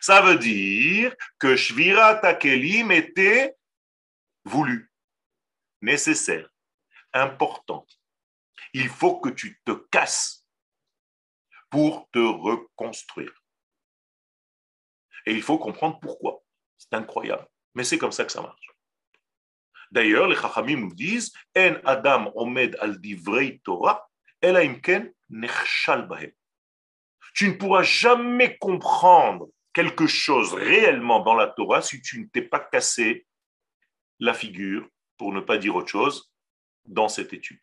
Ça 0.00 0.20
veut 0.20 0.38
dire 0.38 1.14
que 1.38 1.56
Shvira 1.56 2.16
Takelim 2.16 2.90
était 2.90 3.54
voulu, 4.44 4.90
nécessaire, 5.82 6.48
important. 7.12 7.86
Il 8.72 8.88
faut 8.88 9.20
que 9.20 9.28
tu 9.28 9.60
te 9.64 9.72
casses 9.72 10.46
pour 11.70 12.08
te 12.10 12.18
reconstruire. 12.18 13.32
Et 15.26 15.32
il 15.32 15.42
faut 15.42 15.58
comprendre 15.58 15.98
pourquoi. 16.00 16.42
C'est 16.78 16.94
incroyable. 16.94 17.46
Mais 17.74 17.84
c'est 17.84 17.98
comme 17.98 18.12
ça 18.12 18.24
que 18.24 18.32
ça 18.32 18.42
marche. 18.42 18.69
D'ailleurs, 19.90 20.28
les 20.28 20.36
Chachamim 20.36 20.76
nous 20.76 20.94
disent 20.94 21.32
En 21.56 21.74
Adam 21.84 22.32
al 22.36 23.00
Torah. 23.64 24.08
Tu 27.34 27.48
ne 27.48 27.52
pourras 27.54 27.82
jamais 27.82 28.56
comprendre 28.58 29.48
quelque 29.72 30.06
chose 30.06 30.52
réellement 30.54 31.20
dans 31.20 31.34
la 31.34 31.48
Torah 31.48 31.82
si 31.82 32.00
tu 32.00 32.20
ne 32.20 32.26
t'es 32.26 32.42
pas 32.42 32.60
cassé 32.60 33.26
la 34.18 34.34
figure, 34.34 34.86
pour 35.16 35.32
ne 35.32 35.40
pas 35.40 35.58
dire 35.58 35.76
autre 35.76 35.88
chose, 35.88 36.30
dans 36.84 37.08
cette 37.08 37.32
étude. 37.32 37.60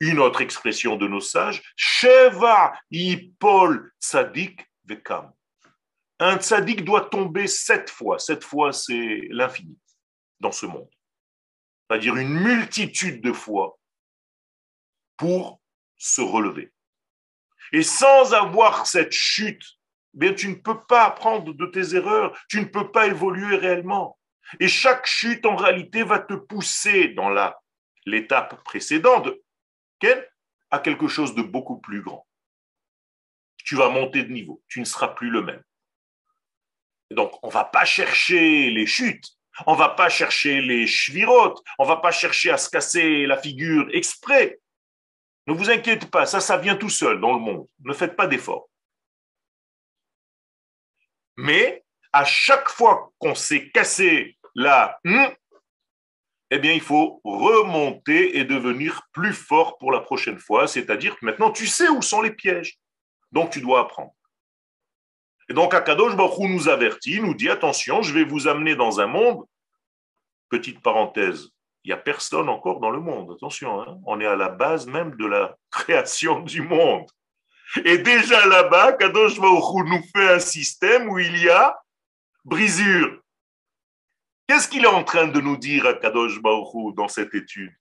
Une 0.00 0.18
autre 0.18 0.40
expression 0.40 0.96
de 0.96 1.06
nos 1.06 1.20
sages, 1.20 1.62
Sheva 1.76 2.72
Ipol 2.90 3.92
Tzadik 4.00 4.66
Vekam. 4.84 5.32
Un 6.18 6.36
tzadik 6.36 6.84
doit 6.84 7.08
tomber 7.08 7.46
sept 7.46 7.88
fois. 7.90 8.18
Sept 8.18 8.44
fois, 8.44 8.72
c'est 8.72 9.26
l'infini 9.30 9.78
dans 10.40 10.52
ce 10.52 10.66
monde. 10.66 10.90
C'est-à-dire 11.88 12.16
une 12.16 12.40
multitude 12.40 13.20
de 13.20 13.32
fois 13.32 13.78
pour 15.16 15.60
se 15.96 16.20
relever. 16.20 16.72
Et 17.72 17.82
sans 17.82 18.32
avoir 18.32 18.86
cette 18.86 19.12
chute, 19.12 19.64
bien, 20.14 20.34
tu 20.34 20.48
ne 20.48 20.54
peux 20.54 20.80
pas 20.86 21.04
apprendre 21.04 21.52
de 21.52 21.66
tes 21.66 21.94
erreurs, 21.94 22.36
tu 22.48 22.60
ne 22.60 22.66
peux 22.66 22.90
pas 22.90 23.06
évoluer 23.06 23.56
réellement. 23.56 24.18
Et 24.58 24.66
chaque 24.66 25.06
chute, 25.06 25.46
en 25.46 25.56
réalité, 25.56 26.02
va 26.02 26.18
te 26.18 26.34
pousser 26.34 27.08
dans 27.08 27.30
l'étape 28.06 28.62
précédente 28.64 29.28
à 30.70 30.78
quelque 30.78 31.08
chose 31.08 31.34
de 31.34 31.42
beaucoup 31.42 31.78
plus 31.78 32.02
grand. 32.02 32.26
Tu 33.58 33.76
vas 33.76 33.90
monter 33.90 34.24
de 34.24 34.32
niveau, 34.32 34.62
tu 34.66 34.80
ne 34.80 34.84
seras 34.84 35.08
plus 35.08 35.30
le 35.30 35.42
même. 35.42 35.62
Donc, 37.10 37.32
on 37.42 37.48
ne 37.48 37.52
va 37.52 37.64
pas 37.64 37.84
chercher 37.84 38.70
les 38.70 38.86
chutes, 38.86 39.36
on 39.66 39.74
va 39.74 39.90
pas 39.90 40.08
chercher 40.08 40.60
les 40.60 40.86
chvirotes, 40.86 41.62
on 41.78 41.84
va 41.84 41.96
pas 41.96 42.12
chercher 42.12 42.50
à 42.50 42.58
se 42.58 42.68
casser 42.68 43.26
la 43.26 43.36
figure 43.36 43.88
exprès. 43.92 44.60
Ne 45.46 45.54
vous 45.54 45.70
inquiétez 45.70 46.06
pas, 46.06 46.26
ça, 46.26 46.40
ça 46.40 46.56
vient 46.56 46.76
tout 46.76 46.90
seul 46.90 47.20
dans 47.20 47.32
le 47.32 47.40
monde. 47.40 47.66
Ne 47.84 47.92
faites 47.92 48.16
pas 48.16 48.26
d'efforts. 48.26 48.68
Mais 51.36 51.84
à 52.12 52.24
chaque 52.24 52.68
fois 52.68 53.12
qu'on 53.18 53.34
s'est 53.34 53.70
cassé 53.70 54.36
la 54.54 54.98
hmm, 55.04 55.28
eh 56.50 56.58
bien, 56.58 56.72
il 56.72 56.80
faut 56.80 57.20
remonter 57.22 58.38
et 58.38 58.44
devenir 58.44 59.02
plus 59.12 59.32
fort 59.32 59.78
pour 59.78 59.92
la 59.92 60.00
prochaine 60.00 60.38
fois. 60.38 60.66
C'est-à-dire 60.66 61.16
que 61.16 61.24
maintenant, 61.24 61.52
tu 61.52 61.66
sais 61.66 61.88
où 61.88 62.02
sont 62.02 62.22
les 62.22 62.32
pièges. 62.32 62.78
Donc, 63.30 63.50
tu 63.50 63.60
dois 63.60 63.80
apprendre. 63.80 64.12
Et 65.48 65.54
donc, 65.54 65.74
Akadosh 65.74 66.16
Baruch 66.16 66.50
nous 66.50 66.68
avertit, 66.68 67.20
nous 67.20 67.34
dit 67.34 67.48
attention, 67.48 68.02
je 68.02 68.12
vais 68.12 68.24
vous 68.24 68.48
amener 68.48 68.74
dans 68.74 69.00
un 69.00 69.06
monde. 69.06 69.44
Petite 70.50 70.82
parenthèse, 70.82 71.48
il 71.84 71.88
n'y 71.88 71.94
a 71.94 71.96
personne 71.96 72.48
encore 72.48 72.80
dans 72.80 72.90
le 72.90 73.00
monde. 73.00 73.32
Attention, 73.32 73.80
hein. 73.80 73.98
on 74.04 74.20
est 74.20 74.26
à 74.26 74.36
la 74.36 74.48
base 74.48 74.86
même 74.86 75.16
de 75.16 75.26
la 75.26 75.56
création 75.70 76.40
du 76.40 76.60
monde. 76.60 77.06
Et 77.84 77.98
déjà 77.98 78.46
là-bas, 78.46 78.94
Kadosh 78.94 79.38
Baruch 79.38 79.86
nous 79.86 80.02
fait 80.14 80.34
un 80.34 80.40
système 80.40 81.08
où 81.08 81.18
il 81.18 81.42
y 81.42 81.48
a 81.48 81.78
brisure. 82.44 83.20
Qu'est-ce 84.48 84.68
qu'il 84.68 84.82
est 84.82 84.88
en 84.88 85.04
train 85.04 85.28
de 85.28 85.40
nous 85.40 85.56
dire 85.56 85.86
à 85.86 85.94
Kadosh 85.94 86.42
Baruch 86.42 86.94
dans 86.96 87.06
cette 87.06 87.32
étude? 87.34 87.72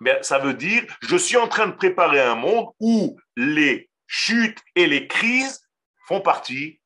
Mais 0.00 0.20
Ça 0.22 0.38
veut 0.38 0.54
dire, 0.54 0.84
je 1.02 1.16
suis 1.16 1.36
en 1.36 1.48
train 1.48 1.68
de 1.68 1.72
préparer 1.72 2.20
un 2.20 2.34
monde 2.34 2.70
où 2.80 3.16
les 3.36 3.88
chutes 4.06 4.58
et 4.74 4.86
les 4.86 5.06
crises 5.06 5.64
font 6.06 6.20
partie 6.20 6.80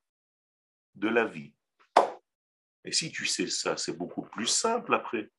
de 0.95 1.09
la 1.09 1.25
vie. 1.25 1.53
Et 2.85 2.93
si 2.93 3.11
tu 3.11 3.27
sais 3.27 3.47
ça, 3.47 3.77
c'est 3.77 3.97
beaucoup 3.97 4.23
plus 4.23 4.47
simple 4.47 4.95
après. 4.95 5.31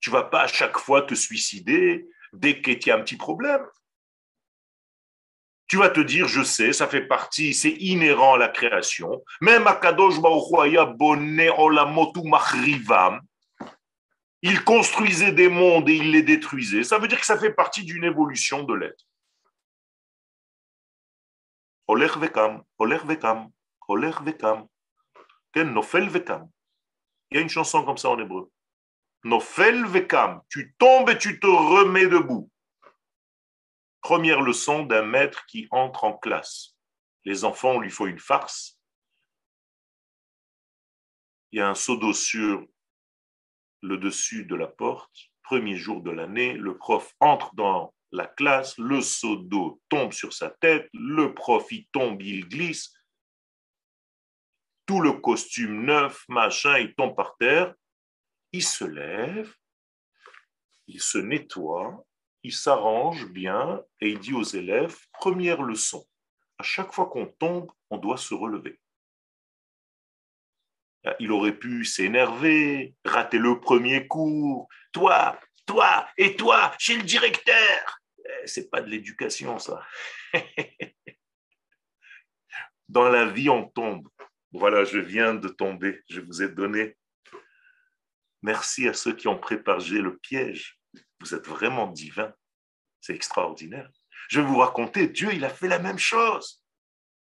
Tu 0.00 0.10
vas 0.10 0.24
pas 0.24 0.42
à 0.42 0.46
chaque 0.46 0.78
fois 0.78 1.02
te 1.02 1.14
suicider 1.14 2.08
dès 2.32 2.60
qu'il 2.60 2.86
y 2.86 2.90
a 2.90 2.96
un 2.96 3.02
petit 3.02 3.16
problème. 3.16 3.66
Tu 5.66 5.76
vas 5.76 5.88
te 5.88 6.00
dire, 6.00 6.26
je 6.26 6.42
sais, 6.42 6.72
ça 6.72 6.88
fait 6.88 7.06
partie, 7.06 7.54
c'est 7.54 7.70
inhérent 7.70 8.34
à 8.34 8.38
la 8.38 8.48
création. 8.48 9.22
Même 9.40 9.66
Akadosh 9.68 10.16
Olamotu 11.58 12.22
Machrivam, 12.24 13.20
il 14.42 14.64
construisait 14.64 15.32
des 15.32 15.48
mondes 15.48 15.88
et 15.88 15.94
il 15.94 16.10
les 16.10 16.22
détruisait. 16.22 16.82
Ça 16.82 16.98
veut 16.98 17.08
dire 17.08 17.20
que 17.20 17.26
ça 17.26 17.38
fait 17.38 17.52
partie 17.52 17.84
d'une 17.84 18.04
évolution 18.04 18.64
de 18.64 18.74
l'être. 18.74 19.04
Oler 21.86 22.08
vekam, 22.16 22.62
oler 22.78 23.00
vekam, 23.04 23.50
oler 23.88 24.14
vekam. 24.24 24.66
Il 27.30 27.36
y 27.36 27.38
a 27.38 27.40
une 27.40 27.48
chanson 27.48 27.84
comme 27.84 27.98
ça 27.98 28.10
en 28.10 28.18
hébreu. 28.18 28.50
Tu 30.48 30.74
tombes 30.78 31.10
et 31.10 31.18
tu 31.18 31.40
te 31.40 31.46
remets 31.46 32.06
debout. 32.06 32.50
Première 34.00 34.40
leçon 34.40 34.84
d'un 34.84 35.02
maître 35.02 35.44
qui 35.46 35.68
entre 35.70 36.04
en 36.04 36.16
classe. 36.16 36.76
Les 37.24 37.44
enfants, 37.44 37.72
on 37.72 37.80
lui 37.80 37.90
faut 37.90 38.06
une 38.06 38.18
farce. 38.18 38.78
Il 41.52 41.58
y 41.58 41.62
a 41.62 41.68
un 41.68 41.74
seau 41.74 41.96
d'eau 41.96 42.14
sur 42.14 42.66
le 43.82 43.98
dessus 43.98 44.44
de 44.44 44.54
la 44.54 44.68
porte. 44.68 45.14
Premier 45.42 45.76
jour 45.76 46.00
de 46.00 46.10
l'année, 46.10 46.54
le 46.54 46.76
prof 46.76 47.12
entre 47.18 47.54
dans 47.56 47.92
la 48.12 48.26
classe, 48.26 48.78
le 48.78 49.00
seau 49.00 49.36
d'eau 49.36 49.80
tombe 49.88 50.12
sur 50.12 50.32
sa 50.32 50.50
tête, 50.50 50.88
le 50.92 51.34
prof 51.34 51.70
y 51.72 51.86
tombe, 51.92 52.22
il 52.22 52.48
glisse. 52.48 52.92
Tout 54.90 55.00
le 55.00 55.12
costume 55.12 55.84
neuf, 55.84 56.24
machin, 56.28 56.76
il 56.78 56.96
tombe 56.96 57.14
par 57.14 57.36
terre. 57.36 57.72
Il 58.50 58.64
se 58.64 58.82
lève, 58.82 59.54
il 60.88 61.00
se 61.00 61.18
nettoie, 61.18 62.04
il 62.42 62.52
s'arrange 62.52 63.28
bien 63.28 63.84
et 64.00 64.08
il 64.08 64.18
dit 64.18 64.34
aux 64.34 64.42
élèves, 64.42 64.98
première 65.12 65.62
leçon, 65.62 66.04
à 66.58 66.64
chaque 66.64 66.92
fois 66.92 67.06
qu'on 67.06 67.26
tombe, 67.26 67.70
on 67.90 67.98
doit 67.98 68.16
se 68.16 68.34
relever. 68.34 68.80
Il 71.20 71.30
aurait 71.30 71.56
pu 71.56 71.84
s'énerver, 71.84 72.96
rater 73.04 73.38
le 73.38 73.60
premier 73.60 74.08
cours, 74.08 74.66
toi, 74.90 75.38
toi 75.66 76.08
et 76.16 76.34
toi, 76.34 76.74
chez 76.80 76.96
le 76.96 77.04
directeur. 77.04 78.00
Eh, 78.18 78.46
c'est 78.48 78.68
pas 78.68 78.80
de 78.80 78.90
l'éducation, 78.90 79.56
ça. 79.60 79.86
Dans 82.88 83.08
la 83.08 83.26
vie, 83.26 83.48
on 83.48 83.68
tombe. 83.68 84.08
Voilà, 84.52 84.84
je 84.84 84.98
viens 84.98 85.34
de 85.34 85.48
tomber, 85.48 86.02
je 86.08 86.20
vous 86.20 86.42
ai 86.42 86.48
donné. 86.48 86.96
Merci 88.42 88.88
à 88.88 88.94
ceux 88.94 89.14
qui 89.14 89.28
ont 89.28 89.38
préparé 89.38 89.98
le 89.98 90.16
piège. 90.18 90.80
Vous 91.20 91.34
êtes 91.34 91.46
vraiment 91.46 91.86
divin. 91.86 92.32
C'est 93.00 93.14
extraordinaire. 93.14 93.90
Je 94.28 94.40
vais 94.40 94.46
vous 94.46 94.58
raconter, 94.58 95.08
Dieu, 95.08 95.30
il 95.32 95.44
a 95.44 95.50
fait 95.50 95.68
la 95.68 95.78
même 95.78 95.98
chose. 95.98 96.62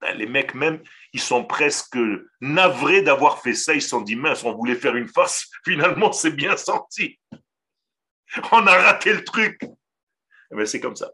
Ben, 0.01 0.17
les 0.17 0.27
mecs 0.27 0.55
même, 0.55 0.83
ils 1.13 1.21
sont 1.21 1.45
presque 1.45 1.99
navrés 2.41 3.03
d'avoir 3.03 3.43
fait 3.43 3.55
ça. 3.55 3.75
Ils 3.75 3.83
se 3.83 3.89
sont 3.89 4.01
dit, 4.01 4.15
mince, 4.15 4.45
on 4.45 4.55
voulait 4.55 4.77
faire 4.77 4.97
une 4.97 5.09
farce. 5.09 5.51
Finalement, 5.65 6.13
c'est 6.13 6.31
bien 6.31 6.57
senti. 6.57 7.19
On 8.53 8.67
a 8.67 8.79
raté 8.79 9.13
le 9.13 9.25
truc. 9.25 9.59
Mais 9.63 9.69
eh 10.53 10.57
ben, 10.57 10.67
c'est 10.67 10.81
comme 10.81 10.97
ça. 10.97 11.11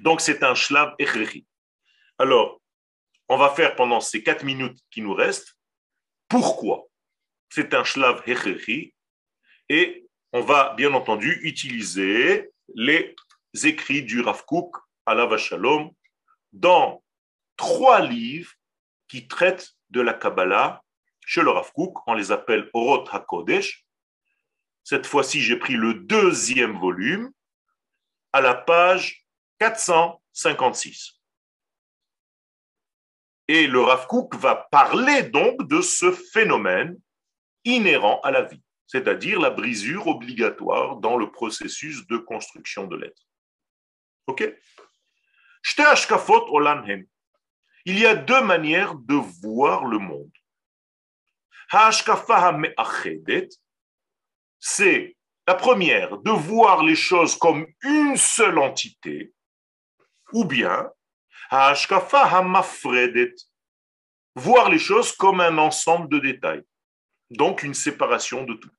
Donc, 0.00 0.20
c'est 0.20 0.42
un 0.42 0.54
shlav 0.54 0.94
echeri. 0.98 1.46
Alors, 2.18 2.60
on 3.28 3.36
va 3.36 3.50
faire 3.50 3.74
pendant 3.76 4.00
ces 4.00 4.22
quatre 4.22 4.44
minutes 4.44 4.78
qui 4.90 5.00
nous 5.00 5.14
restent. 5.14 5.56
Pourquoi 6.28 6.84
C'est 7.48 7.74
un 7.74 7.84
shlav 7.84 8.22
echeri. 8.26 8.94
Et 9.68 10.06
on 10.32 10.42
va 10.42 10.74
bien 10.74 10.92
entendu 10.94 11.40
utiliser 11.42 12.50
les 12.74 13.14
écrits 13.62 14.02
du 14.02 14.20
Rav 14.20 14.44
Kook 14.44 14.76
à 15.06 15.14
la 15.14 15.26
Vachalom 15.26 15.90
dans 16.52 17.02
trois 17.56 18.00
livres 18.00 18.52
qui 19.08 19.26
traitent 19.28 19.74
de 19.90 20.00
la 20.00 20.12
Kabbalah 20.12 20.82
chez 21.24 21.42
le 21.42 21.50
Rav 21.50 21.72
Kook. 21.72 22.06
On 22.06 22.14
les 22.14 22.32
appelle 22.32 22.68
Orot 22.74 23.08
HaKodesh. 23.10 23.86
Cette 24.82 25.06
fois-ci, 25.06 25.40
j'ai 25.40 25.56
pris 25.56 25.74
le 25.74 25.94
deuxième 25.94 26.78
volume 26.78 27.32
à 28.32 28.40
la 28.42 28.54
page 28.54 29.24
456. 29.60 31.20
Et 33.48 33.66
le 33.66 33.80
Rav 33.80 34.06
Kook 34.06 34.36
va 34.36 34.68
parler 34.70 35.24
donc 35.24 35.68
de 35.68 35.80
ce 35.80 36.10
phénomène 36.10 36.96
inhérent 37.64 38.20
à 38.22 38.30
la 38.30 38.42
vie 38.42 38.62
c'est-à-dire 38.86 39.40
la 39.40 39.50
brisure 39.50 40.06
obligatoire 40.06 40.96
dans 40.96 41.16
le 41.16 41.30
processus 41.30 42.06
de 42.06 42.16
construction 42.16 42.86
de 42.86 42.96
l'être. 42.96 43.22
OK? 44.26 44.48
Il 47.86 47.98
y 47.98 48.06
a 48.06 48.14
deux 48.14 48.42
manières 48.42 48.94
de 48.94 49.14
voir 49.14 49.84
le 49.86 49.98
monde. 49.98 50.30
C'est 54.60 55.16
la 55.46 55.54
première, 55.54 56.18
de 56.18 56.30
voir 56.30 56.84
les 56.84 56.94
choses 56.94 57.36
comme 57.36 57.66
une 57.82 58.16
seule 58.16 58.58
entité, 58.58 59.34
ou 60.32 60.44
bien 60.44 60.88
voir 64.36 64.68
les 64.68 64.78
choses 64.78 65.12
comme 65.12 65.40
un 65.40 65.58
ensemble 65.58 66.08
de 66.08 66.18
détails 66.18 66.64
donc 67.30 67.62
une 67.62 67.74
séparation 67.74 68.44
de 68.44 68.54
tout. 68.54 68.70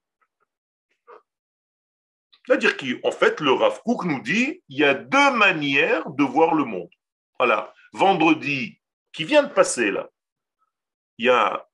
C'est-à-dire 2.45 2.77
qu'en 2.77 3.11
fait, 3.11 3.39
le 3.41 3.51
Rav 3.51 3.81
Kook 3.83 4.05
nous 4.05 4.21
dit 4.21 4.61
il 4.69 4.77
y 4.77 4.83
a 4.83 4.93
deux 4.93 5.31
manières 5.31 6.09
de 6.11 6.23
voir 6.23 6.53
le 6.53 6.63
monde. 6.63 6.89
Voilà, 7.39 7.73
vendredi 7.91 8.79
qui 9.11 9.23
vient 9.23 9.43
de 9.43 9.51
passer 9.51 9.91
là, 9.91 10.09
il 11.17 11.25
y 11.25 11.29
a 11.29 11.67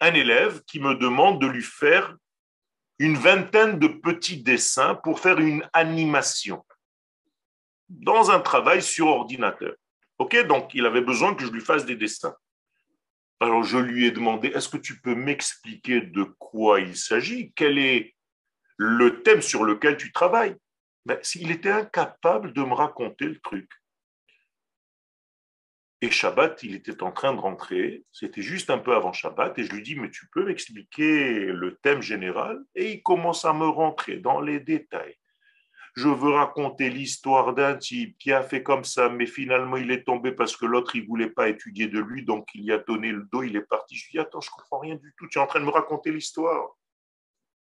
un 0.00 0.14
élève 0.14 0.62
qui 0.64 0.80
me 0.80 0.94
demande 0.94 1.40
de 1.40 1.46
lui 1.46 1.62
faire 1.62 2.16
une 2.98 3.16
vingtaine 3.16 3.78
de 3.78 3.88
petits 3.88 4.42
dessins 4.42 4.94
pour 4.94 5.20
faire 5.20 5.38
une 5.38 5.68
animation 5.72 6.64
dans 8.00 8.30
un 8.30 8.40
travail 8.40 8.82
sur 8.82 9.06
ordinateur. 9.06 9.74
OK 10.18 10.36
Donc, 10.46 10.74
il 10.74 10.86
avait 10.86 11.00
besoin 11.00 11.34
que 11.34 11.44
je 11.44 11.50
lui 11.50 11.60
fasse 11.60 11.84
des 11.84 11.96
dessins. 11.96 12.34
Alors 13.40 13.64
je 13.64 13.78
lui 13.78 14.06
ai 14.06 14.12
demandé, 14.12 14.48
est-ce 14.48 14.68
que 14.68 14.76
tu 14.76 15.00
peux 15.00 15.16
m'expliquer 15.16 16.00
de 16.00 16.22
quoi 16.22 16.80
il 16.80 16.96
s'agit? 16.96 17.52
Quel 17.56 17.76
est 17.76 18.14
le 18.76 19.22
thème 19.22 19.42
sur 19.42 19.64
lequel 19.64 19.96
tu 19.96 20.12
travailles? 20.12 20.56
Ben, 21.06 21.18
S'il 21.22 21.50
était 21.50 21.70
incapable 21.70 22.52
de 22.52 22.62
me 22.62 22.72
raconter 22.72 23.24
le 23.24 23.40
truc. 23.40 23.68
Et 26.02 26.10
Shabbat, 26.10 26.62
il 26.62 26.74
était 26.74 27.02
en 27.02 27.12
train 27.12 27.32
de 27.32 27.40
rentrer, 27.40 28.04
c'était 28.12 28.42
juste 28.42 28.70
un 28.70 28.78
peu 28.78 28.94
avant 28.94 29.12
Shabbat, 29.12 29.58
et 29.58 29.64
je 29.64 29.72
lui 29.72 29.82
dis, 29.82 29.96
mais 29.96 30.10
tu 30.10 30.28
peux 30.32 30.44
m'expliquer 30.44 31.46
le 31.46 31.76
thème 31.82 32.02
général? 32.02 32.60
Et 32.74 32.92
il 32.92 33.02
commence 33.02 33.44
à 33.44 33.52
me 33.52 33.66
rentrer 33.66 34.16
dans 34.16 34.40
les 34.40 34.58
détails. 34.58 35.16
Je 35.94 36.08
veux 36.08 36.30
raconter 36.30 36.88
l'histoire 36.88 37.52
d'un 37.52 37.76
type 37.76 38.16
qui 38.18 38.32
a 38.32 38.42
fait 38.42 38.62
comme 38.62 38.84
ça, 38.84 39.10
mais 39.10 39.26
finalement 39.26 39.76
il 39.76 39.90
est 39.90 40.04
tombé 40.04 40.32
parce 40.32 40.56
que 40.56 40.64
l'autre, 40.64 40.96
il 40.96 41.06
voulait 41.06 41.28
pas 41.28 41.48
étudier 41.48 41.86
de 41.86 42.00
lui, 42.00 42.24
donc 42.24 42.48
il 42.54 42.64
y 42.64 42.72
a 42.72 42.78
donné 42.78 43.12
le 43.12 43.28
dos, 43.30 43.42
il 43.42 43.56
est 43.56 43.68
parti. 43.68 43.96
Je 43.96 44.10
dis, 44.10 44.18
attends, 44.18 44.40
je 44.40 44.50
comprends 44.50 44.78
rien 44.78 44.94
du 44.94 45.12
tout, 45.18 45.26
tu 45.28 45.38
es 45.38 45.42
en 45.42 45.46
train 45.46 45.60
de 45.60 45.66
me 45.66 45.70
raconter 45.70 46.10
l'histoire. 46.10 46.70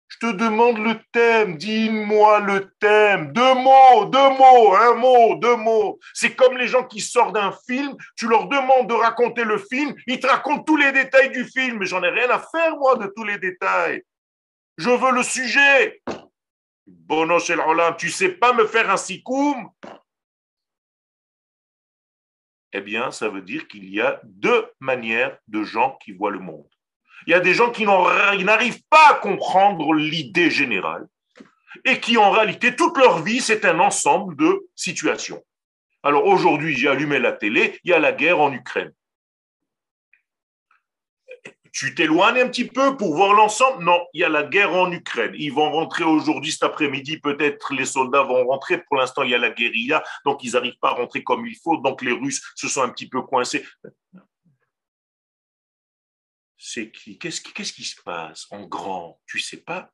Je 0.08 0.26
te 0.26 0.32
demande 0.32 0.78
le 0.78 0.98
thème, 1.12 1.58
dis-moi 1.58 2.40
le 2.40 2.70
thème. 2.80 3.32
Deux 3.32 3.54
mots, 3.54 4.06
deux 4.06 4.30
mots, 4.30 4.74
un 4.74 4.94
mot, 4.94 5.34
deux 5.36 5.56
mots. 5.56 5.98
C'est 6.14 6.34
comme 6.34 6.56
les 6.56 6.66
gens 6.66 6.84
qui 6.84 7.00
sortent 7.00 7.34
d'un 7.34 7.52
film, 7.66 7.94
tu 8.16 8.26
leur 8.26 8.48
demandes 8.48 8.88
de 8.88 8.94
raconter 8.94 9.44
le 9.44 9.58
film, 9.58 9.94
ils 10.06 10.18
te 10.18 10.26
racontent 10.26 10.64
tous 10.64 10.76
les 10.76 10.92
détails 10.92 11.30
du 11.30 11.44
film, 11.44 11.78
mais 11.78 11.86
j'en 11.86 12.02
ai 12.02 12.08
rien 12.08 12.30
à 12.30 12.38
faire, 12.38 12.76
moi, 12.78 12.96
de 12.96 13.12
tous 13.14 13.24
les 13.24 13.38
détails. 13.38 14.02
Je 14.78 14.90
veux 14.90 15.12
le 15.12 15.22
sujet. 15.22 16.00
Bono 16.88 17.38
chez 17.38 17.54
Roland, 17.54 17.94
tu 17.94 18.10
sais 18.10 18.30
pas 18.30 18.52
me 18.52 18.66
faire 18.66 18.90
un 18.90 18.96
sikoum? 18.96 19.70
Eh 22.72 22.80
bien, 22.80 23.10
ça 23.10 23.28
veut 23.28 23.42
dire 23.42 23.66
qu'il 23.68 23.88
y 23.88 24.00
a 24.00 24.20
deux 24.24 24.66
manières 24.80 25.38
de 25.48 25.62
gens 25.62 25.96
qui 26.02 26.12
voient 26.12 26.30
le 26.30 26.38
monde. 26.38 26.68
Il 27.26 27.30
y 27.30 27.34
a 27.34 27.40
des 27.40 27.54
gens 27.54 27.70
qui 27.70 27.84
n'arrivent 27.84 28.82
pas 28.90 29.10
à 29.10 29.14
comprendre 29.14 29.92
l'idée 29.94 30.50
générale 30.50 31.06
et 31.84 32.00
qui, 32.00 32.16
en 32.16 32.30
réalité, 32.30 32.74
toute 32.74 32.96
leur 32.96 33.22
vie, 33.22 33.40
c'est 33.40 33.64
un 33.64 33.78
ensemble 33.80 34.36
de 34.36 34.68
situations. 34.74 35.42
Alors 36.02 36.26
aujourd'hui, 36.26 36.74
j'ai 36.76 36.88
allumé 36.88 37.18
la 37.18 37.32
télé, 37.32 37.78
il 37.84 37.90
y 37.90 37.94
a 37.94 37.98
la 37.98 38.12
guerre 38.12 38.40
en 38.40 38.52
Ukraine. 38.52 38.92
Tu 41.72 41.94
t'éloignes 41.94 42.40
un 42.40 42.48
petit 42.48 42.66
peu 42.66 42.96
pour 42.96 43.14
voir 43.14 43.34
l'ensemble? 43.34 43.84
Non, 43.84 44.00
il 44.14 44.20
y 44.20 44.24
a 44.24 44.28
la 44.28 44.42
guerre 44.42 44.72
en 44.74 44.90
Ukraine. 44.90 45.32
Ils 45.34 45.52
vont 45.52 45.70
rentrer 45.70 46.04
aujourd'hui, 46.04 46.52
cet 46.52 46.62
après-midi, 46.62 47.18
peut-être 47.18 47.74
les 47.74 47.84
soldats 47.84 48.22
vont 48.22 48.46
rentrer. 48.46 48.78
Pour 48.78 48.96
l'instant, 48.96 49.22
il 49.22 49.30
y 49.30 49.34
a 49.34 49.38
la 49.38 49.50
guérilla, 49.50 50.02
donc 50.24 50.42
ils 50.44 50.52
n'arrivent 50.52 50.78
pas 50.80 50.90
à 50.90 50.94
rentrer 50.94 51.22
comme 51.22 51.46
il 51.46 51.56
faut. 51.62 51.76
Donc 51.78 52.02
les 52.02 52.12
Russes 52.12 52.42
se 52.54 52.68
sont 52.68 52.82
un 52.82 52.88
petit 52.88 53.08
peu 53.08 53.22
coincés 53.22 53.64
c'est 56.58 56.90
qu'est-ce 56.90 57.72
qui 57.72 57.84
se 57.84 58.00
passe 58.02 58.46
en 58.50 58.66
grand? 58.66 59.20
Tu 59.26 59.38
sais 59.38 59.58
pas? 59.58 59.90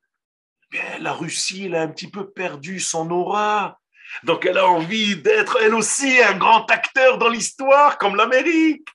Bien, 0.71 0.97
La 0.99 1.13
Russie, 1.13 1.65
elle 1.65 1.75
a 1.75 1.81
un 1.83 1.87
petit 1.87 2.09
peu 2.09 2.31
perdu 2.31 2.79
son 2.79 3.09
aura. 3.11 3.79
Donc 4.23 4.45
elle 4.45 4.57
a 4.57 4.67
envie 4.67 5.15
d'être 5.15 5.57
elle 5.61 5.73
aussi 5.73 6.21
un 6.21 6.37
grand 6.37 6.69
acteur 6.69 7.17
dans 7.17 7.29
l'histoire 7.29 7.97
comme 7.97 8.15
l'Amérique. 8.15 8.87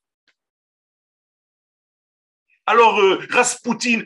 Alors 2.71 3.01
euh, 3.01 3.19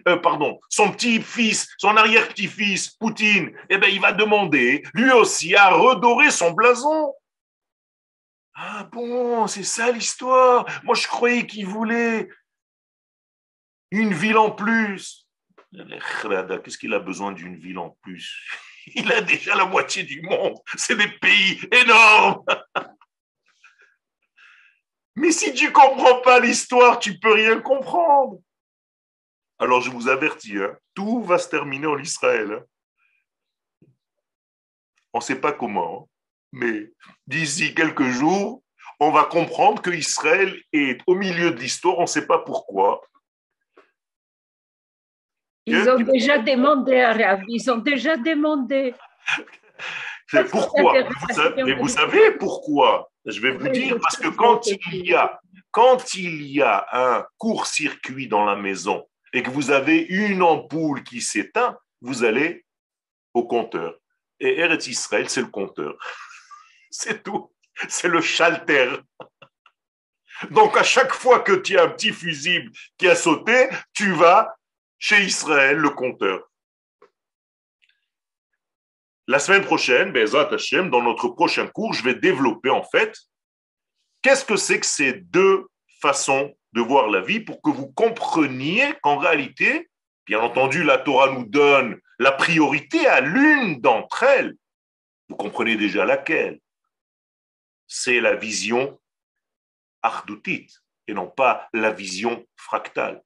euh, 0.09 0.17
pardon, 0.17 0.59
son 0.71 0.91
petit-fils, 0.91 1.69
son 1.77 1.99
arrière-petit-fils, 1.99 2.93
Poutine, 2.93 3.53
eh 3.69 3.77
ben, 3.77 3.91
il 3.93 4.01
va 4.01 4.13
demander 4.13 4.83
lui 4.95 5.13
aussi 5.13 5.55
à 5.55 5.69
redorer 5.69 6.31
son 6.31 6.53
blason. 6.53 7.13
Ah 8.55 8.89
bon, 8.91 9.47
c'est 9.49 9.65
ça 9.65 9.93
l'histoire. 9.93 10.65
Moi 10.83 10.95
je 10.95 11.07
croyais 11.07 11.47
qu'il 11.47 11.67
voulait 11.67 12.31
une 13.91 14.15
ville 14.15 14.39
en 14.39 14.51
plus. 14.51 15.27
Qu'est-ce 15.71 16.79
qu'il 16.79 16.95
a 16.95 17.01
besoin 17.01 17.33
d'une 17.33 17.57
ville 17.57 17.79
en 17.79 17.91
plus? 18.01 18.35
Il 18.95 19.13
a 19.13 19.21
déjà 19.21 19.57
la 19.57 19.67
moitié 19.67 20.05
du 20.05 20.23
monde. 20.23 20.57
C'est 20.77 20.97
des 20.97 21.09
pays 21.09 21.61
énormes. 21.71 22.43
Mais 25.17 25.33
si 25.33 25.53
tu 25.53 25.71
comprends 25.71 26.23
pas 26.23 26.41
l'histoire, 26.41 26.99
tu 26.99 27.19
peux 27.19 27.33
rien 27.33 27.61
comprendre. 27.61 28.41
Alors 29.59 29.81
je 29.81 29.91
vous 29.91 30.09
avertis, 30.09 30.59
hein, 30.59 30.77
tout 30.95 31.23
va 31.23 31.39
se 31.39 31.49
terminer 31.49 31.87
en 31.87 31.99
Israël. 31.99 32.53
Hein. 32.53 33.89
On 35.13 35.19
ne 35.19 35.23
sait 35.23 35.41
pas 35.41 35.53
comment, 35.53 36.09
mais 36.53 36.93
d'ici 37.27 37.75
quelques 37.75 38.09
jours, 38.09 38.63
on 39.01 39.11
va 39.11 39.25
comprendre 39.25 39.81
que 39.81 39.91
Israël 39.91 40.61
est 40.73 41.01
au 41.07 41.15
milieu 41.15 41.53
de 41.53 41.61
l'histoire, 41.61 41.99
on 41.99 42.03
ne 42.03 42.07
sait 42.07 42.27
pas 42.27 42.39
pourquoi, 42.39 43.01
ils 45.67 45.89
ont 45.89 45.99
déjà 45.99 46.39
demandé, 46.39 47.01
Arabe, 47.01 47.43
ils 47.49 47.71
ont 47.71 47.79
déjà 47.79 48.17
demandé. 48.17 48.95
Pourquoi? 50.51 51.03
Vous 51.03 51.35
savez, 51.35 51.75
vous 51.75 51.89
savez 51.89 52.31
pourquoi? 52.33 53.09
Je 53.25 53.41
vais 53.41 53.53
vous 53.53 53.69
dire, 53.69 53.99
parce 54.01 54.17
que 54.17 54.29
quand 54.29 54.67
il 54.67 55.07
y 55.07 55.15
a, 55.15 55.39
quand 55.71 56.15
il 56.15 56.43
y 56.43 56.61
a 56.61 56.87
un 56.93 57.25
court-circuit 57.39 58.27
dans 58.27 58.45
la 58.45 58.57
maison 58.57 59.07
et 59.35 59.43
que 59.43 59.51
vous 59.51 59.73
avez 59.73 59.99
une 59.99 60.43
ampoule 60.43 61.03
qui 61.03 61.21
s'éteint, 61.21 61.77
vous 62.01 62.23
allez 62.23 62.65
au 63.35 63.47
compteur. 63.47 63.99
Et 64.39 64.61
Eretz 64.61 64.87
Israël, 64.87 65.29
c'est 65.29 65.43
le 65.43 65.49
compteur. 65.49 65.97
C'est 66.91 67.25
tout. 67.25 67.53
C'est 67.89 68.07
le 68.07 68.21
chalter. 68.21 68.89
Donc, 70.51 70.77
à 70.77 70.85
chaque 70.85 71.13
fois 71.13 71.41
que 71.41 71.53
tu 71.53 71.77
as 71.77 71.83
un 71.83 71.89
petit 71.89 72.13
fusible 72.13 72.71
qui 72.97 73.09
a 73.09 73.17
sauté, 73.17 73.69
tu 73.93 74.13
vas 74.13 74.55
chez 74.99 75.25
Israël, 75.25 75.79
le 75.79 75.91
compteur. 75.91 76.49
La 79.27 79.41
semaine 79.41 79.65
prochaine, 79.65 80.13
dans 80.13 81.03
notre 81.03 81.29
prochain 81.31 81.67
cours, 81.67 81.95
je 81.95 82.05
vais 82.05 82.15
développer 82.15 82.71
en 82.71 82.85
fait 82.85 83.19
qu'est-ce 84.23 84.45
que 84.45 84.57
c'est 84.57 84.79
que 84.79 84.87
ces 84.87 85.15
deux 85.15 85.67
façons 86.01 86.55
de 86.75 86.81
voir 86.81 87.09
la 87.09 87.21
vie 87.21 87.41
pour 87.41 87.63
que 87.63 87.71
vous 87.71 87.87
compreniez 87.93 88.95
qu'en 89.03 89.17
réalité, 89.17 89.89
bien 90.27 90.41
entendu, 90.41 90.83
la 90.83 90.99
Torah 90.99 91.33
nous 91.33 91.47
donne 91.47 92.01
la 92.19 92.33
priorité 92.33 93.07
à 93.07 93.21
l'une 93.21 93.81
d'entre 93.81 94.25
elles. 94.25 94.57
Vous 95.29 95.37
comprenez 95.37 95.77
déjà 95.77 96.05
laquelle? 96.05 96.61
C'est 97.87 98.21
la 98.21 98.35
vision 98.35 99.01
ardoutique 100.03 100.73
et 101.07 101.15
non 101.15 101.29
pas 101.29 101.69
la 101.73 101.93
vision 101.93 102.45
fractale. 102.57 103.23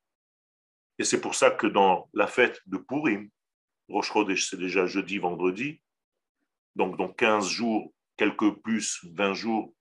Et 0.98 1.04
c'est 1.04 1.20
pour 1.20 1.34
ça 1.34 1.50
que 1.50 1.66
dans 1.66 2.10
la 2.12 2.26
fête 2.26 2.60
de 2.66 2.76
Purim, 2.76 3.30
Rosh 3.88 4.12
Chodesh, 4.12 4.50
c'est 4.50 4.58
déjà 4.58 4.86
jeudi, 4.86 5.16
vendredi, 5.18 5.80
donc 6.76 6.98
dans 6.98 7.08
15 7.08 7.48
jours, 7.48 7.94
quelques 8.16 8.50
plus, 8.56 8.98
20 9.04 9.32
jours. 9.32 9.72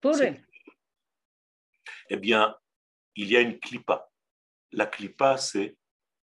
Purim. 0.00 0.36
Eh 2.08 2.16
bien, 2.16 2.56
il 3.14 3.30
y 3.30 3.36
a 3.36 3.40
une 3.40 3.58
clipa. 3.58 4.08
La 4.72 4.86
clipa, 4.86 5.36
c'est 5.36 5.76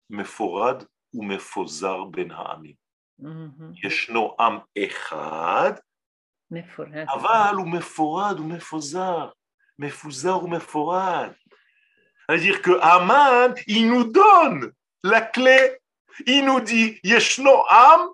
Meforad 0.09 0.87
ou 1.13 1.23
Mefozar 1.23 2.07
ben 2.07 2.31
Ha'amim. 2.31 2.75
Yeshno 3.83 4.35
am 4.37 4.63
echad, 4.75 5.79
aval 7.07 7.59
ou 7.59 7.65
Meforad 7.65 8.39
ou 8.39 8.43
Mefozar. 8.43 9.33
Mefuzar 9.77 10.43
ou 10.43 10.47
Meforad. 10.47 11.35
C'est-à-dire 12.27 12.61
que 12.61 12.79
Aman, 12.81 13.53
il 13.67 13.87
nous 13.87 14.05
donne 14.05 14.71
la 15.03 15.21
clé. 15.21 15.79
Il 16.25 16.45
nous 16.45 16.61
dit, 16.61 16.99
Yeshno 17.03 17.63
Am. 17.69 18.09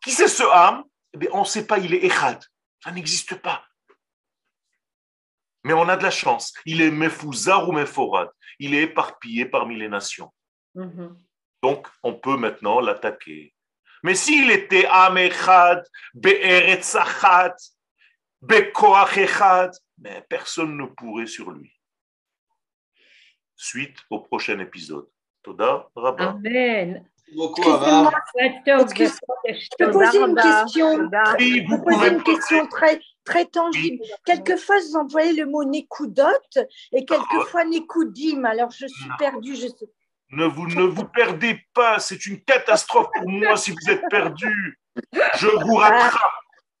Qui 0.00 0.10
c'est 0.10 0.28
ce 0.28 0.42
Am? 0.42 0.84
Eh 1.14 1.28
On 1.32 1.40
ne 1.40 1.44
sait 1.44 1.66
pas, 1.66 1.78
il 1.78 1.94
est 1.94 2.04
Echad. 2.04 2.42
Ça 2.82 2.90
n'existe 2.90 3.36
pas. 3.36 3.67
Mais 5.68 5.74
on 5.74 5.86
a 5.90 5.98
de 5.98 6.02
la 6.02 6.10
chance. 6.10 6.54
Il 6.64 6.80
est 6.80 6.90
Mefouzar 6.90 7.68
ou 7.68 7.72
Meforad. 7.72 8.30
Il 8.58 8.74
est 8.74 8.84
éparpillé 8.84 9.44
parmi 9.44 9.76
les 9.76 9.90
nations. 9.90 10.32
Mm-hmm. 10.74 11.14
Donc, 11.62 11.86
on 12.02 12.14
peut 12.14 12.38
maintenant 12.38 12.80
l'attaquer. 12.80 13.54
Mais 14.02 14.14
s'il 14.14 14.50
était 14.50 14.86
Am 14.86 15.18
Echad, 15.18 15.84
Be'eretz 16.14 16.94
Echad, 16.94 17.54
Be'koach 18.40 19.18
Echad, 19.18 19.72
mais 19.98 20.24
personne 20.26 20.74
ne 20.74 20.86
pourrait 20.86 21.26
sur 21.26 21.50
lui 21.50 21.78
suite 23.58 23.98
au 24.08 24.20
prochain 24.20 24.58
épisode. 24.60 25.06
Toda 25.42 25.90
Rabba. 25.94 26.30
Amen. 26.30 27.06
Je 27.30 27.36
peux 29.78 29.90
poser 29.90 30.18
une 30.18 30.34
question, 30.34 31.10
oui, 31.38 31.66
vous 31.68 31.82
poser 31.82 32.08
une 32.08 32.22
question 32.22 32.66
très, 32.68 32.98
très 33.28 33.44
tangible. 33.46 34.02
Quelquefois, 34.24 34.76
vous 34.80 34.96
employez 34.96 35.32
le 35.34 35.46
mot 35.46 35.64
Nekoudot 35.64 36.24
et 36.92 37.04
quelquefois 37.04 37.64
Nekoudim. 37.64 38.44
Alors, 38.44 38.70
je 38.70 38.86
suis 38.86 39.10
perdue. 39.18 39.54
Je 39.54 39.68
sais. 39.68 39.88
Ne 40.30 40.46
vous, 40.46 40.66
ne 40.66 40.82
vous 40.82 41.04
perdez 41.04 41.60
pas. 41.74 41.98
C'est 41.98 42.26
une 42.26 42.40
catastrophe 42.42 43.08
pour 43.14 43.28
moi 43.28 43.56
si 43.56 43.70
vous 43.72 43.90
êtes 43.90 44.02
perdu. 44.10 44.78
Je 45.36 45.48
vous 45.64 45.74
rattrape. 45.74 46.20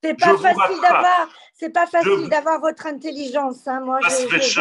C'est 0.02 0.14
pas, 0.14 0.36
facile 0.36 0.80
d'avoir, 0.80 1.28
c'est 1.54 1.70
pas 1.70 1.86
facile 1.86 2.28
d'avoir 2.28 2.60
votre 2.60 2.86
intelligence. 2.86 3.66
Hein. 3.66 3.80
Moi, 3.80 3.98
je, 4.02 4.08
je, 4.08 4.38
je 4.38 4.60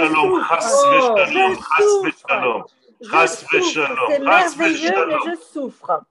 C'est 4.09 4.19
merveilleux, 4.19 5.05
mais 5.07 5.15
je 5.25 5.35
souffre. 5.53 6.01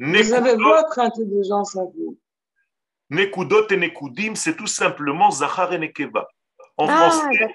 Vous 0.00 0.32
avez 0.32 0.56
votre 0.56 0.98
intelligence 0.98 1.76
à 1.76 1.84
vous. 1.84 2.18
Nekudot 3.10 3.66
et 3.70 3.76
Nekudim, 3.76 4.34
c'est 4.34 4.56
tout 4.56 4.66
simplement 4.68 5.30
Zachar 5.30 5.72
et 5.72 5.78
Nekeba. 5.78 6.28
En 6.76 6.86
Ah, 6.88 7.10
français, 7.10 7.54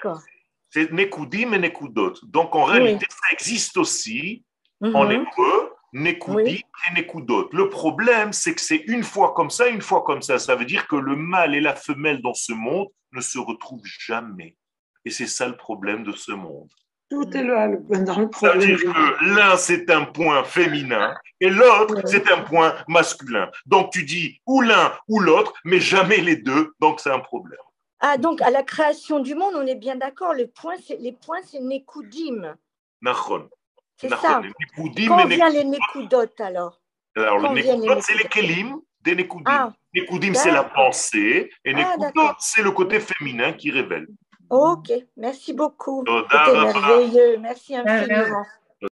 c'est 0.70 0.92
Nekudim 0.92 1.54
et 1.54 1.60
Nekudot. 1.60 2.14
Donc 2.24 2.56
en 2.56 2.64
réalité, 2.66 3.06
ça 3.10 3.32
existe 3.32 3.78
aussi 3.78 4.44
en 4.82 5.06
Mhm. 5.06 5.12
hébreu, 5.12 5.74
Nekudim 5.94 6.36
Oui. 6.36 6.62
et 6.90 6.94
Nekudot. 6.94 7.50
Le 7.54 7.70
problème, 7.70 8.34
c'est 8.34 8.54
que 8.54 8.60
c'est 8.62 8.84
une 8.88 9.04
fois 9.04 9.34
comme 9.34 9.50
ça, 9.50 9.68
une 9.70 9.82
fois 9.82 10.04
comme 10.04 10.22
ça. 10.22 10.38
Ça 10.40 10.56
veut 10.56 10.66
dire 10.66 10.88
que 10.88 10.98
le 10.98 11.16
mâle 11.16 11.56
et 11.56 11.62
la 11.62 11.76
femelle 11.76 12.22
dans 12.22 12.34
ce 12.34 12.52
monde 12.52 12.88
ne 13.14 13.22
se 13.22 13.38
retrouvent 13.40 13.82
jamais. 13.86 14.58
Et 15.06 15.10
c'est 15.12 15.28
ça 15.28 15.48
le 15.48 15.56
problème 15.56 16.04
de 16.04 16.12
ce 16.12 16.34
monde. 16.34 16.70
Tout 17.10 17.30
est 17.38 17.44
là 17.44 17.68
le- 17.68 17.78
dans 18.06 18.20
le 18.20 18.30
problème. 18.30 18.60
dire 18.60 18.80
que 18.80 19.26
l'un, 19.36 19.58
c'est 19.58 19.90
un 19.92 20.06
point 20.06 20.44
féminin 20.44 21.16
et 21.40 21.50
l'autre, 21.50 22.02
c'est 22.06 22.32
un 22.32 22.42
point 22.42 22.76
masculin. 22.88 23.50
Donc 23.66 23.92
tu 23.92 24.04
dis 24.04 24.42
ou 24.46 24.62
l'un 24.62 24.94
ou 25.08 25.20
l'autre, 25.20 25.54
mais 25.64 25.80
jamais 25.80 26.18
les 26.18 26.36
deux. 26.38 26.74
Donc 26.80 27.00
c'est 27.00 27.12
un 27.12 27.20
problème. 27.20 27.60
Ah, 28.00 28.18
donc 28.18 28.42
à 28.42 28.50
la 28.50 28.64
création 28.64 29.20
du 29.20 29.36
monde, 29.36 29.54
on 29.56 29.66
est 29.66 29.76
bien 29.76 29.96
d'accord, 29.96 30.34
le 30.34 30.48
point, 30.48 30.76
c'est, 30.86 30.98
les 30.98 31.14
points, 31.14 31.40
c'est 31.44 31.60
Nekoudim. 31.62 32.56
Nachon. 33.02 33.50
C'est 33.98 34.10
ça. 34.10 34.42
Les 34.44 34.50
Nekudim 34.50 35.08
Quand 35.08 35.20
et 35.30 35.36
vient 35.36 35.50
les 35.50 35.64
Nekoudot 35.64 36.26
alors? 36.40 36.82
Alors, 37.16 37.42
quand 37.42 37.54
le 37.54 37.62
Nekudot, 37.62 38.02
c'est 38.02 38.16
les 38.18 38.26
Kelim 38.28 38.76
des 39.02 39.16
Nekudim. 39.16 39.44
Ah, 39.46 39.72
Nekudim, 39.94 40.34
c'est 40.34 40.52
la 40.52 40.64
pensée 40.66 41.50
et 41.64 41.74
Ah, 41.76 41.96
d'accord. 41.98 42.36
c'est 42.40 42.62
le 42.62 42.72
côté 42.72 43.00
féminin 43.00 43.54
qui 43.54 43.72
révèle. 43.72 44.08
Ok, 44.50 44.92
merci 45.18 45.54
beaucoup. 45.54 46.04
C'était 46.32 46.54
merveilleux. 46.54 47.38
Merci 47.40 47.76
infiniment. 47.76 48.46